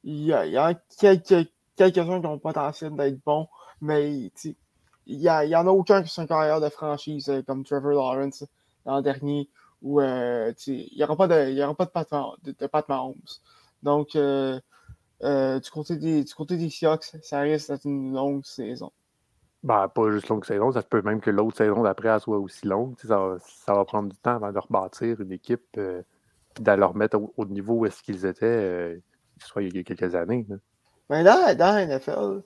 Il 0.08 0.22
y, 0.22 0.32
a, 0.32 0.74
quelques, 1.00 1.50
quelques-uns 1.74 2.20
qui 2.20 2.26
ont 2.26 2.34
le 2.34 2.38
potentiel 2.38 2.94
d'être 2.94 3.18
bons, 3.24 3.48
mais 3.80 4.16
il 4.16 4.54
y, 5.06 5.24
y 5.24 5.56
en 5.56 5.66
a 5.66 5.70
aucun 5.70 6.02
qui 6.04 6.08
sont 6.10 6.22
une 6.22 6.28
carrière 6.28 6.60
de 6.60 6.68
franchise, 6.68 7.32
comme 7.44 7.64
Trevor 7.64 7.92
Lawrence 7.92 8.44
l'an 8.84 9.00
dernier, 9.02 9.48
où 9.82 10.00
il 10.00 10.54
n'y 10.96 11.02
aura 11.02 11.16
pas 11.16 11.26
de, 11.26 11.50
y 11.50 11.74
pas 11.74 11.86
de, 11.86 11.90
Pat, 11.90 12.08
de, 12.44 12.88
Mahomes. 12.88 13.16
Donc, 13.82 14.10
du, 14.12 15.70
côté 15.72 15.96
des, 15.96 16.22
du 16.22 16.34
côté 16.34 16.56
des 16.56 16.70
ça 16.70 17.40
risque 17.40 17.70
d'être 17.70 17.84
une 17.84 18.14
longue 18.14 18.44
saison. 18.44 18.92
Ben, 19.62 19.88
pas 19.88 20.10
juste 20.10 20.28
longue 20.28 20.44
saison, 20.44 20.70
ça 20.70 20.82
peut 20.82 21.02
même 21.02 21.20
que 21.20 21.30
l'autre 21.30 21.56
saison 21.56 21.82
d'après 21.82 22.20
soit 22.20 22.38
aussi 22.38 22.66
longue. 22.66 22.94
Ça, 23.02 23.36
ça, 23.40 23.74
va 23.74 23.84
prendre 23.84 24.10
du 24.10 24.16
temps 24.16 24.36
avant 24.36 24.52
de 24.52 24.58
rebâtir 24.58 25.20
une 25.20 25.32
équipe 25.32 25.64
euh, 25.76 26.02
et 26.58 26.62
de 26.62 26.72
leur 26.72 26.94
mettre 26.94 27.18
au, 27.36 27.44
niveau 27.46 27.74
où 27.74 27.86
est-ce 27.86 28.02
qu'ils 28.02 28.26
étaient 28.26 28.46
euh, 28.46 28.96
soit 29.38 29.62
il 29.62 29.76
y 29.76 29.80
a 29.80 29.82
quelques 29.82 30.14
années. 30.14 30.46
Là, 31.08 31.54
dans 31.54 31.74
la 31.74 31.86
NFL, 31.86 32.42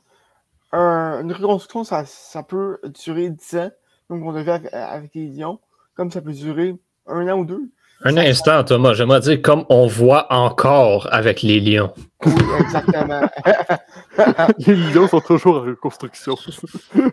une 0.72 1.32
reconstruction, 1.32 1.84
ça, 1.84 2.04
ça, 2.06 2.42
peut 2.42 2.78
durer 3.04 3.30
10 3.30 3.56
ans. 3.56 3.70
Donc, 4.08 4.24
on 4.24 4.34
a 4.34 4.42
vu 4.42 4.50
avec, 4.50 5.14
les 5.14 5.28
Lions, 5.28 5.60
comme 5.94 6.10
ça 6.10 6.20
peut 6.20 6.32
durer 6.32 6.76
un 7.06 7.28
an 7.28 7.40
ou 7.40 7.44
deux. 7.44 7.70
Un 8.02 8.16
instant, 8.16 8.64
Thomas, 8.64 8.94
j'aimerais 8.94 9.20
dire 9.20 9.42
comme 9.42 9.66
on 9.68 9.86
voit 9.86 10.32
encore 10.32 11.06
avec 11.12 11.42
les 11.42 11.60
Lions. 11.60 11.92
Oui, 12.24 12.32
exactement. 12.58 13.20
les 14.58 14.74
Lions 14.74 15.06
sont 15.06 15.20
toujours 15.20 15.56
en 15.58 15.62
reconstruction. 15.62 16.34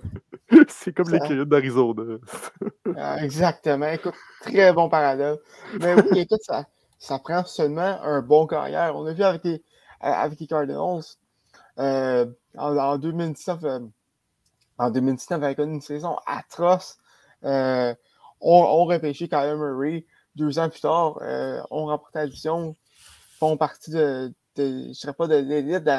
C'est 0.70 0.94
comme 0.94 1.10
les 1.10 1.20
Coyotes 1.20 1.50
d'Arizona. 1.50 2.04
Ah, 2.96 3.22
exactement. 3.22 3.88
Écoute, 3.88 4.14
très 4.40 4.72
bon 4.72 4.88
parallèle. 4.88 5.36
Mais 5.82 5.94
oui, 5.96 6.20
écoute, 6.20 6.42
ça, 6.44 6.66
ça 7.00 7.20
prend 7.20 7.44
seulement 7.44 8.02
un 8.02 8.22
bon 8.22 8.48
carrière. 8.48 8.96
On 8.96 9.06
a 9.08 9.14
vu 9.14 9.24
avec 9.24 9.44
les, 9.44 9.62
avec 10.00 10.40
les 10.40 10.48
Cardinals 10.48 11.04
euh, 11.80 12.26
en, 12.58 12.98
2019, 12.98 13.64
euh, 13.66 13.80
en 14.78 14.90
2019, 14.90 15.44
avec 15.44 15.60
une 15.60 15.82
saison 15.82 16.16
atroce. 16.26 16.98
Euh, 17.44 17.94
on, 18.40 18.56
on 18.56 18.86
repêché 18.86 19.28
Kyle 19.28 19.56
Murray 19.58 20.06
deux 20.38 20.60
ans 20.60 20.70
plus 20.70 20.82
tard, 20.82 21.20
euh, 21.22 21.62
ont 21.72 21.88
remporté 21.88 22.20
la 22.20 22.28
division, 22.28 22.76
font 23.40 23.58
partie 23.58 23.92
de, 23.92 24.32
je 24.56 24.62
ne 24.62 24.94
dirais 24.94 25.14
pas 25.14 25.28
de 25.28 25.36
l'élite, 25.36 25.90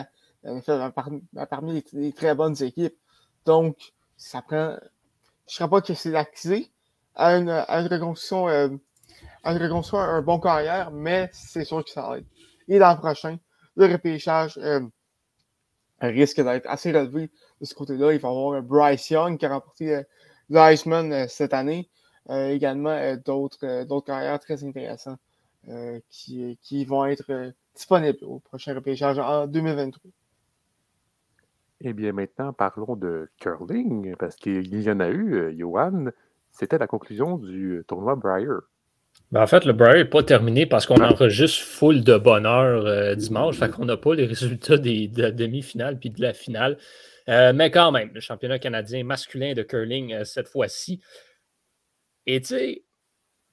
parmi 1.50 1.84
les, 1.92 2.12
très 2.12 2.34
bonnes 2.34 2.60
équipes. 2.62 2.96
Donc, 3.44 3.76
ça 4.16 4.40
prend, 4.42 4.76
je 5.48 5.54
ne 5.54 5.58
dirais 5.58 5.70
pas 5.70 5.80
que 5.82 5.94
c'est 5.94 6.10
l'acquis 6.10 6.72
à 7.14 7.36
une, 7.36 7.50
à 7.50 7.80
une 7.80 7.88
reconstruction, 7.88 8.48
euh, 8.48 8.68
à 9.42 9.52
une 9.52 9.62
reconstruction, 9.62 9.98
un 9.98 10.22
bon 10.22 10.38
carrière, 10.38 10.90
mais 10.90 11.28
c'est 11.32 11.64
sûr 11.64 11.84
que 11.84 11.90
ça 11.90 12.02
va 12.02 12.18
être. 12.18 12.26
Et 12.68 12.78
l'an 12.78 12.96
prochain, 12.96 13.38
le 13.76 13.86
repêchage 13.86 14.58
euh, 14.58 14.80
risque 16.00 16.40
d'être 16.40 16.66
assez 16.66 16.92
relevé 16.92 17.30
de 17.60 17.66
ce 17.66 17.74
côté-là. 17.74 18.12
Il 18.12 18.20
va 18.20 18.28
y 18.28 18.30
avoir 18.30 18.62
Bryce 18.62 19.10
Young 19.10 19.38
qui 19.38 19.46
a 19.46 19.50
remporté 19.50 20.02
l'Iceman 20.48 21.28
cette 21.28 21.54
année. 21.54 21.90
Euh, 22.30 22.50
également 22.50 22.90
euh, 22.90 23.16
d'autres, 23.16 23.64
euh, 23.64 23.84
d'autres 23.86 24.06
carrières 24.06 24.38
très 24.38 24.62
intéressantes 24.64 25.18
qui, 26.08 26.58
qui, 26.62 26.86
vont 26.86 27.04
être 27.04 27.52
disponibles 27.74 28.24
au 28.24 28.38
prochain 28.38 28.74
repêchage 28.74 29.18
en 29.18 29.46
2023. 29.46 30.10
Eh 31.82 31.92
bien, 31.92 32.12
maintenant, 32.12 32.54
parlons 32.54 32.96
de 32.96 33.28
curling, 33.38 34.16
parce 34.16 34.36
qu'il 34.36 34.82
y 34.82 34.90
en 34.90 35.00
a 35.00 35.10
eu, 35.10 35.54
Johan. 35.58 36.06
C'était 36.52 36.78
la 36.78 36.86
conclusion 36.86 37.36
du 37.36 37.84
tournoi 37.86 38.16
Briar. 38.16 38.62
Ben, 39.30 39.42
en 39.42 39.46
fait, 39.46 39.66
le 39.66 39.74
Briar 39.74 39.96
n'est 39.96 40.04
pas 40.06 40.22
terminé 40.22 40.64
parce 40.64 40.86
qu'on 40.86 41.02
enregistre 41.02 41.62
full 41.66 42.02
de 42.02 42.16
bonheur 42.16 43.16
dimanche. 43.16 43.58
Fait 43.58 43.70
qu'on 43.70 43.84
n'a 43.84 43.98
pas 43.98 44.14
les 44.14 44.24
résultats 44.24 44.78
des, 44.78 45.08
de 45.08 45.20
la 45.20 45.30
demi-finale 45.32 45.98
puis 45.98 46.08
de 46.08 46.22
la 46.22 46.32
finale. 46.32 46.78
mais 47.26 47.70
quand 47.70 47.92
même, 47.92 48.10
le 48.14 48.20
championnat 48.20 48.58
canadien 48.58 49.04
masculin 49.04 49.52
de 49.52 49.62
curling 49.62 50.24
cette 50.24 50.48
fois-ci 50.48 51.02
et 52.28 52.42
tu 52.42 52.48
sais, 52.48 52.84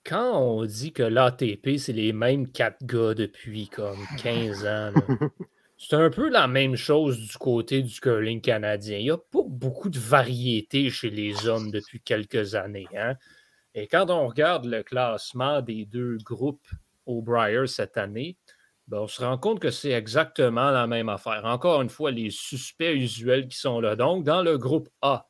quand 0.06 0.38
on 0.38 0.66
dit 0.66 0.92
que 0.92 1.02
l'ATP, 1.02 1.78
c'est 1.78 1.94
les 1.94 2.12
mêmes 2.12 2.52
quatre 2.52 2.86
gars 2.86 3.14
depuis 3.14 3.70
comme 3.70 4.06
15 4.22 4.66
ans, 4.66 4.92
c'est 5.78 5.96
un 5.96 6.10
peu 6.10 6.30
la 6.30 6.50
même 6.50 6.76
chose 6.76 7.18
du 7.18 7.38
côté 7.38 7.82
du 7.82 8.02
curling 8.02 8.42
canadien. 8.42 8.98
Il 8.98 9.06
n'y 9.06 9.12
a 9.12 9.18
pas 9.18 9.44
beaucoup 9.48 9.90
de 9.90 9.98
variété 9.98 10.90
chez 10.90 11.10
les 11.10 11.48
hommes 11.48 11.72
depuis 11.72 12.02
quelques 12.02 12.54
années. 12.54 12.90
Hein. 12.98 13.16
Et 13.76 13.88
quand 13.88 14.10
on 14.10 14.28
regarde 14.28 14.66
le 14.66 14.84
classement 14.84 15.62
des 15.62 15.86
deux 15.86 16.18
groupes 16.18 16.68
au 17.06 17.22
Briar 17.22 17.70
cette 17.70 17.96
année, 17.96 18.36
ben, 18.90 18.98
on 18.98 19.08
se 19.08 19.24
rend 19.24 19.38
compte 19.38 19.62
que 19.62 19.72
c'est 19.72 19.92
exactement 19.92 20.70
la 20.70 20.86
même 20.86 21.08
affaire. 21.08 21.46
Encore 21.46 21.82
une 21.82 21.90
fois, 21.90 22.12
les 22.12 22.30
suspects 22.30 22.94
usuels 22.94 23.48
qui 23.48 23.58
sont 23.58 23.80
là. 23.80 23.96
Donc, 23.96 24.26
dans 24.26 24.44
le 24.44 24.58
groupe 24.58 24.90
A, 25.02 25.30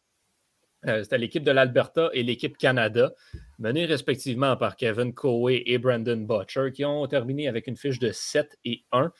euh, 0.87 1.03
c'était 1.03 1.17
l'équipe 1.17 1.43
de 1.43 1.51
l'Alberta 1.51 2.09
et 2.13 2.23
l'équipe 2.23 2.57
Canada, 2.57 3.13
menée 3.59 3.85
respectivement 3.85 4.55
par 4.57 4.75
Kevin 4.75 5.13
Coe 5.13 5.49
et 5.49 5.77
Brandon 5.77 6.17
Butcher, 6.17 6.71
qui 6.73 6.85
ont 6.85 7.07
terminé 7.07 7.47
avec 7.47 7.67
une 7.67 7.77
fiche 7.77 7.99
de 7.99 8.11
7 8.11 8.57
et 8.65 8.83
1. 8.91 9.11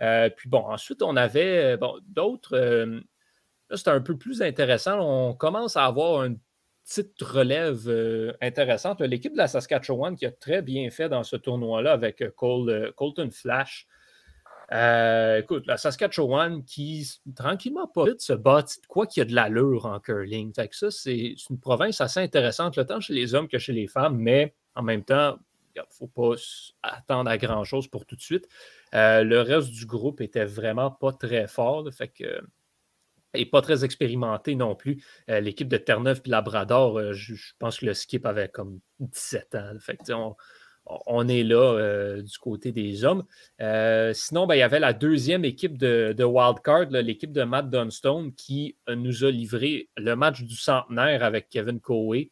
Euh, 0.00 0.30
puis 0.30 0.48
bon, 0.48 0.64
ensuite, 0.66 1.02
on 1.02 1.16
avait 1.16 1.76
euh, 1.76 1.88
d'autres. 2.08 2.56
là, 2.56 3.76
c'était 3.76 3.90
un 3.90 4.00
peu 4.00 4.16
plus 4.16 4.42
intéressant. 4.42 4.98
On 5.00 5.34
commence 5.34 5.76
à 5.76 5.84
avoir 5.84 6.24
une 6.24 6.38
petite 6.84 7.20
relève 7.22 8.34
intéressante. 8.40 9.00
L'équipe 9.00 9.32
de 9.32 9.38
la 9.38 9.46
Saskatchewan 9.46 10.16
qui 10.16 10.26
a 10.26 10.32
très 10.32 10.62
bien 10.62 10.90
fait 10.90 11.08
dans 11.08 11.22
ce 11.22 11.36
tournoi-là 11.36 11.92
avec 11.92 12.24
Colton 12.34 13.30
Flash. 13.30 13.86
Euh, 14.72 15.38
écoute, 15.38 15.66
la 15.66 15.76
Saskatchewan 15.76 16.64
qui, 16.64 17.20
tranquillement, 17.36 17.86
pas 17.86 18.06
vite, 18.06 18.22
se 18.22 18.32
de 18.32 18.86
quoi 18.88 19.06
qu'il 19.06 19.20
y 19.20 19.22
a 19.22 19.28
de 19.28 19.34
l'allure 19.34 19.84
en 19.84 20.00
curling. 20.00 20.52
Fait 20.54 20.68
que 20.68 20.76
ça, 20.76 20.90
c'est 20.90 21.34
une 21.50 21.60
province 21.60 22.00
assez 22.00 22.20
intéressante, 22.20 22.76
le 22.76 22.86
tant 22.86 23.00
chez 23.00 23.12
les 23.12 23.34
hommes 23.34 23.48
que 23.48 23.58
chez 23.58 23.72
les 23.72 23.86
femmes, 23.86 24.16
mais 24.16 24.54
en 24.74 24.82
même 24.82 25.04
temps, 25.04 25.38
il 25.76 25.80
ne 25.80 25.84
faut 25.90 26.06
pas 26.06 26.34
attendre 26.82 27.30
à 27.30 27.36
grand-chose 27.36 27.88
pour 27.88 28.06
tout 28.06 28.16
de 28.16 28.20
suite. 28.20 28.48
Euh, 28.94 29.24
le 29.24 29.40
reste 29.40 29.70
du 29.70 29.84
groupe 29.84 30.20
était 30.22 30.44
vraiment 30.44 30.90
pas 30.90 31.12
très 31.12 31.48
fort, 31.48 31.86
fait 31.92 32.08
que, 32.08 32.40
et 33.34 33.44
pas 33.44 33.60
très 33.60 33.84
expérimenté 33.84 34.54
non 34.54 34.74
plus. 34.74 35.04
Euh, 35.28 35.40
l'équipe 35.40 35.68
de 35.68 35.76
Terre-Neuve 35.76 36.22
et 36.24 36.30
Labrador, 36.30 37.12
je, 37.12 37.34
pense 37.58 37.80
que 37.80 37.86
le 37.86 37.94
skip 37.94 38.24
avait 38.24 38.48
comme 38.48 38.80
17 39.00 39.54
ans. 40.12 40.36
On 40.86 41.28
est 41.28 41.42
là 41.42 41.74
euh, 41.78 42.22
du 42.22 42.38
côté 42.38 42.72
des 42.72 43.04
hommes. 43.04 43.24
Euh, 43.60 44.12
sinon, 44.12 44.46
ben, 44.46 44.54
il 44.54 44.58
y 44.58 44.62
avait 44.62 44.80
la 44.80 44.92
deuxième 44.92 45.44
équipe 45.44 45.78
de, 45.78 46.24
Wildcard, 46.24 46.90
l'équipe 46.90 47.32
de 47.32 47.42
Matt 47.42 47.70
Dunstone, 47.70 48.34
qui 48.34 48.76
euh, 48.88 48.94
nous 48.94 49.24
a 49.24 49.30
livré 49.30 49.88
le 49.96 50.14
match 50.14 50.42
du 50.42 50.56
centenaire 50.56 51.22
avec 51.22 51.48
Kevin 51.48 51.80
Coe. 51.80 52.28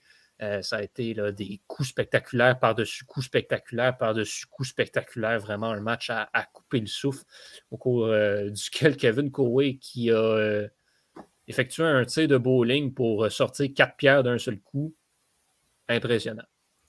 ça 0.62 0.76
a 0.76 0.82
été 0.82 1.14
des 1.32 1.60
coups 1.66 1.90
spectaculaires 1.90 2.58
par-dessus 2.58 3.04
coups 3.04 3.26
spectaculaires 3.26 3.96
par-dessus 3.98 4.46
coups 4.46 4.70
spectaculaires. 4.70 5.38
Vraiment 5.38 5.70
un 5.70 5.80
match 5.80 6.10
à, 6.10 6.28
couper 6.52 6.80
le 6.80 6.86
souffle 6.86 7.24
au 7.70 7.76
cours 7.76 8.08
duquel 8.50 8.96
Kevin 8.96 9.30
Coe 9.30 9.78
qui 9.80 10.10
a 10.10 10.66
effectué 11.46 11.84
un 11.84 12.04
tir 12.04 12.26
de 12.26 12.38
bowling 12.38 12.94
pour 12.94 13.30
sortir 13.30 13.68
quatre 13.74 13.96
pierres 13.96 14.22
d'un 14.22 14.38
seul 14.38 14.60
coup. 14.60 14.94
Impressionnant. 15.88 16.44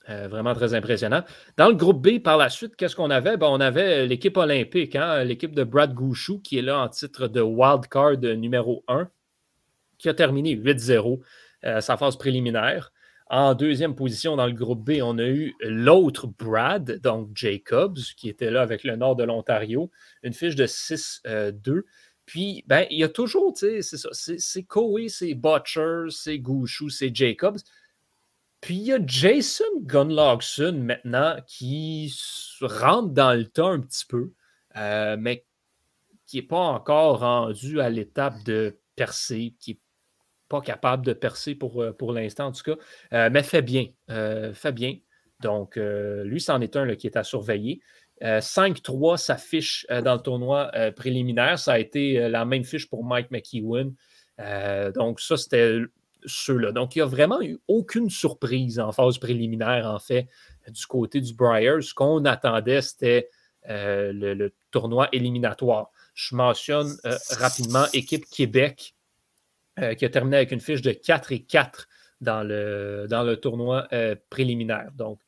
Euh, 0.10 0.28
vraiment 0.28 0.56
très 0.56 0.74
impressionnant. 0.74 1.24
Dans 1.58 1.70
le 1.70 1.76
groupe 1.76 2.02
B, 2.02 2.20
par 2.20 2.36
la 2.36 2.50
suite, 2.50 2.76
qu'est-ce 2.76 2.96
qu'on 2.96 3.12
avait? 3.12 3.38
Ben, 3.38 3.48
on 3.48 3.60
avait 3.60 4.08
l'équipe 4.08 4.36
olympique, 4.36 4.96
hein, 4.96 5.24
l'équipe 5.24 5.54
de 5.54 5.64
Brad 5.64 5.94
Gouchou, 5.94 6.40
qui 6.40 6.58
est 6.58 6.64
là 6.64 6.80
en 6.80 6.90
titre 6.90 7.28
de 7.28 7.40
wildcard 7.40 8.18
numéro 8.18 8.84
1, 8.88 9.10
qui 10.00 10.10
a 10.10 10.16
terminé 10.16 10.56
8-0 10.56 11.20
euh, 11.66 11.82
sa 11.82 11.98
phase 11.98 12.18
préliminaire. 12.18 12.92
En 13.30 13.54
deuxième 13.54 13.96
position 13.96 14.36
dans 14.36 14.48
le 14.48 14.54
groupe 14.54 14.84
B, 14.84 15.02
on 15.04 15.20
a 15.20 15.28
eu 15.28 15.54
l'autre 15.62 16.28
Brad, 16.28 17.00
donc 17.02 17.30
Jacobs, 17.36 18.00
qui 18.18 18.28
était 18.28 18.50
là 18.50 18.64
avec 18.64 18.84
le 18.84 18.96
nord 18.96 19.16
de 19.16 19.24
l'Ontario, 19.24 19.92
une 20.24 20.34
fiche 20.34 20.56
de 20.56 20.66
6-2. 20.66 21.22
Euh, 21.28 21.82
Puis, 22.26 22.64
ben, 22.66 22.88
il 22.90 22.98
y 22.98 23.04
a 23.04 23.10
toujours, 23.10 23.54
c'est 23.56 23.82
ça, 23.84 24.10
c'est 24.14 24.64
Coe, 24.64 25.08
c'est 25.08 25.36
Butcher, 25.36 26.06
c'est 26.10 26.40
Gouchou, 26.40 26.90
c'est 26.90 27.16
Jacobs. 27.16 27.60
Puis 28.62 28.76
il 28.76 28.84
y 28.84 28.94
a 28.94 29.00
Jason 29.04 29.64
Gunlogson 29.82 30.74
maintenant 30.84 31.36
qui 31.48 32.16
rentre 32.62 33.10
dans 33.10 33.34
le 33.38 33.46
temps 33.46 33.72
un 33.72 33.82
petit 33.82 34.06
peu. 34.06 34.32
mais 34.76 35.46
qui 36.28 36.38
n'est 36.38 36.44
pas 36.44 36.60
encore 36.60 37.20
rendu 37.20 37.82
à 37.82 37.90
l'étape 37.90 38.42
de 38.46 38.78
percer, 38.96 39.56
qui 39.60 39.72
n'est 39.72 39.80
pas 40.48 40.62
capable 40.62 41.06
de 41.06 41.14
percer 41.14 41.56
pour, 41.56 41.84
pour 41.98 42.14
l'instant, 42.14 42.46
en 42.48 42.52
tout 42.52 42.64
cas, 42.64 43.30
mais 43.30 43.44
fait 43.44 43.62
bien. 43.62 43.88
fait 44.08 44.72
bien. 44.72 44.98
Donc, 45.42 45.76
lui, 45.76 46.40
c'en 46.40 46.62
est 46.62 46.76
un 46.76 46.96
qui 46.96 47.08
est 47.08 47.18
à 47.18 47.24
surveiller. 47.24 47.82
5-3 48.22 49.18
s'affiche 49.18 49.86
dans 49.90 50.14
le 50.14 50.22
tournoi 50.22 50.72
préliminaire. 50.96 51.58
Ça 51.58 51.74
a 51.74 51.80
été 51.80 52.30
la 52.30 52.46
même 52.46 52.64
fiche 52.64 52.90
pour 52.90 53.04
Mike 53.04 53.32
McEwen. 53.32 53.94
donc, 54.94 55.20
ça, 55.20 55.36
c'était 55.36 55.80
ceux-là. 56.26 56.72
Donc, 56.72 56.96
il 56.96 57.00
n'y 57.00 57.04
a 57.04 57.08
vraiment 57.08 57.42
eu 57.42 57.60
aucune 57.68 58.10
surprise 58.10 58.80
en 58.80 58.92
phase 58.92 59.18
préliminaire, 59.18 59.86
en 59.86 60.00
fait, 60.00 60.28
du 60.68 60.86
côté 60.86 61.22
du 61.22 61.34
Briar. 61.34 61.82
Ce 61.82 61.94
qu'on 61.94 62.26
attendait, 62.26 62.82
c'était 62.82 63.30
euh, 63.70 64.12
le, 64.14 64.54
tournoi 64.72 65.10
éliminatoire. 65.12 65.92
Je 66.14 66.36
mentionne 66.36 66.96
euh, 67.06 67.18
rapidement 67.32 67.86
équipe 67.94 68.26
Québec, 68.26 68.96
euh, 69.80 69.94
qui 69.94 70.06
a 70.06 70.10
terminé 70.10 70.38
avec 70.38 70.52
une 70.52 70.62
fiche 70.62 70.82
de 70.82 70.92
4 70.92 71.32
et 71.32 71.44
4 71.44 71.88
dans 72.22 72.44
le, 72.44 73.08
dans 73.10 73.24
le 73.24 73.38
tournoi 73.38 73.88
préliminaire. 74.30 74.92
Donc, 74.94 75.20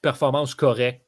performance 0.00 0.54
correcte. 0.54 1.04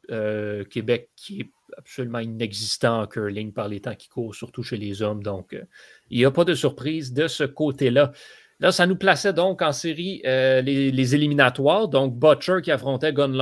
Québec 0.71 1.11
qui 1.17 1.41
est 1.41 1.51
absolument 1.77 2.19
inexistant 2.19 3.03
en 3.03 3.07
curling 3.07 3.53
par 3.53 3.69
les 3.69 3.81
temps 3.81 3.95
qui 3.95 4.09
courent, 4.09 4.35
surtout 4.35 4.63
chez 4.63 4.77
les 4.77 5.03
hommes. 5.03 5.23
Donc, 5.23 5.53
euh, 5.53 5.63
il 6.11 6.19
n'y 6.19 6.25
a 6.25 6.31
pas 6.31 6.45
de 6.45 6.55
surprise 6.55 7.13
de 7.13 7.29
ce 7.29 7.45
côté-là. 7.45 8.13
Là, 8.59 8.73
ça 8.73 8.87
nous 8.87 8.97
plaçait 8.97 9.35
donc 9.35 9.61
en 9.61 9.73
série 9.73 10.23
euh, 10.25 10.63
les, 10.63 11.15
éliminatoires. 11.15 11.89
Donc, 11.89 12.19
Butcher 12.19 12.59
qui 12.63 12.71
affrontait 12.71 13.13
Gun 13.13 13.33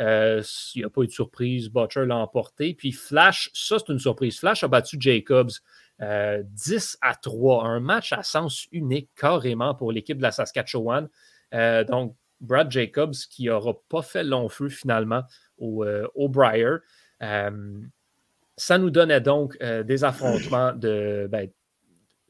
Euh, 0.00 0.42
il 0.74 0.78
n'y 0.78 0.84
a 0.84 0.90
pas 0.90 1.02
eu 1.02 1.06
de 1.06 1.12
surprise. 1.12 1.70
Butcher 1.70 2.06
l'a 2.06 2.16
emporté. 2.16 2.74
Puis 2.74 2.92
Flash, 2.92 3.50
ça, 3.52 3.78
c'est 3.78 3.92
une 3.92 3.98
surprise. 3.98 4.38
Flash 4.38 4.62
a 4.62 4.68
battu 4.68 4.96
Jacobs 5.00 5.50
10 5.98 6.02
euh, 6.02 6.42
à 7.00 7.14
3. 7.16 7.64
Un 7.64 7.80
match 7.80 8.12
à 8.12 8.22
sens 8.22 8.66
unique, 8.70 9.10
carrément, 9.16 9.74
pour 9.74 9.90
l'équipe 9.90 10.18
de 10.18 10.22
la 10.22 10.32
Saskatchewan. 10.32 11.08
donc, 11.88 12.16
Brad 12.40 12.70
Jacobs 12.72 13.14
qui 13.30 13.46
n'aura 13.46 13.74
pas 13.88 14.02
fait 14.02 14.24
long 14.24 14.48
feu 14.48 14.68
finalement 14.68 15.22
au, 15.58 15.84
au 16.14 16.28
Briar. 16.28 16.78
Euh, 17.22 17.80
ça 18.56 18.78
nous 18.78 18.90
donnait 18.90 19.20
donc 19.20 19.56
euh, 19.62 19.82
des 19.82 20.04
affrontements 20.04 20.72
de. 20.72 21.28
Ben, 21.30 21.48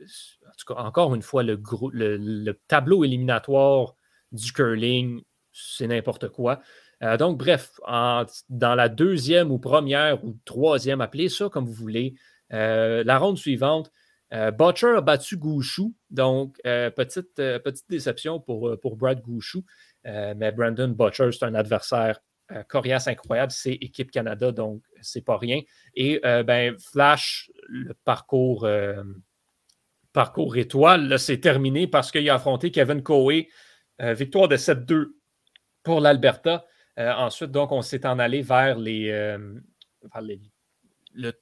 en 0.00 0.52
tout 0.58 0.74
cas, 0.74 0.80
encore 0.80 1.14
une 1.14 1.22
fois, 1.22 1.42
le, 1.42 1.60
le, 1.92 2.52
tableau 2.68 3.04
éliminatoire 3.04 3.94
du 4.32 4.52
curling, 4.52 5.22
c'est 5.52 5.86
n'importe 5.86 6.28
quoi. 6.28 6.60
Euh, 7.02 7.16
donc, 7.16 7.38
bref, 7.38 7.72
dans 7.84 8.74
la 8.74 8.88
deuxième 8.88 9.50
ou 9.50 9.58
première 9.58 10.24
ou 10.24 10.36
troisième, 10.44 11.00
appelez 11.00 11.28
ça 11.28 11.48
comme 11.48 11.66
vous 11.66 11.72
voulez, 11.72 12.14
la 12.50 13.18
ronde 13.18 13.38
suivante, 13.38 13.90
Butcher 14.30 14.94
a 14.96 15.00
battu 15.00 15.36
Gouchou. 15.36 15.94
Donc, 16.10 16.58
petite, 16.64 17.34
petite 17.36 17.88
déception 17.88 18.40
pour, 18.40 18.78
pour 18.80 18.96
Brad 18.96 19.20
Gouchou. 19.20 19.64
mais 20.04 20.52
Brandon 20.52 20.88
Butcher, 20.88 21.30
c'est 21.32 21.44
un 21.44 21.54
adversaire 21.54 22.20
euh, 22.52 22.62
Corias 22.68 23.04
incroyable, 23.06 23.52
c'est 23.52 23.72
Équipe 23.72 24.10
Canada, 24.10 24.52
donc 24.52 24.82
c'est 25.00 25.24
pas 25.24 25.36
rien. 25.36 25.60
Et 25.94 26.20
euh, 26.24 26.42
ben, 26.42 26.76
Flash, 26.78 27.50
le 27.68 27.94
parcours, 28.04 28.64
euh, 28.64 29.02
étoile, 30.54 31.18
c'est 31.18 31.38
terminé 31.38 31.86
parce 31.86 32.10
qu'il 32.10 32.28
a 32.28 32.34
affronté 32.34 32.70
Kevin 32.70 33.02
Coe, 33.02 33.46
victoire 34.00 34.48
de 34.48 34.56
7-2 34.56 35.14
pour 35.82 36.00
l'Alberta. 36.00 36.66
ensuite, 36.98 37.50
donc, 37.50 37.72
on 37.72 37.82
s'est 37.82 38.04
en 38.04 38.18
allé 38.18 38.42
vers 38.42 38.78
le 38.78 39.62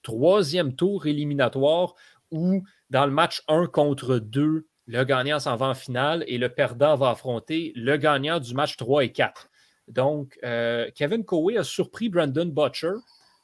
troisième 0.02 0.76
tour 0.76 1.06
éliminatoire 1.06 1.94
où, 2.30 2.62
dans 2.90 3.06
le 3.06 3.12
match 3.12 3.42
1 3.48 3.66
contre 3.66 4.18
2, 4.18 4.68
le 4.86 5.04
gagnant 5.04 5.40
s'en 5.40 5.56
va 5.56 5.66
en 5.66 5.74
finale 5.74 6.24
et 6.26 6.38
le 6.38 6.48
perdant 6.48 6.96
va 6.96 7.10
affronter 7.10 7.72
le 7.74 7.96
gagnant 7.96 8.38
du 8.38 8.54
match 8.54 8.76
3 8.76 9.04
et 9.04 9.12
4. 9.12 9.49
Donc, 9.90 10.38
euh, 10.44 10.88
Kevin 10.94 11.24
Coe 11.24 11.58
a 11.58 11.64
surpris 11.64 12.08
Brandon 12.08 12.46
Butcher. 12.46 12.92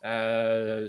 Euh, 0.05 0.89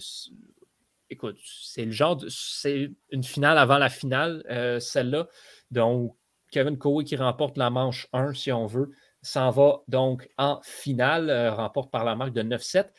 écoute, 1.10 1.38
c'est 1.44 1.86
le 1.86 1.92
genre 1.92 2.22
c'est 2.30 2.92
une 3.10 3.24
finale 3.24 3.58
avant 3.58 3.80
la 3.80 3.90
finale, 3.90 4.44
euh, 4.50 4.80
celle-là. 4.80 5.28
Donc, 5.72 6.16
Kevin 6.52 6.78
Coe 6.78 7.04
qui 7.04 7.16
remporte 7.16 7.58
la 7.58 7.72
manche 7.72 8.08
1, 8.14 8.34
si 8.34 8.52
on 8.52 8.68
veut, 8.68 8.92
s'en 9.24 9.50
va 9.50 9.82
donc 9.88 10.30
en 10.38 10.62
finale, 10.64 11.50
remporte 11.50 11.92
par 11.92 12.06
la 12.06 12.16
marque 12.16 12.34
de 12.34 12.44
9-7. 12.44 12.92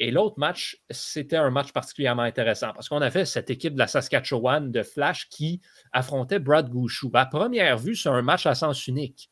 Et 0.00 0.10
l'autre 0.10 0.38
match, 0.38 0.82
c'était 0.90 1.36
un 1.36 1.50
match 1.50 1.72
particulièrement 1.72 2.22
intéressant 2.22 2.72
parce 2.72 2.88
qu'on 2.88 3.00
avait 3.00 3.24
cette 3.24 3.50
équipe 3.50 3.74
de 3.74 3.78
la 3.78 3.86
Saskatchewan 3.86 4.72
de 4.72 4.82
Flash 4.82 5.28
qui 5.28 5.60
affrontait 5.92 6.40
Brad 6.40 6.68
Gouchou. 6.68 7.10
À 7.14 7.26
première 7.26 7.78
vue, 7.78 7.94
c'est 7.94 8.08
un 8.08 8.22
match 8.22 8.46
à 8.46 8.56
sens 8.56 8.88
unique. 8.88 9.30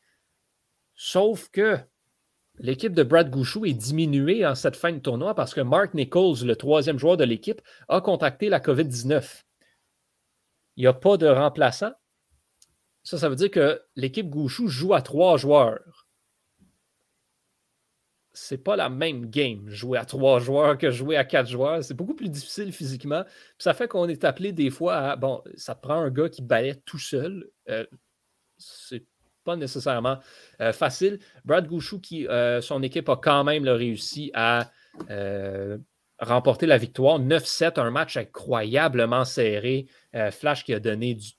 Sauf 0.95 1.49
que 1.49 1.77
L'équipe 2.61 2.93
de 2.93 3.01
Brad 3.01 3.31
Gouchou 3.31 3.65
est 3.65 3.73
diminuée 3.73 4.45
en 4.45 4.53
cette 4.53 4.75
fin 4.75 4.91
de 4.91 4.99
tournoi 4.99 5.33
parce 5.33 5.55
que 5.55 5.61
Mark 5.61 5.95
Nichols, 5.95 6.45
le 6.45 6.55
troisième 6.55 6.99
joueur 6.99 7.17
de 7.17 7.23
l'équipe, 7.23 7.59
a 7.89 8.01
contacté 8.01 8.49
la 8.49 8.59
COVID-19. 8.59 9.41
Il 10.77 10.81
n'y 10.81 10.87
a 10.87 10.93
pas 10.93 11.17
de 11.17 11.25
remplaçant. 11.27 11.91
Ça, 13.01 13.17
ça 13.17 13.29
veut 13.29 13.35
dire 13.35 13.49
que 13.49 13.81
l'équipe 13.95 14.29
Gouchou 14.29 14.67
joue 14.67 14.93
à 14.93 15.01
trois 15.01 15.37
joueurs. 15.37 16.05
C'est 18.31 18.59
pas 18.59 18.75
la 18.75 18.89
même 18.89 19.25
game, 19.25 19.67
jouer 19.67 19.97
à 19.97 20.05
trois 20.05 20.39
joueurs 20.39 20.77
que 20.77 20.91
jouer 20.91 21.17
à 21.17 21.25
quatre 21.25 21.49
joueurs. 21.49 21.83
C'est 21.83 21.95
beaucoup 21.95 22.13
plus 22.13 22.29
difficile 22.29 22.71
physiquement. 22.71 23.25
ça 23.57 23.73
fait 23.73 23.87
qu'on 23.87 24.07
est 24.07 24.23
appelé 24.23 24.51
des 24.51 24.69
fois 24.69 24.97
à. 24.97 25.15
Bon, 25.15 25.43
ça 25.55 25.73
prend 25.73 25.95
un 25.95 26.11
gars 26.11 26.29
qui 26.29 26.43
balaie 26.43 26.75
tout 26.85 26.99
seul. 26.99 27.49
Euh, 27.69 27.87
c'est 28.59 29.03
pas 29.43 29.55
nécessairement 29.55 30.19
euh, 30.61 30.73
facile. 30.73 31.19
Brad 31.45 31.67
Gouchou, 31.67 31.99
qui 31.99 32.27
euh, 32.27 32.61
son 32.61 32.83
équipe 32.83 33.09
a 33.09 33.17
quand 33.17 33.43
même 33.43 33.67
réussi 33.67 34.31
à 34.33 34.71
euh, 35.09 35.77
remporter 36.19 36.65
la 36.65 36.77
victoire. 36.77 37.19
9-7, 37.19 37.79
un 37.79 37.91
match 37.91 38.17
incroyablement 38.17 39.25
serré. 39.25 39.87
Flash 40.31 40.65
qui 40.65 40.73
a 40.73 40.79
donné 40.79 41.15
du 41.15 41.31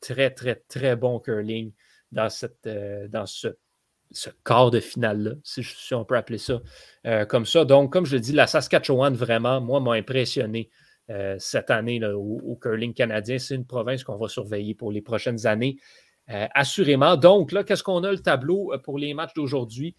très, 0.00 0.30
très, 0.30 0.56
très 0.56 0.96
bon 0.96 1.20
curling 1.20 1.72
dans, 2.10 2.30
cette, 2.30 2.68
dans 3.10 3.26
ce, 3.26 3.48
quart 4.44 4.70
de 4.70 4.80
finale-là, 4.80 5.32
si, 5.42 5.94
on 5.94 6.04
peut 6.04 6.16
appeler 6.16 6.38
ça 6.38 6.62
comme 7.28 7.44
ça. 7.44 7.64
Donc, 7.64 7.92
comme 7.92 8.06
je 8.06 8.14
le 8.14 8.20
dis, 8.20 8.32
la 8.32 8.46
Saskatchewan, 8.46 9.14
vraiment, 9.14 9.60
moi, 9.60 9.80
m'a 9.80 9.92
impressionné. 9.92 10.70
cette 11.38 11.70
année 11.70 12.02
au, 12.02 12.58
curling 12.60 12.94
canadien. 12.94 13.38
C'est 13.38 13.54
une 13.54 13.66
province 13.66 14.04
qu'on 14.04 14.16
va 14.16 14.28
surveiller 14.28 14.74
pour 14.74 14.90
les 14.90 15.02
prochaines 15.02 15.46
années. 15.46 15.76
Euh, 16.30 16.46
assurément. 16.54 17.16
Donc, 17.16 17.52
là, 17.52 17.64
qu'est-ce 17.64 17.82
qu'on 17.82 18.02
a 18.02 18.10
le 18.10 18.18
tableau 18.18 18.72
euh, 18.72 18.78
pour 18.78 18.98
les 18.98 19.12
matchs 19.12 19.34
d'aujourd'hui? 19.34 19.94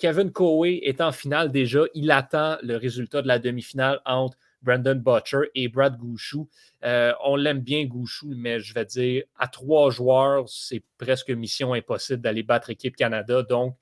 Kevin 0.00 0.32
Coe 0.32 0.64
est 0.66 1.00
en 1.00 1.12
finale 1.12 1.52
déjà. 1.52 1.82
Il 1.94 2.10
attend 2.10 2.56
le 2.64 2.74
résultat 2.74 3.22
de 3.22 3.28
la 3.28 3.38
demi-finale 3.38 4.00
entre 4.04 4.36
Brandon 4.60 4.96
Butcher 4.96 5.50
et 5.54 5.68
Brad 5.68 5.96
Gouchou. 5.96 6.48
Euh, 6.84 7.12
on 7.24 7.36
l'aime 7.36 7.60
bien, 7.60 7.84
Gouchou, 7.84 8.34
mais 8.36 8.58
je 8.58 8.74
vais 8.74 8.86
dire, 8.86 9.22
à 9.38 9.46
trois 9.46 9.90
joueurs, 9.90 10.48
c'est 10.48 10.82
presque 10.98 11.30
mission 11.30 11.74
impossible 11.74 12.20
d'aller 12.20 12.42
battre 12.42 12.70
équipe 12.70 12.96
Canada. 12.96 13.44
Donc, 13.44 13.76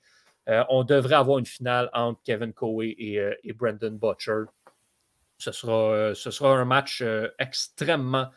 on 0.69 0.83
devrait 0.83 1.15
avoir 1.15 1.39
une 1.39 1.47
finale 1.47 1.89
entre 1.93 2.21
Kevin 2.23 2.53
Coe 2.53 2.83
et, 2.83 3.19
et 3.43 3.53
Brandon 3.53 3.97
Butcher. 3.99 4.43
Ce 5.39 5.51
sera, 5.51 6.13
ce 6.13 6.29
sera 6.29 6.59
un 6.59 6.65
match 6.65 7.03
extrêmement 7.39 8.27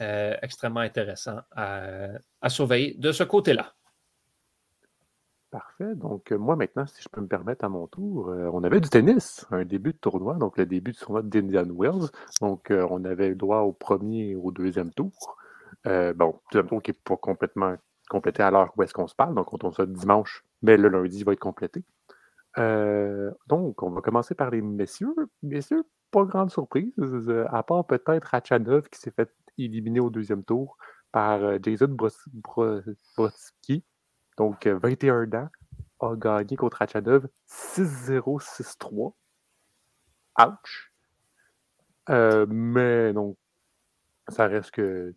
euh, 0.00 0.34
extrêmement 0.40 0.80
intéressant 0.80 1.40
à, 1.54 2.48
surveiller 2.48 2.94
de 2.94 3.12
ce 3.12 3.22
côté-là. 3.22 3.74
Parfait. 5.50 5.94
Donc, 5.94 6.32
euh, 6.32 6.38
moi, 6.38 6.56
maintenant, 6.56 6.86
si 6.86 7.02
je 7.02 7.08
peux 7.10 7.20
me 7.20 7.26
permettre 7.26 7.66
à 7.66 7.68
mon 7.68 7.86
tour, 7.86 8.30
euh, 8.30 8.48
on 8.50 8.64
avait 8.64 8.80
du 8.80 8.88
tennis, 8.88 9.44
un 9.50 9.64
début 9.64 9.92
de 9.92 9.98
tournoi, 9.98 10.36
donc 10.36 10.56
le 10.56 10.64
début 10.64 10.92
du 10.92 10.98
tournoi 10.98 11.22
d'Indian 11.22 11.66
Wells. 11.76 12.08
Donc, 12.40 12.70
on 12.70 13.04
avait 13.04 13.28
le 13.28 13.34
droit 13.34 13.58
au 13.58 13.72
premier 13.72 14.30
et 14.30 14.36
au 14.36 14.50
deuxième 14.52 14.90
tour. 14.90 15.36
bon, 15.84 16.40
deuxième 16.50 16.68
tour 16.68 16.82
qui 16.82 16.92
n'est 16.92 16.98
pas 17.04 17.16
complètement 17.18 17.76
complété 18.08 18.42
à 18.42 18.50
l'heure 18.50 18.72
où 18.76 18.82
est-ce 18.82 18.94
qu'on 18.94 19.06
se 19.06 19.14
parle, 19.14 19.34
donc 19.34 19.52
on 19.52 19.58
tourne 19.58 19.74
ça 19.74 19.86
dimanche, 19.86 20.44
mais 20.62 20.76
le 20.76 20.88
lundi 20.88 21.22
va 21.24 21.32
être 21.32 21.40
complété. 21.40 21.84
donc, 22.56 23.82
on 23.82 23.90
va 23.90 24.00
commencer 24.00 24.34
par 24.34 24.50
les 24.50 24.62
messieurs. 24.62 25.14
Messieurs, 25.42 25.84
pas 26.10 26.24
grande 26.24 26.50
surprise, 26.50 26.94
à 27.50 27.62
part 27.62 27.86
peut-être 27.86 28.24
Rachanov 28.24 28.88
qui 28.88 28.98
s'est 28.98 29.12
fait 29.12 29.30
éliminé 29.64 30.00
au 30.00 30.10
deuxième 30.10 30.44
tour 30.44 30.76
par 31.12 31.42
euh, 31.42 31.58
Jason 31.62 31.88
Brodsky, 31.88 33.84
donc 34.36 34.66
21 34.66 35.14
euh, 35.14 35.26
ans, 35.36 35.48
a 36.00 36.16
gagné 36.16 36.56
contre 36.56 36.82
Hachanov 36.82 37.28
6-0, 37.48 38.42
6-3. 38.42 39.14
Ouch! 40.40 40.92
Euh, 42.08 42.46
mais 42.48 43.12
donc, 43.12 43.36
ça 44.28 44.46
reste 44.46 44.70
que 44.70 45.14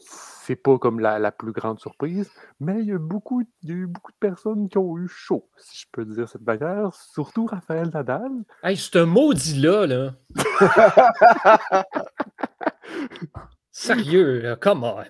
c'est 0.00 0.56
pas 0.56 0.78
comme 0.78 0.98
la, 0.98 1.30
plus 1.30 1.52
grande 1.52 1.78
surprise, 1.78 2.30
mais 2.58 2.80
il 2.80 2.86
y, 2.86 2.92
a 2.92 2.98
beaucoup, 2.98 3.42
il 3.62 3.68
y 3.68 3.72
a 3.72 3.76
eu 3.76 3.86
beaucoup 3.86 4.12
de 4.12 4.16
personnes 4.18 4.70
qui 4.70 4.78
ont 4.78 4.96
eu 4.96 5.06
chaud, 5.06 5.50
si 5.58 5.82
je 5.82 5.86
peux 5.92 6.06
dire 6.06 6.26
cette 6.28 6.46
manière, 6.46 6.94
surtout 6.94 7.44
Raphaël 7.44 7.90
Nadal. 7.92 8.30
Hey, 8.62 8.76
c'est 8.76 8.98
un 8.98 9.06
maudit-là, 9.06 9.86
là. 9.86 10.14
Sérieux, 13.78 14.56
come 14.60 14.82
on. 14.82 15.04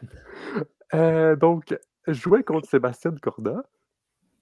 Euh, 0.92 1.36
donc, 1.36 1.74
jouait 2.06 2.44
contre 2.44 2.68
Sébastien 2.68 3.14
Corda. 3.16 3.62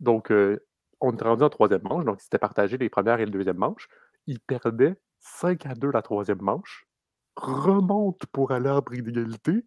Donc, 0.00 0.32
euh, 0.32 0.58
on 1.00 1.16
est 1.16 1.22
rendu 1.22 1.44
en 1.44 1.48
troisième 1.48 1.82
manche, 1.84 2.04
donc 2.04 2.20
c'était 2.20 2.40
partagé 2.40 2.76
les 2.76 2.88
premières 2.88 3.20
et 3.20 3.24
les 3.24 3.30
deuxième 3.30 3.58
manches. 3.58 3.86
Il 4.26 4.40
perdait 4.40 4.96
5 5.20 5.66
à 5.66 5.74
2 5.76 5.92
la 5.92 6.02
troisième 6.02 6.42
manche, 6.42 6.88
remonte 7.36 8.26
pour 8.32 8.50
aller 8.50 8.68
en 8.68 8.82
prix 8.82 9.00
d'égalité 9.00 9.64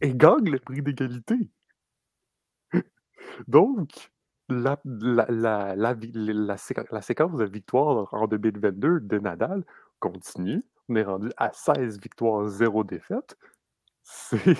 et 0.00 0.12
gagne 0.16 0.50
le 0.50 0.58
prix 0.58 0.82
d'égalité. 0.82 1.48
Donc, 3.46 4.10
la, 4.48 4.80
la, 4.84 5.76
la, 5.76 6.56
séquence 6.56 7.36
de 7.36 7.44
victoires 7.44 8.12
en 8.12 8.26
2022 8.26 8.98
de 8.98 9.18
Nadal 9.20 9.64
continue. 10.00 10.64
On 10.88 10.96
est 10.96 11.04
rendu 11.04 11.30
à 11.36 11.52
16 11.52 12.00
victoires, 12.00 12.48
0 12.48 12.82
défaites. 12.82 13.36
C'est. 14.02 14.56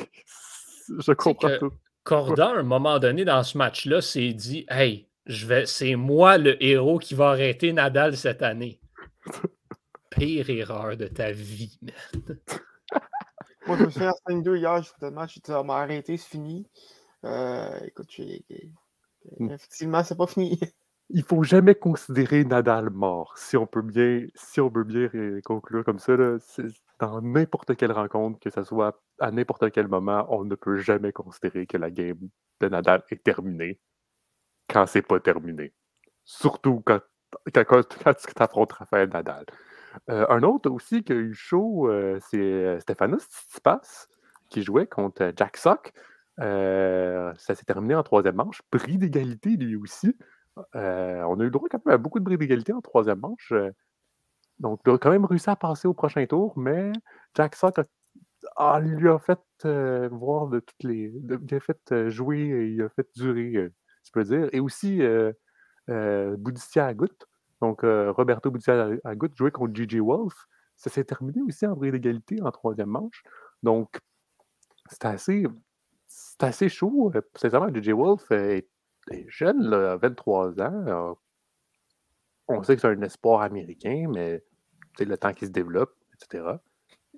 Je 0.99 1.13
comprends 1.13 1.59
tout. 1.59 1.73
Corda, 2.05 2.49
à 2.49 2.59
un 2.59 2.63
moment 2.63 2.99
donné 2.99 3.25
dans 3.25 3.43
ce 3.43 3.57
match-là, 3.57 4.01
s'est 4.01 4.33
dit 4.33 4.67
Hey, 4.69 5.09
je 5.27 5.47
vais, 5.47 5.67
c'est 5.67 5.95
moi 5.95 6.39
le 6.39 6.63
héros 6.63 6.99
qui 6.99 7.15
va 7.15 7.31
arrêter 7.31 7.73
Nadal 7.73 8.17
cette 8.17 8.43
année. 8.43 8.81
Pire 10.11 10.51
erreur 10.51 10.97
de 10.97 11.07
ta 11.07 11.33
vie, 11.33 11.79
man. 11.83 12.39
Moi, 13.67 13.77
je 13.77 13.85
me 13.85 13.91
suis 13.91 14.01
fait 14.01 14.11
5-2 14.29 14.57
hier, 14.57 14.83
je 14.83 14.91
ça 15.45 15.63
m'a 15.63 15.77
arrêté, 15.77 16.17
c'est 16.17 16.29
fini. 16.29 16.67
Euh, 17.25 17.79
écoute, 17.87 18.11
hmm. 19.39 19.51
effectivement, 19.51 20.03
c'est 20.03 20.17
pas 20.17 20.27
fini. 20.27 20.59
Il 21.11 21.23
faut 21.23 21.45
jamais 21.45 21.75
considérer 21.75 22.45
Nadal 22.45 22.91
mort. 22.91 23.37
Si 23.37 23.57
on 23.57 23.67
peut 23.67 23.83
bien, 23.83 24.27
si 24.35 24.61
on 24.61 24.71
peut 24.71 24.83
bien 24.83 25.09
conclure 25.45 25.85
comme 25.85 25.99
ça, 25.99 26.17
dans 27.03 27.21
n'importe 27.21 27.75
quelle 27.75 27.91
rencontre, 27.91 28.39
que 28.39 28.49
ce 28.49 28.63
soit 28.63 29.03
à 29.19 29.33
n'importe 29.33 29.73
quel 29.73 29.89
moment, 29.89 30.25
on 30.29 30.45
ne 30.45 30.55
peut 30.55 30.79
jamais 30.79 31.11
considérer 31.11 31.67
que 31.67 31.77
la 31.77 31.91
game 31.91 32.29
de 32.61 32.69
Nadal 32.69 33.03
est 33.11 33.25
terminée 33.25 33.81
quand 34.69 34.87
c'est 34.87 35.03
pas 35.03 35.19
terminé. 35.19 35.75
Surtout 36.25 36.81
quand, 36.87 37.01
quand, 37.53 37.65
quand 37.65 37.83
tu 37.89 38.43
affrontes 38.43 38.73
Raphaël 38.73 39.09
Nadal. 39.09 39.45
Euh, 40.11 40.27
un 40.29 40.45
autre 40.45 40.71
aussi 40.71 41.03
qui 41.03 41.13
a 41.13 41.17
eu 41.17 41.35
chaud, 41.35 41.89
euh, 41.89 42.21
c'est 42.31 42.39
euh, 42.39 42.79
Stefanos 42.79 43.25
Tsitsipas 43.25 44.07
qui 44.49 44.63
jouait 44.63 44.87
contre 44.87 45.33
Jack 45.35 45.57
Sock. 45.57 45.93
ça 46.39 47.35
s'est 47.37 47.65
terminé 47.67 47.97
en 47.97 48.05
troisième 48.05 48.37
manche. 48.37 48.63
Prix 48.71 48.97
d'égalité, 48.97 49.57
lui 49.57 49.75
aussi. 49.75 50.17
on 50.57 51.41
a 51.41 51.45
eu 51.45 51.51
droit 51.51 51.69
quand 51.69 51.85
même 51.85 51.97
à 51.97 51.99
beaucoup 51.99 52.21
de 52.21 52.25
prix 52.25 52.39
d'égalité 52.39 52.73
en 52.73 52.81
troisième 52.81 53.19
manche. 53.19 53.53
Donc, 54.63 54.81
il 54.87 54.93
a 54.93 54.99
quand 54.99 55.11
même 55.11 55.25
réussi 55.25 55.51
à 55.51 55.57
passer 55.57 55.89
au 55.89 55.95
prochain 55.95 56.25
tour, 56.27 56.57
mais 56.57 56.93
Jack 57.35 57.57
Sock 57.57 57.81
lui 58.81 59.09
a 59.09 59.19
fait 59.19 59.41
voir 60.11 60.49
de 60.49 60.61
toutes 60.61 60.83
les. 60.85 61.13
il 61.15 61.55
a 61.55 61.61
fait 61.61 62.11
jouer 62.11 62.41
et 62.41 62.69
il 62.69 62.83
a 62.83 62.89
fait 62.89 63.09
durer, 63.17 63.71
je 64.05 64.11
peux 64.13 64.25
dire. 64.25 64.49
Et 64.53 64.61
aussi 64.61 65.03
euh, 65.03 66.37
Boudissia 66.37 66.87
Agut, 66.87 67.09
donc, 67.63 67.85
euh, 67.85 68.11
Roberto 68.11 68.51
Butia 68.51 68.91
Agut 69.05 69.31
jouait 69.37 69.53
contre 69.53 69.73
Gigi 69.73 70.01
Wolf. 70.01 70.35
Ça 70.77 70.91
s'est 70.91 71.05
terminé 71.05 71.41
aussi 71.43 71.65
en 71.65 71.77
bris 71.77 71.93
d'égalité 71.93 72.43
en 72.43 72.51
troisième 72.51 72.89
manche. 72.89 73.23
Donc, 73.63 74.01
c'était 74.91 75.07
assez, 75.07 75.45
assez 76.41 76.69
chaud. 76.69 77.13
Euh, 77.15 77.21
sincèrement, 77.37 77.73
Gigi 77.73 77.93
Wolf 77.93 78.29
est, 78.33 78.69
jeune, 79.29 79.63
là, 79.63 79.97
23 79.97 80.61
ans. 80.61 81.17
On 82.49 82.63
sait 82.65 82.75
que 82.75 82.81
c'est 82.81 82.89
un 82.89 83.03
espoir 83.03 83.43
américain, 83.43 84.07
mais 84.13 84.43
c'est 84.43 84.52
le 85.01 85.17
temps 85.17 85.33
qui 85.33 85.47
se 85.47 85.51
développe, 85.51 85.95
etc. 86.15 86.45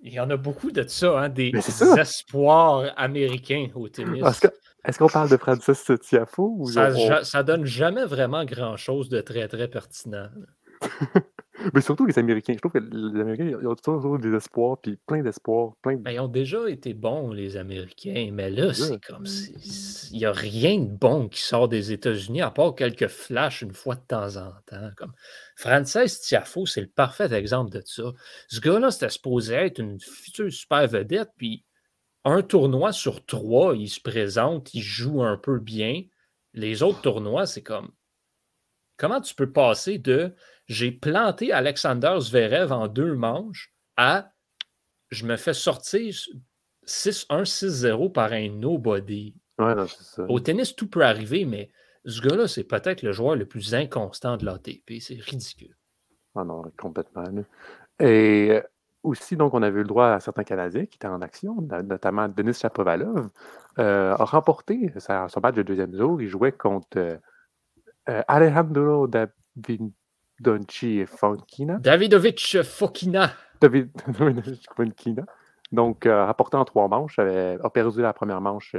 Il 0.02 0.12
y 0.12 0.20
en 0.20 0.28
a 0.30 0.36
beaucoup 0.36 0.70
de 0.70 0.86
ça, 0.86 1.18
hein, 1.18 1.28
des 1.28 1.52
espoirs 1.98 2.92
américains 2.96 3.68
au 3.74 3.88
tennis. 3.88 4.22
Est-ce 4.84 4.98
qu'on 4.98 5.08
parle 5.08 5.30
de 5.30 5.38
Francis 5.38 5.90
Tiafo? 6.02 6.56
Ou 6.58 6.70
ça, 6.70 7.24
ça 7.24 7.42
donne 7.42 7.64
jamais 7.64 8.04
vraiment 8.04 8.44
grand-chose 8.44 9.08
de 9.08 9.20
très, 9.22 9.48
très 9.48 9.68
pertinent. 9.68 10.28
Mais 11.72 11.80
surtout 11.80 12.06
les 12.06 12.18
Américains. 12.18 12.52
Je 12.54 12.58
trouve 12.58 12.72
que 12.72 12.78
les 12.78 13.20
Américains, 13.20 13.58
ils 13.60 13.66
ont 13.66 13.74
toujours 13.74 14.18
des 14.18 14.34
espoirs, 14.34 14.78
puis 14.80 14.98
plein 15.06 15.22
d'espoirs. 15.22 15.72
Plein 15.82 15.96
ben, 15.96 16.10
ils 16.10 16.20
ont 16.20 16.28
déjà 16.28 16.68
été 16.68 16.94
bons, 16.94 17.32
les 17.32 17.56
Américains, 17.56 18.30
mais 18.32 18.50
là, 18.50 18.74
c'est 18.74 19.02
comme 19.04 19.26
si. 19.26 19.54
Il 20.12 20.18
n'y 20.18 20.26
a 20.26 20.32
rien 20.32 20.78
de 20.78 20.90
bon 20.90 21.28
qui 21.28 21.40
sort 21.40 21.68
des 21.68 21.92
États-Unis, 21.92 22.42
à 22.42 22.50
part 22.50 22.74
quelques 22.74 23.08
flashs 23.08 23.62
une 23.62 23.72
fois 23.72 23.94
de 23.94 24.02
temps 24.06 24.36
en 24.36 24.52
temps. 24.66 24.90
Comme 24.96 25.12
Frances 25.56 26.20
Tiafo, 26.20 26.66
c'est 26.66 26.82
le 26.82 26.88
parfait 26.88 27.32
exemple 27.32 27.70
de 27.70 27.82
ça. 27.84 28.12
Ce 28.48 28.60
gars-là, 28.60 28.90
c'était 28.90 29.08
supposé 29.08 29.54
être 29.54 29.78
une 29.78 29.98
future 30.00 30.52
super 30.52 30.86
vedette, 30.86 31.30
puis 31.36 31.64
un 32.24 32.42
tournoi 32.42 32.92
sur 32.92 33.24
trois, 33.24 33.76
il 33.76 33.88
se 33.88 34.00
présente, 34.00 34.72
il 34.74 34.82
joue 34.82 35.22
un 35.22 35.36
peu 35.36 35.58
bien. 35.58 36.02
Les 36.54 36.82
autres 36.82 37.02
tournois, 37.02 37.46
c'est 37.46 37.62
comme. 37.62 37.90
Comment 38.96 39.20
tu 39.20 39.34
peux 39.34 39.50
passer 39.50 39.98
de 39.98 40.34
j'ai 40.66 40.92
planté 40.92 41.52
Alexander 41.52 42.16
Zverev 42.20 42.72
en 42.72 42.88
deux 42.88 43.14
manches 43.14 43.72
à 43.96 44.30
je 45.10 45.26
me 45.26 45.36
fais 45.36 45.54
sortir 45.54 46.14
6-1, 46.86 47.44
6-0 47.44 48.12
par 48.12 48.32
un 48.32 48.48
nobody? 48.48 49.34
Ouais, 49.58 49.74
Au 50.28 50.40
tennis, 50.40 50.74
tout 50.74 50.88
peut 50.88 51.04
arriver, 51.04 51.44
mais 51.44 51.70
ce 52.04 52.20
gars-là, 52.20 52.48
c'est 52.48 52.64
peut-être 52.64 53.02
le 53.02 53.12
joueur 53.12 53.36
le 53.36 53.46
plus 53.46 53.74
inconstant 53.74 54.36
de 54.36 54.44
l'ATP. 54.44 55.00
C'est 55.00 55.20
ridicule. 55.20 55.76
Ah 56.34 56.44
non, 56.44 56.64
complètement. 56.76 57.24
Et 58.00 58.60
aussi, 59.04 59.36
donc, 59.36 59.54
on 59.54 59.62
avait 59.62 59.80
eu 59.80 59.82
le 59.82 59.88
droit 59.88 60.08
à 60.08 60.20
certains 60.20 60.44
Canadiens 60.44 60.86
qui 60.86 60.96
étaient 60.96 61.06
en 61.06 61.22
action, 61.22 61.56
notamment 61.84 62.28
Denis 62.28 62.54
Chapovalov, 62.54 63.28
euh, 63.78 64.14
a 64.16 64.24
remporté 64.24 64.92
son 64.98 65.40
match 65.40 65.54
de 65.54 65.62
deuxième 65.62 65.92
tour. 65.92 66.20
Il 66.20 66.28
jouait 66.28 66.52
contre 66.52 66.96
euh, 66.96 67.16
euh, 68.08 68.22
Alejandro 68.26 69.08
Davidovich 70.40 71.06
Fokina. 71.06 71.78
Davidovich 71.78 72.62
Fokina. 72.62 73.32
Davidovich 73.60 74.66
Fokina. 74.76 75.24
Donc, 75.72 76.04
rapporté 76.04 76.56
en 76.56 76.64
trois 76.64 76.88
manches, 76.88 77.18
a 77.18 77.70
perdu 77.70 78.02
la 78.02 78.12
première 78.12 78.40
manche 78.40 78.76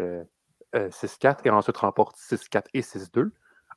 6-4 0.74 1.40
et 1.46 1.50
ensuite 1.50 1.78
remporte 1.78 2.16
6-4 2.18 2.64
et 2.74 2.82
6-2. 2.82 3.32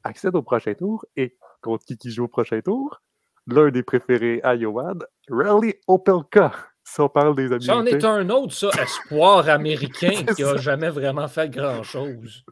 Accède 0.04 0.36
au 0.36 0.42
prochain 0.42 0.74
tour 0.74 1.04
et 1.16 1.36
contre 1.62 1.84
qui 1.84 1.96
qui 1.96 2.10
joue 2.10 2.24
au 2.24 2.28
prochain 2.28 2.60
tour? 2.60 3.00
l'un 3.48 3.70
des 3.70 3.82
préférés 3.82 4.40
à 4.42 4.54
Yoann, 4.54 5.00
Rally 5.28 5.74
Opelka. 5.86 6.52
Si 6.84 7.00
on 7.02 7.08
parle 7.10 7.34
des 7.34 7.46
Américains. 7.46 7.74
C'en 7.74 7.84
est 7.84 8.04
un 8.04 8.30
autre, 8.30 8.54
ça, 8.54 8.70
espoir 8.80 9.46
américain 9.50 10.24
qui 10.34 10.42
n'a 10.42 10.56
jamais 10.56 10.88
vraiment 10.88 11.28
fait 11.28 11.50
grand-chose. 11.50 12.44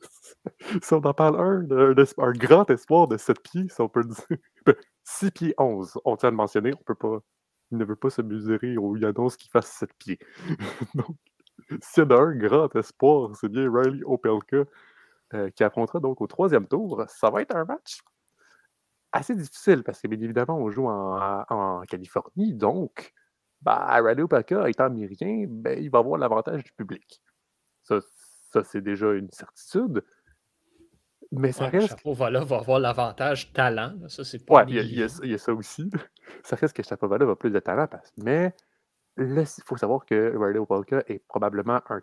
Si 0.83 0.93
on 0.93 0.99
en 0.99 1.15
parle 1.15 1.41
un, 1.41 1.95
un, 2.19 2.33
grand 2.33 2.69
espoir 2.71 3.09
de 3.09 3.17
7 3.17 3.41
pieds, 3.41 3.69
si 3.69 3.81
on 3.81 3.89
peut 3.89 4.05
dire. 4.05 4.75
6 5.07 5.31
pieds 5.31 5.55
11, 5.57 5.99
on 6.05 6.17
tient 6.17 6.29
à 6.29 6.31
le 6.33 6.37
mentionner, 6.37 6.73
on 6.75 6.83
peut 6.83 6.97
pas, 6.97 7.21
il 7.71 7.79
ne 7.79 7.85
veut 7.85 7.97
pas 7.97 8.11
se 8.11 8.23
mesurer 8.23 8.77
au 8.77 8.97
Yanos 8.97 9.37
qui 9.37 9.49
fasse 9.49 9.69
7 9.69 9.91
pieds. 9.99 10.19
donc, 10.95 11.17
s'il 11.81 12.09
y 12.09 12.13
a 12.13 12.19
un 12.19 12.35
grand 12.37 12.75
espoir, 12.77 13.35
c'est 13.37 13.49
bien 13.49 13.71
Riley 13.73 14.03
Opelka 14.05 14.65
euh, 15.35 15.51
qui 15.51 15.65
affrontera 15.65 16.01
donc 16.01 16.21
au 16.21 16.27
troisième 16.27 16.67
tour. 16.67 17.05
Ça 17.09 17.31
va 17.31 17.43
être 17.43 17.55
un 17.55 17.65
match 17.65 18.01
assez 19.13 19.35
difficile 19.35 19.83
parce 19.85 20.01
que, 20.01 20.09
bien 20.09 20.21
évidemment, 20.21 20.59
on 20.59 20.71
joue 20.71 20.89
en, 20.89 21.83
Californie. 21.89 22.55
Donc, 22.55 23.13
bah, 23.63 24.01
Radio 24.03 24.29
Paca 24.29 24.69
étant 24.69 24.85
américain, 24.85 25.47
ben, 25.49 25.79
il 25.81 25.91
va 25.91 26.01
avoir 26.01 26.19
l'avantage 26.19 26.65
du 26.65 26.73
public. 26.73 27.23
Ça, 27.85 28.01
ça 28.53 28.65
c'est 28.65 28.83
déjà 28.83 29.13
une 29.13 29.31
certitude. 29.31 30.05
Mais 31.33 31.53
ça 31.53 31.67
reste. 31.67 31.89
Chapovalov 31.89 32.49
va 32.49 32.57
avoir 32.59 32.79
l'avantage 32.79 33.53
talent. 33.53 33.95
Ça, 34.09 34.25
c'est 34.25 34.45
pas. 34.45 34.65
Ouais, 34.65 34.65
il 34.69 34.99
y, 34.99 35.03
a 35.03 35.39
ça 35.39 35.53
aussi. 35.53 35.91
ça 36.45 36.57
reste 36.57 36.77
que 36.77 36.83
Chapovalov 36.83 37.31
a 37.31 37.37
plus 37.37 37.51
de 37.51 37.59
talent. 37.59 37.87
Parce... 37.87 38.13
Mais 38.17 38.55
il 39.19 39.45
faut 39.65 39.77
savoir 39.77 40.05
que 40.05 40.37
Radio 40.37 40.67
Polka 40.67 41.03
est 41.07 41.25
probablement 41.27 41.81
un, 41.89 42.01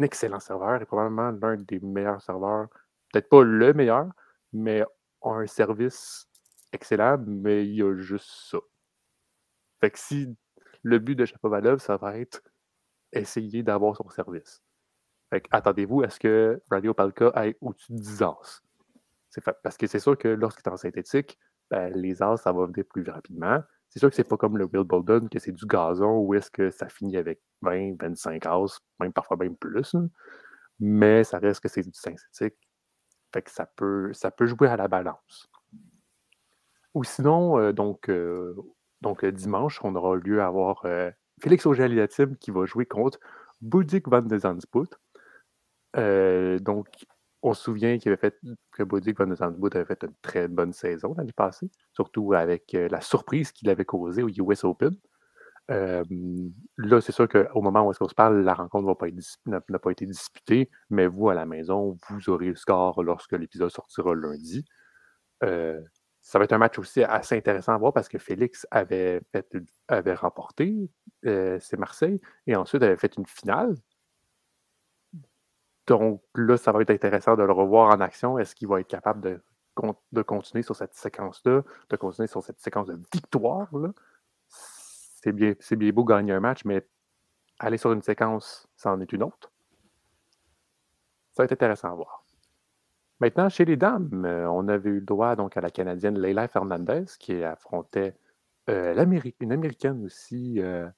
excellent 0.00 0.40
serveur 0.40 0.82
et 0.82 0.84
probablement 0.84 1.30
l'un 1.30 1.56
des 1.56 1.80
meilleurs 1.80 2.20
serveurs. 2.20 2.68
Peut-être 3.12 3.28
pas 3.28 3.42
le 3.42 3.72
meilleur, 3.72 4.08
mais 4.52 4.82
a 5.22 5.28
un 5.28 5.46
service 5.46 6.28
excellent, 6.72 7.18
mais 7.26 7.64
il 7.64 7.76
y 7.76 7.82
a 7.82 7.94
juste 7.96 8.28
ça. 8.50 8.58
Fait 9.80 9.90
que 9.90 9.98
si 9.98 10.36
le 10.82 10.98
but 10.98 11.14
de 11.14 11.24
Chapovalov, 11.24 11.78
ça 11.78 11.96
va 11.96 12.18
être 12.18 12.42
essayer 13.12 13.62
d'avoir 13.62 13.96
son 13.96 14.08
service. 14.10 14.63
Attendez-vous 15.50 16.02
à 16.02 16.10
ce 16.10 16.18
que 16.18 16.60
Radio 16.70 16.94
Palka 16.94 17.28
aille 17.34 17.56
au-dessus 17.60 17.92
de 17.92 17.98
10 17.98 18.22
as. 18.22 18.62
Parce 19.62 19.76
que 19.76 19.86
c'est 19.86 19.98
sûr 19.98 20.16
que 20.16 20.28
lorsqu'il 20.28 20.62
est 20.66 20.72
en 20.72 20.76
synthétique, 20.76 21.38
ben, 21.70 21.92
les 21.94 22.22
as, 22.22 22.36
ça 22.36 22.52
va 22.52 22.66
venir 22.66 22.84
plus 22.88 23.08
rapidement. 23.08 23.60
C'est 23.88 23.98
sûr 23.98 24.10
que 24.10 24.16
c'est 24.16 24.28
pas 24.28 24.36
comme 24.36 24.58
le 24.58 24.64
Wimbledon, 24.64 25.28
que 25.28 25.38
c'est 25.38 25.52
du 25.52 25.66
gazon, 25.66 26.18
où 26.18 26.34
est-ce 26.34 26.50
que 26.50 26.70
ça 26.70 26.88
finit 26.88 27.16
avec 27.16 27.40
20, 27.62 28.00
25 28.00 28.46
as, 28.46 28.80
même 29.00 29.12
parfois 29.12 29.36
même 29.36 29.56
plus. 29.56 29.94
mais 30.80 31.24
ça 31.24 31.38
reste 31.38 31.60
que 31.60 31.68
c'est 31.68 31.82
du 31.82 31.92
synthétique. 31.92 32.56
Fait 33.32 33.42
que 33.42 33.50
ça 33.50 33.66
peut, 33.66 34.12
ça 34.12 34.30
peut 34.30 34.46
jouer 34.46 34.68
à 34.68 34.76
la 34.76 34.88
balance. 34.88 35.48
Ou 36.94 37.02
sinon, 37.02 37.58
euh, 37.58 37.72
donc, 37.72 38.08
euh, 38.08 38.54
donc 39.00 39.24
dimanche, 39.24 39.80
on 39.82 39.94
aura 39.96 40.16
lieu 40.16 40.40
à 40.40 40.46
avoir 40.46 40.86
Félix 41.40 41.66
auger 41.66 42.06
qui 42.40 42.50
va 42.50 42.64
jouer 42.64 42.86
contre 42.86 43.18
Budik 43.60 44.08
van 44.08 44.22
de 44.22 44.38
Zandsput. 45.94 46.64
donc, 46.64 46.88
on 47.42 47.52
se 47.52 47.62
souvient 47.62 47.98
qu'il 47.98 48.10
avait 48.10 48.20
fait 48.20 48.38
que 48.72 48.82
Budik 48.82 49.18
van 49.18 49.34
Zandsput 49.34 49.76
avait 49.76 49.84
fait 49.84 50.02
une 50.02 50.14
très 50.22 50.48
bonne 50.48 50.72
saison 50.72 51.14
l'année 51.16 51.32
passée, 51.32 51.70
surtout 51.92 52.32
avec 52.32 52.72
la 52.72 53.00
surprise 53.00 53.52
qu'il 53.52 53.68
avait 53.68 53.84
causée 53.84 54.22
au 54.22 54.28
US 54.28 54.64
Open 54.64 54.96
là, 55.68 57.00
c'est 57.00 57.12
sûr 57.12 57.28
qu'au 57.28 57.62
moment 57.62 57.86
où 57.86 57.92
on 57.98 58.08
se 58.08 58.14
parle, 58.14 58.42
la 58.42 58.54
rencontre 58.54 58.86
n'a 59.46 59.78
pas 59.78 59.90
été 59.90 60.06
disputée, 60.06 60.70
mais 60.90 61.06
vous, 61.06 61.28
à 61.28 61.34
la 61.34 61.46
maison, 61.46 61.98
vous 62.08 62.30
aurez 62.30 62.48
le 62.48 62.56
score 62.56 63.02
lorsque 63.02 63.32
l'épisode 63.32 63.70
sortira 63.70 64.14
lundi. 64.14 64.64
ça 65.40 66.38
va 66.38 66.44
être 66.44 66.52
un 66.52 66.58
match 66.58 66.78
aussi 66.78 67.02
assez 67.02 67.36
intéressant 67.36 67.74
à 67.74 67.78
voir 67.78 67.92
parce 67.92 68.08
que 68.08 68.18
Félix 68.18 68.66
avait, 68.70 69.20
remporté 70.16 70.90
c'est 71.22 71.78
Marseille 71.78 72.20
et 72.46 72.56
ensuite 72.56 72.82
avait 72.82 72.96
fait 72.96 73.16
une 73.16 73.26
finale. 73.26 73.74
Donc 75.86 76.22
là, 76.34 76.56
ça 76.56 76.72
va 76.72 76.82
être 76.82 76.90
intéressant 76.90 77.36
de 77.36 77.42
le 77.42 77.52
revoir 77.52 77.90
en 77.90 78.00
action. 78.00 78.38
Est-ce 78.38 78.54
qu'il 78.54 78.68
va 78.68 78.80
être 78.80 78.88
capable 78.88 79.20
de, 79.20 80.22
continuer 80.22 80.62
sur 80.62 80.76
cette 80.76 80.94
séquence-là, 80.94 81.62
de 81.90 81.96
continuer 81.96 82.28
sur 82.28 82.42
cette 82.42 82.60
séquence 82.60 82.86
de 82.86 82.98
victoire-là? 83.12 83.90
c'est 85.24 85.32
bien, 85.32 85.54
bien 85.70 85.90
beau 85.90 86.04
gagner 86.04 86.32
un 86.32 86.40
match, 86.40 86.64
mais 86.66 86.86
aller 87.58 87.78
sur 87.78 87.92
une 87.92 88.02
séquence, 88.02 88.68
ça 88.76 88.92
en 88.92 89.00
est 89.00 89.10
une 89.12 89.22
autre. 89.22 89.50
Ça 91.32 91.42
va 91.42 91.44
être 91.44 91.52
intéressant 91.52 91.90
à 91.90 91.94
voir. 91.94 92.24
Maintenant, 93.20 93.48
chez 93.48 93.64
les 93.64 93.76
dames, 93.76 94.24
euh, 94.26 94.48
on 94.50 94.68
avait 94.68 94.90
eu 94.90 95.00
le 95.00 95.06
droit 95.06 95.34
donc, 95.34 95.56
à 95.56 95.60
la 95.62 95.70
Canadienne 95.70 96.18
Leila 96.18 96.46
Fernandez 96.46 97.04
qui 97.18 97.42
affrontait 97.42 98.14
euh, 98.68 99.30
une 99.40 99.52
Américaine 99.52 100.04
aussi, 100.04 100.60
euh, 100.60 100.88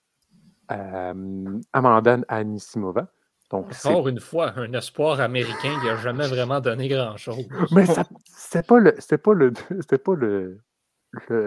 Amanda 1.73 2.19
Anisimova. 2.29 3.09
Donc, 3.51 3.73
Encore 3.85 4.09
une 4.09 4.19
fois, 4.19 4.53
un 4.57 4.73
espoir 4.73 5.21
américain 5.21 5.79
qui 5.81 5.87
n'a 5.87 5.97
jamais 5.97 6.27
vraiment 6.27 6.61
donné 6.61 6.89
grand-chose. 6.89 7.47
Mais 7.73 7.85
c'est 8.27 8.67
pas 8.67 8.81
le, 8.81 8.93
pas 9.19 9.35
le, 9.35 9.53
pas 10.05 10.15
le, 10.15 10.61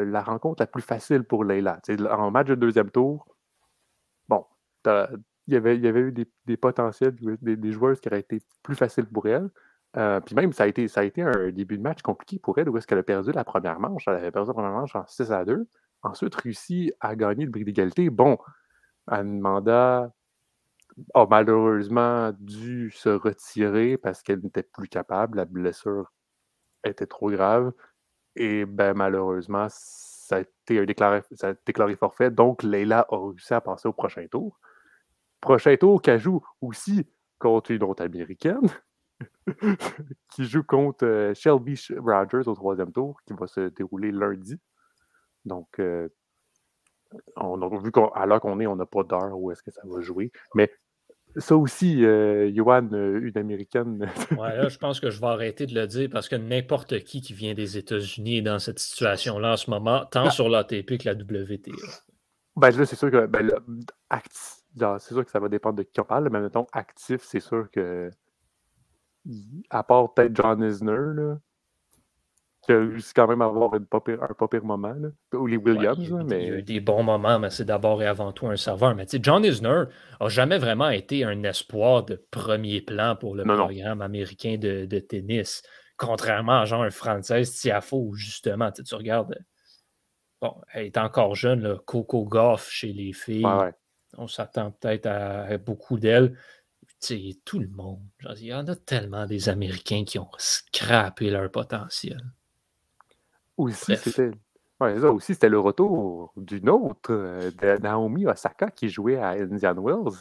la 0.05 0.21
rencontre 0.21 0.61
la 0.61 0.67
plus 0.67 0.81
facile 0.81 1.23
pour 1.23 1.43
Leila. 1.43 1.81
en 2.09 2.31
match 2.31 2.47
de 2.47 2.55
deuxième 2.55 2.89
tour, 2.89 3.27
bon, 4.29 4.45
il 4.85 5.53
y, 5.53 5.55
avait, 5.55 5.77
y 5.77 5.87
avait 5.87 5.99
eu 5.99 6.13
des, 6.45 6.57
potentiels, 6.57 7.15
des, 7.41 7.57
des, 7.57 7.71
joueuses 7.71 7.99
qui 7.99 8.07
auraient 8.07 8.21
été 8.21 8.41
plus 8.63 8.75
faciles 8.75 9.05
pour 9.05 9.27
elle. 9.27 9.49
Euh, 9.97 10.19
puis 10.21 10.35
même, 10.35 10.53
ça 10.53 10.63
a, 10.63 10.67
été, 10.67 10.87
ça 10.87 11.01
a 11.01 11.03
été 11.03 11.21
un 11.21 11.49
début 11.49 11.77
de 11.77 11.83
match 11.83 12.01
compliqué 12.01 12.39
pour 12.39 12.57
elle, 12.59 12.69
où 12.69 12.77
est-ce 12.77 12.87
qu'elle 12.87 12.99
a 12.99 13.03
perdu 13.03 13.31
la 13.31 13.43
première 13.43 13.79
manche? 13.79 14.03
Elle 14.07 14.15
avait 14.15 14.31
perdu 14.31 14.49
la 14.49 14.53
première 14.53 14.71
manche 14.71 14.95
en 14.95 15.05
6 15.05 15.31
à 15.31 15.43
2. 15.43 15.67
Ensuite, 16.03 16.35
réussi 16.35 16.93
à 17.01 17.15
gagner 17.15 17.43
le 17.43 17.51
bris 17.51 17.65
d'égalité. 17.65 18.09
Bon, 18.09 18.37
Amanda 19.07 20.13
a 21.13 21.25
malheureusement 21.29 22.31
dû 22.39 22.91
se 22.91 23.09
retirer 23.09 23.97
parce 23.97 24.23
qu'elle 24.23 24.39
n'était 24.39 24.63
plus 24.63 24.87
capable. 24.87 25.37
La 25.37 25.45
blessure 25.45 26.11
était 26.83 27.07
trop 27.07 27.29
grave. 27.29 27.73
Et 28.35 28.65
ben, 28.65 28.93
malheureusement, 28.93 29.67
ça 29.69 30.37
a 30.37 30.39
été 30.41 30.85
déclaré, 30.85 31.21
forfait. 31.95 32.31
Donc, 32.31 32.63
Leila 32.63 33.05
a 33.09 33.17
réussi 33.17 33.53
à 33.53 33.61
passer 33.61 33.87
au 33.87 33.93
prochain 33.93 34.27
tour. 34.27 34.59
Prochain 35.41 35.75
tour 35.77 36.01
qu'elle 36.01 36.19
joue 36.19 36.41
aussi 36.61 37.07
contre 37.39 37.71
une 37.71 37.83
autre 37.83 38.03
américaine 38.03 38.69
qui 40.29 40.45
joue 40.45 40.63
contre 40.63 41.05
euh, 41.05 41.33
Shelby 41.33 41.79
Rogers 41.97 42.47
au 42.47 42.53
troisième 42.53 42.91
tour, 42.91 43.19
qui 43.25 43.33
va 43.33 43.47
se 43.47 43.69
dérouler 43.69 44.11
lundi. 44.11 44.59
Donc, 45.45 45.79
euh, 45.79 46.09
on 47.35 47.61
a 47.61 47.81
vu 47.81 47.91
qu'à 47.91 48.25
l'heure 48.25 48.41
qu'on 48.41 48.59
est, 48.59 48.67
on 48.67 48.75
n'a 48.75 48.85
pas 48.85 49.03
d'heure 49.03 49.37
où 49.37 49.51
est-ce 49.51 49.63
que 49.63 49.71
ça 49.71 49.81
va 49.85 50.01
jouer. 50.01 50.31
Mais 50.53 50.71
ça 51.35 51.55
aussi, 51.55 52.03
euh, 52.03 52.51
Johan, 52.53 52.87
euh, 52.91 53.19
une 53.21 53.37
américaine. 53.37 54.09
ouais, 54.31 54.57
là, 54.57 54.69
je 54.69 54.77
pense 54.77 54.99
que 54.99 55.09
je 55.09 55.19
vais 55.19 55.27
arrêter 55.27 55.65
de 55.65 55.75
le 55.75 55.85
dire 55.87 56.09
parce 56.11 56.27
que 56.27 56.35
n'importe 56.35 56.99
qui 57.03 57.21
qui 57.21 57.33
vient 57.33 57.53
des 57.53 57.77
États-Unis 57.77 58.37
est 58.37 58.41
dans 58.41 58.59
cette 58.59 58.79
situation-là 58.79 59.53
en 59.53 59.57
ce 59.57 59.69
moment, 59.69 60.05
tant 60.05 60.25
ah. 60.25 60.31
sur 60.31 60.49
l'ATP 60.49 60.97
que 60.97 61.05
la 61.05 61.13
WTA. 61.13 61.71
Ben 62.55 62.71
là, 62.71 62.85
c'est 62.85 62.95
sûr 62.95 63.11
que 63.11 63.25
ben, 63.27 63.51
c'est 64.99 65.13
sûr 65.13 65.23
que 65.23 65.31
ça 65.31 65.39
va 65.39 65.49
dépendre 65.49 65.77
de 65.77 65.83
qui 65.83 65.99
on 65.99 66.03
parle, 66.03 66.29
mais 66.29 66.41
mettons 66.41 66.67
actif, 66.73 67.21
c'est 67.23 67.39
sûr 67.39 67.69
que 67.71 68.09
à 69.69 69.83
part 69.83 70.13
peut-être 70.13 70.35
John 70.35 70.63
Isner, 70.63 71.13
là, 71.15 71.37
qui 72.61 72.71
a 72.73 72.79
réussi 72.79 73.13
quand 73.13 73.27
même 73.27 73.41
à 73.41 73.45
avoir 73.45 73.73
un 73.73 73.81
pas 73.81 73.99
pire 74.01 74.63
moment. 74.63 74.93
Là. 74.93 75.09
Ou 75.33 75.47
les 75.47 75.57
Williams. 75.57 75.97
mais... 76.25 76.43
Il 76.43 76.47
y 76.47 76.51
a 76.51 76.57
eu 76.57 76.63
des 76.63 76.79
bons 76.79 77.03
moments, 77.03 77.39
mais 77.39 77.49
c'est 77.49 77.65
d'abord 77.65 78.01
et 78.01 78.07
avant 78.07 78.31
tout 78.31 78.47
un 78.47 78.57
serveur. 78.57 78.95
Mais 78.95 79.05
tu 79.05 79.17
sais, 79.17 79.19
John 79.23 79.43
Isner 79.43 79.83
n'a 80.19 80.27
jamais 80.27 80.57
vraiment 80.57 80.89
été 80.89 81.23
un 81.23 81.43
espoir 81.43 82.03
de 82.03 82.23
premier 82.31 82.81
plan 82.81 83.15
pour 83.15 83.35
le 83.35 83.43
programme 83.43 84.01
américain 84.01 84.57
de, 84.57 84.99
tennis. 84.99 85.63
Contrairement 85.97 86.61
à 86.61 86.65
genre 86.65 86.83
un 86.83 86.91
Français 86.91 87.43
Tiafo, 87.43 88.13
justement, 88.13 88.71
tu 88.71 88.95
regardes. 88.95 89.37
Bon, 90.41 90.55
elle 90.73 90.85
est 90.85 90.97
encore 90.97 91.35
jeune, 91.35 91.61
là, 91.61 91.77
Coco 91.85 92.23
Goff 92.23 92.69
chez 92.69 92.93
les 92.93 93.11
filles. 93.11 93.45
On 94.17 94.27
s'attend 94.27 94.71
peut-être 94.71 95.05
à, 95.05 95.57
beaucoup 95.57 95.97
d'elle. 95.97 96.37
Tout 97.45 97.59
le 97.59 97.69
monde. 97.69 98.01
il 98.37 98.47
y 98.47 98.53
en 98.53 98.67
a 98.67 98.75
tellement 98.75 99.25
des 99.25 99.47
Américains 99.47 100.03
qui 100.03 100.19
ont 100.19 100.31
scrappé 100.37 101.29
leur 101.29 101.49
potentiel. 101.49 102.21
Aussi, 103.59 103.95
c'était 103.97 104.31
aussi, 104.79 105.33
c'était 105.33 105.49
le 105.49 105.59
retour 105.59 106.31
d'une 106.37 106.69
autre, 106.69 107.11
euh, 107.11 107.51
de 107.51 107.77
Naomi 107.81 108.25
Osaka, 108.25 108.71
qui 108.71 108.87
jouait 108.87 109.17
à 109.17 109.31
Indian 109.31 109.75
Wells. 109.75 110.15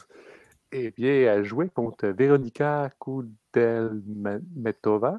Eh 0.72 0.90
bien, 0.90 1.12
elle 1.12 1.44
jouait 1.44 1.68
contre 1.68 2.08
Veronika 2.08 2.90
Kudelmetova. 3.00 5.18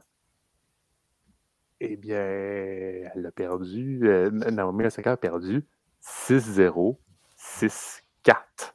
Eh 1.80 1.96
bien, 1.96 2.20
elle 2.20 3.26
a 3.26 3.32
perdu. 3.32 4.02
Euh, 4.04 4.30
Naomi 4.32 4.86
Osaka 4.86 5.14
a 5.14 5.18
perdu 5.18 5.66
6-0, 6.02 6.98
6-4. 7.38 8.74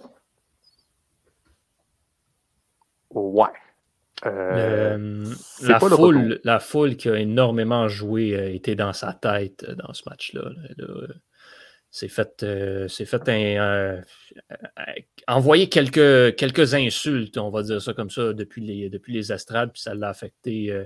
Ouais. 3.10 3.63
Euh, 4.26 5.24
la, 5.62 5.80
foule, 5.80 6.40
la, 6.44 6.60
foule, 6.60 6.96
qui 6.96 7.08
a 7.08 7.18
énormément 7.18 7.88
joué 7.88 8.36
a 8.36 8.46
été 8.46 8.74
dans 8.74 8.92
sa 8.92 9.12
tête 9.12 9.64
euh, 9.68 9.74
dans 9.74 9.92
ce 9.92 10.02
match-là. 10.08 10.50
C'est 11.90 12.08
fait, 12.08 12.42
euh, 12.42 12.88
fait 12.88 13.28
un, 13.28 14.02
envoyer 15.28 15.68
quelques, 15.68 16.34
quelques 16.36 16.74
insultes, 16.74 17.38
on 17.38 17.50
va 17.50 17.62
dire 17.62 17.80
ça 17.80 17.92
comme 17.92 18.10
ça, 18.10 18.32
depuis 18.32 18.62
les, 18.62 18.90
depuis 18.90 19.12
les 19.12 19.32
estrades, 19.32 19.72
puis 19.72 19.82
ça 19.82 19.94
l'a 19.94 20.08
affecté 20.08 20.76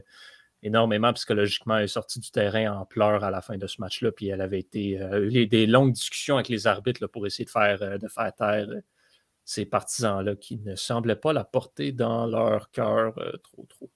énormément 0.63 1.13
psychologiquement. 1.15 1.79
Elle 1.79 1.85
est 1.85 1.89
sortie 1.89 2.21
du 2.21 2.31
terrain 2.31 2.81
en 2.81 2.85
pleurs 2.85 3.25
à 3.25 3.31
la 3.31 3.41
fin 3.41 3.57
de 3.57 3.67
ce 3.67 3.81
match-là, 3.81 4.13
puis 4.13 4.29
elle 4.29 4.43
avait 4.43 4.59
été 4.59 5.01
eu 5.23 5.47
des 5.47 5.67
longues 5.67 5.93
discussions 5.93 6.35
avec 6.35 6.49
les 6.49 6.67
arbitres 6.67 7.07
pour 7.07 7.27
essayer 7.27 7.47
de 7.47 7.51
faire, 7.51 7.99
de 7.99 8.09
faire 8.09 8.33
taire 8.35 8.67
ces 9.49 9.65
partisans-là 9.65 10.37
qui 10.37 10.59
ne 10.59 10.75
semblaient 10.77 11.17
pas 11.17 11.33
la 11.33 11.43
porter 11.43 11.91
dans 11.91 12.27
leur 12.27 12.71
cœur 12.71 13.15
euh, 13.17 13.33
trop, 13.43 13.65
trop. 13.65 13.91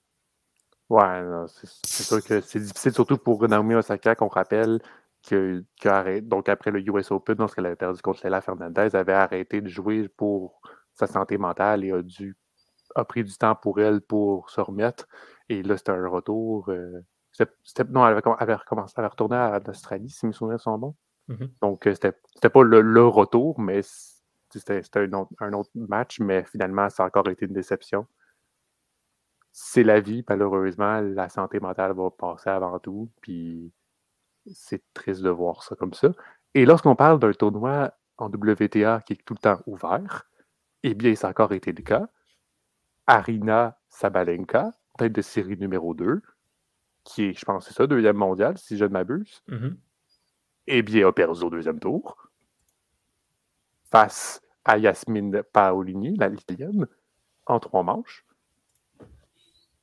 Ouais, 0.89 1.21
c'est 1.47 2.03
sûr 2.03 2.23
que 2.23 2.41
c'est 2.41 2.59
difficile, 2.59 2.91
surtout 2.91 3.17
pour 3.19 3.47
Naomi 3.47 3.75
Osaka, 3.75 4.15
qu'on 4.15 4.29
rappelle 4.29 4.81
que, 5.21 5.63
donc 6.21 6.49
après 6.49 6.71
le 6.71 6.81
US 6.89 7.11
Open, 7.11 7.37
lorsqu'elle 7.37 7.67
avait 7.67 7.75
perdu 7.75 8.01
contre 8.01 8.21
Leila 8.23 8.41
Fernandez, 8.41 8.89
elle 8.93 8.99
avait 8.99 9.13
arrêté 9.13 9.61
de 9.61 9.67
jouer 9.67 10.09
pour 10.09 10.59
sa 10.95 11.05
santé 11.05 11.37
mentale 11.37 11.83
et 11.83 11.91
a 11.91 12.01
dû 12.01 12.35
a 12.95 13.05
pris 13.05 13.23
du 13.23 13.37
temps 13.37 13.55
pour 13.55 13.79
elle 13.79 14.01
pour 14.01 14.49
se 14.49 14.59
remettre. 14.59 15.07
Et 15.49 15.61
là, 15.61 15.77
c'était 15.77 15.91
un 15.91 16.07
retour. 16.07 16.69
Euh, 16.69 16.99
non, 17.89 18.07
elle 18.07 18.19
avait, 18.39 18.55
recommencé, 18.55 18.93
elle 18.97 19.03
avait 19.03 19.11
retourné 19.11 19.35
à 19.35 19.59
l'Australie, 19.59 20.09
si 20.09 20.25
mes 20.25 20.33
souvenirs 20.33 20.59
sont 20.59 20.79
bons. 20.79 20.95
Mm-hmm. 21.29 21.49
Donc, 21.61 21.87
euh, 21.87 21.93
c'était 21.93 22.49
pas 22.49 22.63
le, 22.63 22.81
le, 22.81 23.05
retour, 23.05 23.59
mais 23.59 23.81
c'était 24.59 24.81
un 25.39 25.53
autre, 25.53 25.71
match, 25.75 26.19
mais 26.19 26.43
finalement, 26.45 26.89
ça 26.89 27.03
a 27.03 27.07
encore 27.07 27.29
été 27.29 27.45
une 27.45 27.53
déception. 27.53 28.07
C'est 29.51 29.83
la 29.83 29.99
vie, 29.99 30.23
malheureusement. 30.27 31.01
La 31.01 31.29
santé 31.29 31.59
mentale 31.59 31.93
va 31.93 32.09
passer 32.11 32.49
avant 32.49 32.79
tout. 32.79 33.09
Puis 33.21 33.71
c'est 34.51 34.81
triste 34.93 35.21
de 35.21 35.29
voir 35.29 35.63
ça 35.63 35.75
comme 35.75 35.93
ça. 35.93 36.09
Et 36.53 36.65
lorsqu'on 36.65 36.95
parle 36.95 37.19
d'un 37.19 37.33
tournoi 37.33 37.93
en 38.17 38.27
WTA 38.27 39.01
qui 39.05 39.13
est 39.13 39.25
tout 39.25 39.33
le 39.33 39.39
temps 39.39 39.61
ouvert, 39.65 40.25
eh 40.83 40.93
bien, 40.93 41.15
ça 41.15 41.27
a 41.27 41.29
encore 41.31 41.53
été 41.53 41.71
le 41.71 41.83
cas. 41.83 42.07
Arina 43.07 43.77
Sabalenka, 43.89 44.71
tête 44.97 45.13
de 45.13 45.21
série 45.21 45.57
numéro 45.57 45.93
2, 45.93 46.21
qui 47.03 47.25
est, 47.25 47.33
je 47.33 47.45
pense, 47.45 47.67
c'est 47.67 47.73
ça, 47.73 47.87
deuxième 47.87 48.17
mondial, 48.17 48.57
si 48.57 48.77
je 48.77 48.85
ne 48.85 48.89
m'abuse, 48.89 49.43
mm-hmm. 49.49 49.75
eh 50.67 50.81
bien, 50.81 51.07
a 51.07 51.11
perdu 51.11 51.43
au 51.43 51.49
deuxième 51.49 51.79
tour 51.79 52.29
face 53.93 54.41
à 54.65 54.77
Yasmine 54.77 55.43
Paolini, 55.51 56.15
la 56.17 56.29
l'italienne, 56.29 56.87
en 57.45 57.59
trois 57.59 57.83
manches. 57.83 58.25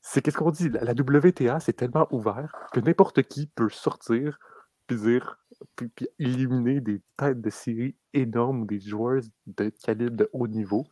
c'est 0.03 0.23
qu'est-ce 0.23 0.39
qu'on 0.39 0.51
dit? 0.51 0.71
La, 0.71 0.93
WTA, 0.93 1.61
c'est 1.61 1.75
tellement 1.75 2.09
ouvert 2.11 2.69
que 2.73 2.81
n'importe 2.81 3.23
qui 3.23 3.47
peut 3.47 3.69
sortir 3.69 4.39
puis 4.87 4.97
dire 4.97 5.39
puis, 5.77 5.91
éliminer 6.19 6.81
des 6.81 7.03
têtes 7.17 7.41
de 7.41 7.51
série 7.51 7.95
énormes 8.15 8.67
des 8.67 8.81
joueurs 8.81 9.23
de 9.47 9.69
calibre 9.69 10.17
de 10.17 10.31
haut 10.33 10.49
niveau. 10.49 10.87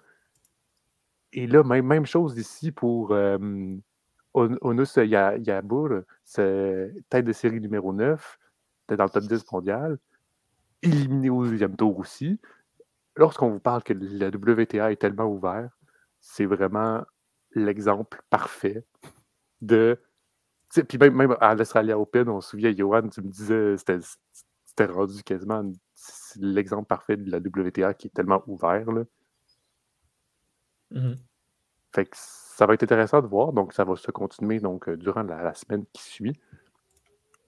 Et 1.33 1.47
là, 1.47 1.63
même, 1.63 1.87
même 1.87 2.07
chose 2.07 2.39
ici 2.39 2.71
pour 2.71 3.13
euh, 3.13 3.39
Onus 4.35 4.97
Yabur, 4.97 6.03
tête 6.35 7.25
de 7.25 7.33
série 7.33 7.61
numéro 7.61 7.93
9, 7.93 8.39
dans 8.89 9.05
le 9.05 9.11
top 9.11 9.25
10 9.25 9.45
mondial, 9.53 9.99
éliminé 10.83 11.31
au 11.31 11.45
deuxième 11.45 11.77
tour 11.77 11.99
aussi. 11.99 12.39
Lorsqu'on 13.19 13.51
vous 13.51 13.59
parle 13.59 13.83
que 13.83 13.93
la 13.93 14.29
WTA 14.29 14.93
est 14.93 14.97
tellement 14.97 15.27
ouverte, 15.27 15.73
c'est 16.21 16.47
vraiment 16.47 17.05
l'exemple 17.53 18.23
parfait 18.31 18.85
de. 19.61 19.99
Puis 20.89 20.99
même, 20.99 21.15
même, 21.15 21.37
à 21.41 21.57
l'Australia 21.57 21.99
Open, 21.99 22.29
on 22.29 22.41
se 22.41 22.51
souvient, 22.51 22.73
Johan, 22.75 23.09
tu 23.09 23.21
me 23.21 23.29
disais, 23.29 23.77
c'était 23.77 24.93
rendu 24.93 25.21
quasiment 25.25 25.69
l'exemple 26.37 26.87
parfait 26.87 27.17
de 27.17 27.29
la 27.29 27.39
WTA 27.39 27.93
qui 27.95 28.07
est 28.07 28.15
tellement 28.15 28.45
ouvert. 28.47 28.93
Là. 28.93 29.03
Mm-hmm. 30.93 31.17
Fait 31.93 32.05
que 32.05 32.17
ça 32.17 32.67
va 32.67 32.75
être 32.75 32.85
intéressant 32.85 33.21
de 33.21 33.27
voir. 33.27 33.53
Donc, 33.53 33.73
ça 33.73 33.83
va 33.83 33.97
se 33.97 34.13
continuer 34.13 34.61
donc, 34.61 34.89
euh, 34.89 34.97
durant 34.97 35.25
la, 35.25 35.55
semaine 35.55 35.85
qui 35.93 36.03
suit. 36.05 36.41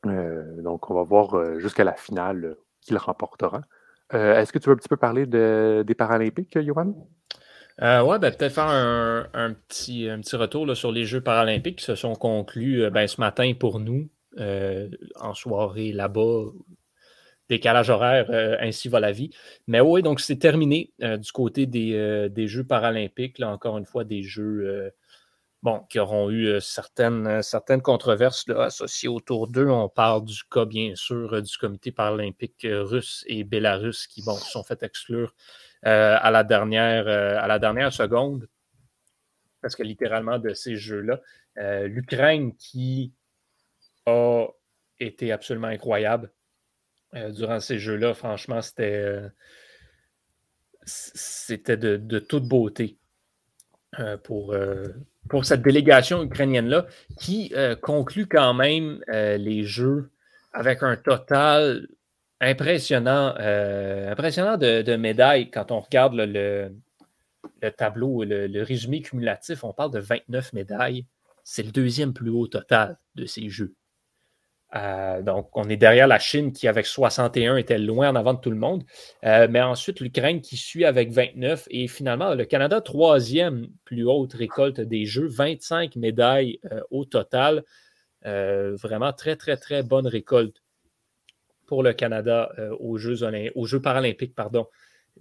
Euh, 0.06 0.62
donc, 0.62 0.90
on 0.90 0.94
va 0.94 1.04
voir 1.04 1.34
euh, 1.34 1.60
jusqu'à 1.60 1.84
la 1.84 1.94
finale 1.94 2.56
qui 2.80 2.92
le 2.92 2.98
remportera. 2.98 3.62
Est-ce 4.12 4.52
que 4.52 4.58
tu 4.58 4.68
veux 4.68 4.74
un 4.74 4.78
petit 4.78 4.88
peu 4.88 4.96
parler 4.96 5.26
des 5.26 5.94
Paralympiques, 5.94 6.58
Johan? 6.60 6.94
Euh, 7.82 8.02
oui, 8.02 8.18
ben, 8.18 8.30
peut-être 8.30 8.52
faire 8.52 8.68
un, 8.68 9.54
petit, 9.68 10.08
un 10.08 10.20
petit 10.20 10.36
retour 10.36 10.76
sur 10.76 10.92
les 10.92 11.04
Jeux 11.04 11.22
paralympiques 11.22 11.76
qui 11.78 11.84
se 11.84 11.94
sont 11.94 12.14
conclus 12.14 12.90
ben, 12.90 13.06
ce 13.06 13.20
matin 13.20 13.52
pour 13.58 13.80
nous, 13.80 14.08
en 14.36 15.34
soirée 15.34 15.92
là-bas, 15.92 16.50
décalage 17.50 17.90
horaire, 17.90 18.30
euh, 18.30 18.56
ainsi 18.60 18.88
va 18.88 19.00
la 19.00 19.12
vie. 19.12 19.30
Mais 19.66 19.80
oui, 19.80 20.02
donc 20.02 20.20
c'est 20.20 20.38
terminé 20.38 20.92
euh, 21.02 21.18
du 21.18 21.30
côté 21.32 21.66
des, 21.66 21.92
euh, 21.92 22.46
Jeux 22.46 22.64
paralympiques. 22.64 23.38
Là, 23.38 23.50
encore 23.50 23.76
une 23.76 23.84
fois, 23.84 24.04
des 24.04 24.22
Jeux 24.22 24.90
bon, 25.62 25.80
qui 25.88 25.98
auront 25.98 26.30
eu 26.30 26.60
certaines, 26.60 27.42
certaines 27.42 27.82
controverses 27.82 28.48
associées 28.50 29.08
autour 29.08 29.48
d'eux. 29.48 29.68
On 29.68 29.88
parle 29.88 30.24
du 30.24 30.42
cas, 30.50 30.64
bien 30.64 30.94
sûr, 30.94 31.42
du 31.42 31.56
comité 31.58 31.92
paralympique 31.92 32.66
russe 32.68 33.24
et 33.26 33.44
bélarus 33.44 34.06
qui 34.06 34.22
bon, 34.22 34.36
sont 34.36 34.62
fait 34.62 34.82
exclure 34.82 35.34
à, 35.82 36.30
la 36.30 36.44
dernière, 36.44 37.06
à 37.08 37.46
la 37.46 37.58
dernière 37.58 37.92
seconde. 37.92 38.48
Parce 39.60 39.76
que 39.76 39.82
littéralement, 39.82 40.38
de 40.38 40.54
ces 40.54 40.76
Jeux-là, 40.76 41.20
l'Ukraine 41.86 42.54
qui 42.56 43.12
a 44.06 44.46
été 44.98 45.32
absolument 45.32 45.68
incroyable 45.68 46.32
euh, 47.14 47.30
durant 47.30 47.60
ces 47.60 47.78
jeux-là. 47.78 48.14
Franchement, 48.14 48.62
c'était, 48.62 49.02
euh, 49.02 49.28
c'était 50.84 51.76
de, 51.76 52.18
toute 52.18 52.46
beauté 52.46 52.98
euh, 53.98 54.16
pour, 54.16 54.54
pour 55.30 55.44
cette 55.44 55.62
délégation 55.62 56.22
ukrainienne-là 56.22 56.86
qui 57.18 57.54
conclut 57.80 58.26
quand 58.26 58.52
même 58.52 59.02
les 59.08 59.64
jeux 59.64 60.10
avec 60.52 60.82
un 60.82 60.96
total 60.96 61.86
impressionnant, 62.40 63.34
impressionnant 63.36 64.56
de, 64.56 64.96
médailles 64.96 65.50
quand 65.50 65.70
on 65.70 65.80
regarde 65.80 66.14
le, 66.14 66.72
tableau, 67.76 68.24
le, 68.24 68.46
le, 68.46 68.62
résumé 68.62 69.02
cumulatif. 69.02 69.64
On 69.64 69.72
parle 69.72 69.92
de 69.92 70.00
29 70.00 70.52
médailles. 70.52 71.06
C'est 71.44 71.62
le 71.62 71.70
deuxième 71.70 72.12
plus 72.12 72.30
haut 72.30 72.46
total 72.46 72.98
de 73.14 73.26
ces 73.26 73.48
jeux. 73.48 73.74
Euh, 74.76 75.22
donc, 75.22 75.56
on 75.56 75.68
est 75.68 75.76
derrière 75.76 76.06
la 76.06 76.18
Chine 76.18 76.52
qui, 76.52 76.68
avec 76.68 76.86
61, 76.86 77.56
était 77.56 77.78
loin 77.78 78.10
en 78.10 78.16
avant 78.16 78.34
de 78.34 78.40
tout 78.40 78.50
le 78.50 78.56
monde. 78.56 78.84
Euh, 79.24 79.48
mais 79.50 79.60
ensuite, 79.60 80.00
l'Ukraine 80.00 80.40
qui 80.40 80.56
suit 80.56 80.84
avec 80.84 81.10
29. 81.10 81.66
Et 81.70 81.88
finalement, 81.88 82.34
le 82.34 82.44
Canada, 82.44 82.80
troisième 82.80 83.66
plus 83.84 84.04
haute 84.04 84.34
récolte 84.34 84.80
des 84.80 85.06
Jeux, 85.06 85.26
25 85.26 85.96
médailles 85.96 86.60
euh, 86.72 86.80
au 86.90 87.04
total. 87.04 87.64
vraiment 88.22 89.12
très, 89.12 89.36
très, 89.36 89.56
très 89.56 89.82
bonne 89.82 90.06
récolte 90.06 90.62
pour 91.66 91.82
le 91.82 91.92
Canada 91.92 92.52
aux, 92.80 92.98
Jeux 92.98 93.18
aux 93.54 93.66
Jeux 93.66 93.80
paralympiques 93.80 94.34
pardon, 94.34 94.66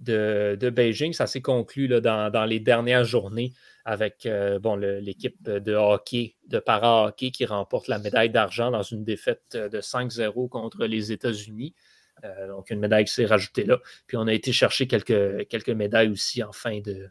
de, 0.00 0.70
Beijing. 0.70 1.12
Ça 1.12 1.26
s'est 1.26 1.40
conclu 1.40 1.88
dans, 1.88 2.46
les 2.46 2.60
dernières 2.60 3.04
journées 3.04 3.52
avec 3.90 4.24
euh, 4.24 4.60
l'équipe 5.00 5.42
de 5.42 5.74
hockey, 5.74 6.36
de 6.46 6.60
para-hockey 6.60 7.32
qui 7.32 7.44
remporte 7.44 7.88
la 7.88 7.98
médaille 7.98 8.30
d'argent 8.30 8.70
dans 8.70 8.84
une 8.84 9.02
défaite 9.02 9.42
euh, 9.56 9.68
de 9.68 9.80
5-0 9.80 10.48
contre 10.48 10.84
les 10.86 11.10
États-Unis. 11.10 11.74
Euh, 12.22 12.46
donc, 12.46 12.70
une 12.70 12.78
médaille 12.78 13.06
qui 13.06 13.12
s'est 13.12 13.26
rajoutée 13.26 13.64
là. 13.64 13.80
Puis, 14.06 14.16
on 14.16 14.28
a 14.28 14.32
été 14.32 14.52
chercher 14.52 14.86
quelques, 14.86 15.68
médailles 15.70 16.08
aussi 16.08 16.40
en 16.44 16.52
fin 16.52 16.78
de, 16.78 17.10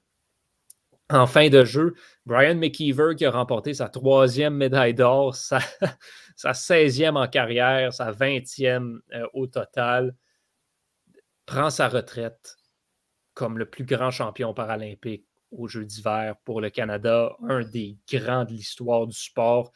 en 1.09 1.27
fin 1.27 1.49
de 1.49 1.65
jeu. 1.65 1.95
Brian 2.25 2.55
McKeever 2.55 3.13
qui 3.17 3.25
a 3.25 3.31
remporté 3.31 3.73
sa 3.73 3.89
troisième 3.89 4.55
médaille 4.55 4.93
d'or, 4.93 5.35
sa, 5.35 5.59
sa 6.37 6.51
16e 6.53 7.17
en 7.17 7.27
carrière, 7.27 7.91
sa 7.93 8.13
20e 8.13 8.99
au 9.33 9.47
total, 9.47 10.15
prend 11.45 11.71
sa 11.71 11.89
retraite 11.89 12.55
comme 13.33 13.57
le 13.57 13.65
plus 13.65 13.83
grand 13.83 14.11
champion 14.11 14.53
paralympique 14.53 15.28
aux 15.51 15.67
Jeux 15.67 15.85
d'hiver 15.85 16.35
pour 16.45 16.61
le 16.61 16.69
Canada, 16.69 17.35
un 17.47 17.61
des 17.61 17.97
grands 18.11 18.45
de 18.45 18.51
l'histoire 18.51 19.07
du 19.07 19.17
sport. 19.17 19.71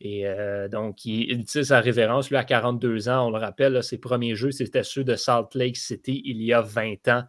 Et 0.00 0.26
euh, 0.26 0.68
donc, 0.68 1.04
il, 1.04 1.40
utilise 1.40 1.68
sa 1.68 1.80
révérence. 1.80 2.30
Lui, 2.30 2.36
à 2.36 2.44
42 2.44 3.08
ans, 3.08 3.28
on 3.28 3.30
le 3.30 3.38
rappelle, 3.38 3.82
ses 3.82 3.98
premiers 3.98 4.34
jeux, 4.34 4.50
c'était 4.50 4.82
ceux 4.82 5.04
de 5.04 5.16
Salt 5.16 5.54
Lake 5.54 5.76
City 5.76 6.22
il 6.24 6.42
y 6.42 6.52
a 6.52 6.60
20 6.60 7.08
ans. 7.08 7.24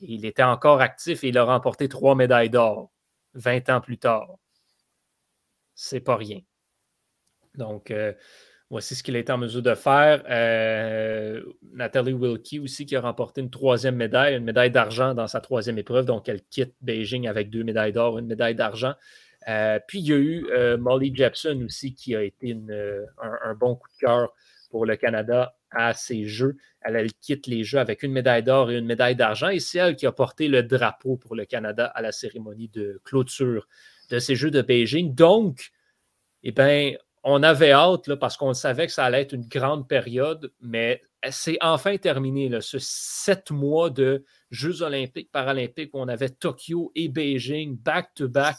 il 0.00 0.24
était 0.26 0.42
encore 0.42 0.80
actif 0.80 1.24
et 1.24 1.28
il 1.28 1.38
a 1.38 1.44
remporté 1.44 1.88
trois 1.88 2.14
médailles 2.14 2.50
d'or 2.50 2.92
20 3.34 3.70
ans 3.70 3.80
plus 3.80 3.98
tard. 3.98 4.28
C'est 5.74 6.00
pas 6.00 6.16
rien. 6.16 6.40
Donc, 7.54 7.90
euh, 7.90 8.12
Voici 8.72 8.94
ce 8.94 9.02
qu'il 9.02 9.18
a 9.18 9.34
en 9.34 9.36
mesure 9.36 9.60
de 9.60 9.74
faire. 9.74 10.24
Euh, 10.30 11.42
Nathalie 11.74 12.14
Wilkie 12.14 12.58
aussi 12.58 12.86
qui 12.86 12.96
a 12.96 13.02
remporté 13.02 13.42
une 13.42 13.50
troisième 13.50 13.96
médaille, 13.96 14.34
une 14.34 14.44
médaille 14.44 14.70
d'argent 14.70 15.12
dans 15.12 15.26
sa 15.26 15.42
troisième 15.42 15.76
épreuve. 15.76 16.06
Donc, 16.06 16.26
elle 16.26 16.40
quitte 16.40 16.72
Beijing 16.80 17.28
avec 17.28 17.50
deux 17.50 17.64
médailles 17.64 17.92
d'or, 17.92 18.18
une 18.18 18.24
médaille 18.24 18.54
d'argent. 18.54 18.94
Euh, 19.46 19.78
puis, 19.86 19.98
il 19.98 20.06
y 20.06 20.12
a 20.14 20.16
eu 20.16 20.46
euh, 20.52 20.78
Molly 20.78 21.14
Jepson 21.14 21.60
aussi 21.66 21.92
qui 21.92 22.16
a 22.16 22.22
été 22.22 22.56
un, 23.18 23.54
bon 23.56 23.74
coup 23.74 23.90
de 23.90 24.06
cœur 24.06 24.32
pour 24.70 24.86
le 24.86 24.96
Canada 24.96 25.54
à 25.70 25.92
ces 25.92 26.24
Jeux. 26.24 26.56
Elle, 26.80 26.96
elle 26.96 27.12
quitte 27.12 27.46
les 27.48 27.64
Jeux 27.64 27.78
avec 27.78 28.02
une 28.02 28.12
médaille 28.12 28.42
d'or 28.42 28.70
et 28.70 28.78
une 28.78 28.86
médaille 28.86 29.16
d'argent. 29.16 29.50
Et 29.50 29.60
c'est 29.60 29.80
elle 29.80 29.96
qui 29.96 30.06
a 30.06 30.12
porté 30.12 30.48
le 30.48 30.62
drapeau 30.62 31.18
pour 31.18 31.36
le 31.36 31.44
Canada 31.44 31.88
à 31.88 32.00
la 32.00 32.10
cérémonie 32.10 32.68
de 32.68 33.02
clôture 33.04 33.68
de 34.08 34.18
ces 34.18 34.34
Jeux 34.34 34.50
de 34.50 34.62
Beijing. 34.62 35.14
Donc, 35.14 35.72
eh 36.42 36.52
bien, 36.52 36.92
on 37.24 37.42
avait 37.42 37.72
hâte 37.72 38.14
parce 38.16 38.36
qu'on 38.36 38.54
savait 38.54 38.86
que 38.86 38.92
ça 38.92 39.04
allait 39.04 39.22
être 39.22 39.32
une 39.32 39.46
grande 39.46 39.88
période, 39.88 40.52
mais 40.60 41.02
c'est 41.30 41.58
enfin 41.60 41.96
terminé, 41.98 42.48
là, 42.48 42.60
ce 42.60 42.78
sept 42.80 43.50
mois 43.50 43.90
de 43.90 44.24
Jeux 44.50 44.82
olympiques, 44.82 45.30
paralympiques 45.30 45.94
où 45.94 46.00
on 46.00 46.08
avait 46.08 46.30
Tokyo 46.30 46.90
et 46.94 47.08
Beijing 47.08 47.78
back-to-back. 47.78 48.56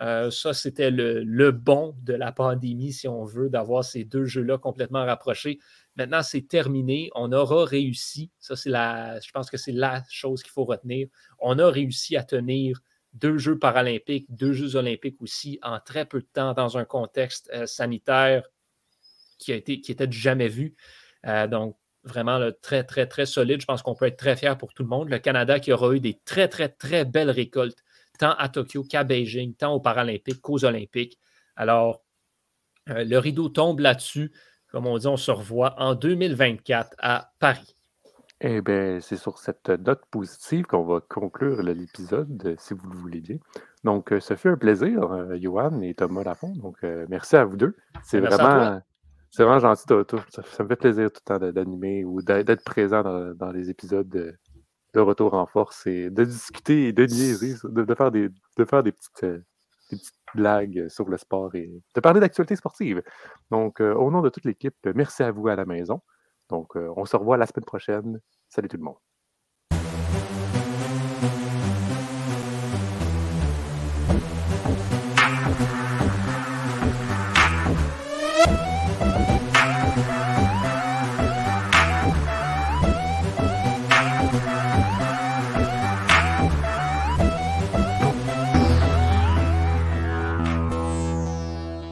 Euh, 0.00 0.30
ça, 0.30 0.54
c'était 0.54 0.90
le, 0.90 1.50
bon 1.50 1.94
de 2.02 2.14
la 2.14 2.32
pandémie, 2.32 2.92
si 2.92 3.06
on 3.06 3.24
veut, 3.24 3.50
d'avoir 3.50 3.84
ces 3.84 4.04
deux 4.04 4.24
jeux-là 4.24 4.56
complètement 4.56 5.04
rapprochés. 5.04 5.58
Maintenant, 5.96 6.22
c'est 6.22 6.48
terminé. 6.48 7.10
On 7.14 7.32
aura 7.32 7.66
réussi. 7.66 8.30
Ça, 8.38 8.56
c'est 8.56 8.70
la, 8.70 9.20
je 9.20 9.30
pense 9.30 9.50
que 9.50 9.58
c'est 9.58 9.72
la 9.72 10.02
chose 10.08 10.42
qu'il 10.42 10.52
faut 10.52 10.64
retenir. 10.64 11.08
On 11.38 11.58
a 11.58 11.70
réussi 11.70 12.16
à 12.16 12.24
tenir 12.24 12.80
deux 13.12 13.38
Jeux 13.38 13.58
paralympiques, 13.58 14.26
deux 14.28 14.52
Jeux 14.52 14.76
olympiques 14.76 15.20
aussi 15.20 15.58
en 15.62 15.80
très 15.80 16.04
peu 16.04 16.20
de 16.20 16.28
temps 16.32 16.54
dans 16.54 16.78
un 16.78 16.84
contexte 16.84 17.50
euh, 17.52 17.66
sanitaire 17.66 18.44
qui, 19.38 19.52
a 19.52 19.56
été, 19.56 19.80
qui 19.80 19.92
était 19.92 20.10
jamais 20.10 20.48
vu. 20.48 20.74
Euh, 21.26 21.46
donc, 21.46 21.76
vraiment 22.04 22.40
très, 22.62 22.84
très, 22.84 23.06
très 23.06 23.26
solide. 23.26 23.60
Je 23.60 23.66
pense 23.66 23.82
qu'on 23.82 23.94
peut 23.94 24.06
être 24.06 24.16
très 24.16 24.36
fier 24.36 24.56
pour 24.56 24.72
tout 24.72 24.82
le 24.82 24.88
monde. 24.88 25.10
Le 25.10 25.18
Canada 25.18 25.60
qui 25.60 25.72
aura 25.72 25.92
eu 25.94 26.00
des 26.00 26.18
très, 26.24 26.48
très, 26.48 26.68
très 26.68 27.04
belles 27.04 27.30
récoltes, 27.30 27.82
tant 28.18 28.32
à 28.32 28.48
Tokyo 28.48 28.84
qu'à 28.84 29.04
Beijing, 29.04 29.54
tant 29.54 29.74
aux 29.74 29.80
Paralympiques 29.80 30.40
qu'aux 30.40 30.64
Olympiques. 30.64 31.18
Alors, 31.56 32.02
euh, 32.88 33.04
le 33.04 33.18
rideau 33.18 33.48
tombe 33.48 33.80
là-dessus. 33.80 34.32
Comme 34.68 34.86
on 34.86 34.98
dit, 34.98 35.06
on 35.06 35.16
se 35.16 35.30
revoit 35.30 35.74
en 35.80 35.94
2024 35.94 36.94
à 36.98 37.32
Paris. 37.38 37.74
Eh 38.42 38.62
bien, 38.62 39.00
c'est 39.00 39.18
sur 39.18 39.38
cette 39.38 39.68
euh, 39.68 39.76
note 39.76 40.02
positive 40.10 40.64
qu'on 40.64 40.84
va 40.84 41.00
conclure 41.00 41.62
l'épisode, 41.62 42.42
euh, 42.46 42.54
si 42.56 42.72
vous 42.72 42.88
le 42.88 42.96
voulez 42.96 43.20
bien. 43.20 43.36
Donc, 43.84 44.12
euh, 44.12 44.20
ça 44.20 44.34
fait 44.34 44.48
un 44.48 44.56
plaisir, 44.56 45.36
Johan 45.38 45.82
et 45.82 45.92
Thomas 45.92 46.24
Lafont. 46.24 46.54
Donc, 46.56 46.78
merci 47.08 47.36
à 47.36 47.44
vous 47.44 47.58
deux. 47.58 47.76
C'est 48.02 48.20
ben, 48.20 48.30
vraiment, 48.30 49.58
gentil. 49.58 49.84
T 49.86 49.94
as, 49.94 50.42
ça, 50.42 50.62
me 50.62 50.68
fait 50.68 50.76
plaisir 50.76 51.12
tout 51.12 51.20
le 51.26 51.38
temps 51.38 51.52
d'animer 51.52 52.04
ou 52.04 52.22
d'être 52.22 52.64
présent 52.64 53.02
dans, 53.34 53.52
les 53.52 53.68
épisodes 53.68 54.08
de, 54.08 54.36
Retour 54.92 55.34
en 55.34 55.46
force 55.46 55.86
et 55.86 56.10
de 56.10 56.24
discuter 56.24 56.88
et 56.88 56.92
de 56.92 57.04
niaiser, 57.04 57.54
de, 57.62 57.94
faire, 57.94 58.10
des, 58.10 58.28
de 58.28 58.64
faire 58.64 58.82
des, 58.82 58.90
petites, 58.90 59.24
des 59.24 59.96
petites 59.96 60.14
blagues 60.34 60.88
sur 60.88 61.08
le 61.08 61.16
sport 61.16 61.54
et 61.54 61.70
de 61.94 62.00
parler 62.00 62.18
d'actualité 62.18 62.56
sportive. 62.56 63.00
Donc, 63.52 63.80
au 63.80 64.10
nom 64.10 64.20
de 64.20 64.30
toute 64.30 64.44
l'équipe, 64.44 64.74
merci 64.96 65.22
à 65.22 65.30
vous 65.30 65.46
à 65.46 65.54
la 65.54 65.64
maison. 65.64 66.00
Donc, 66.50 66.76
euh, 66.76 66.92
on 66.96 67.04
se 67.06 67.16
revoit 67.16 67.36
la 67.36 67.46
semaine 67.46 67.64
prochaine. 67.64 68.20
Salut 68.48 68.68
tout 68.68 68.76
le 68.76 68.82
monde. 68.84 68.96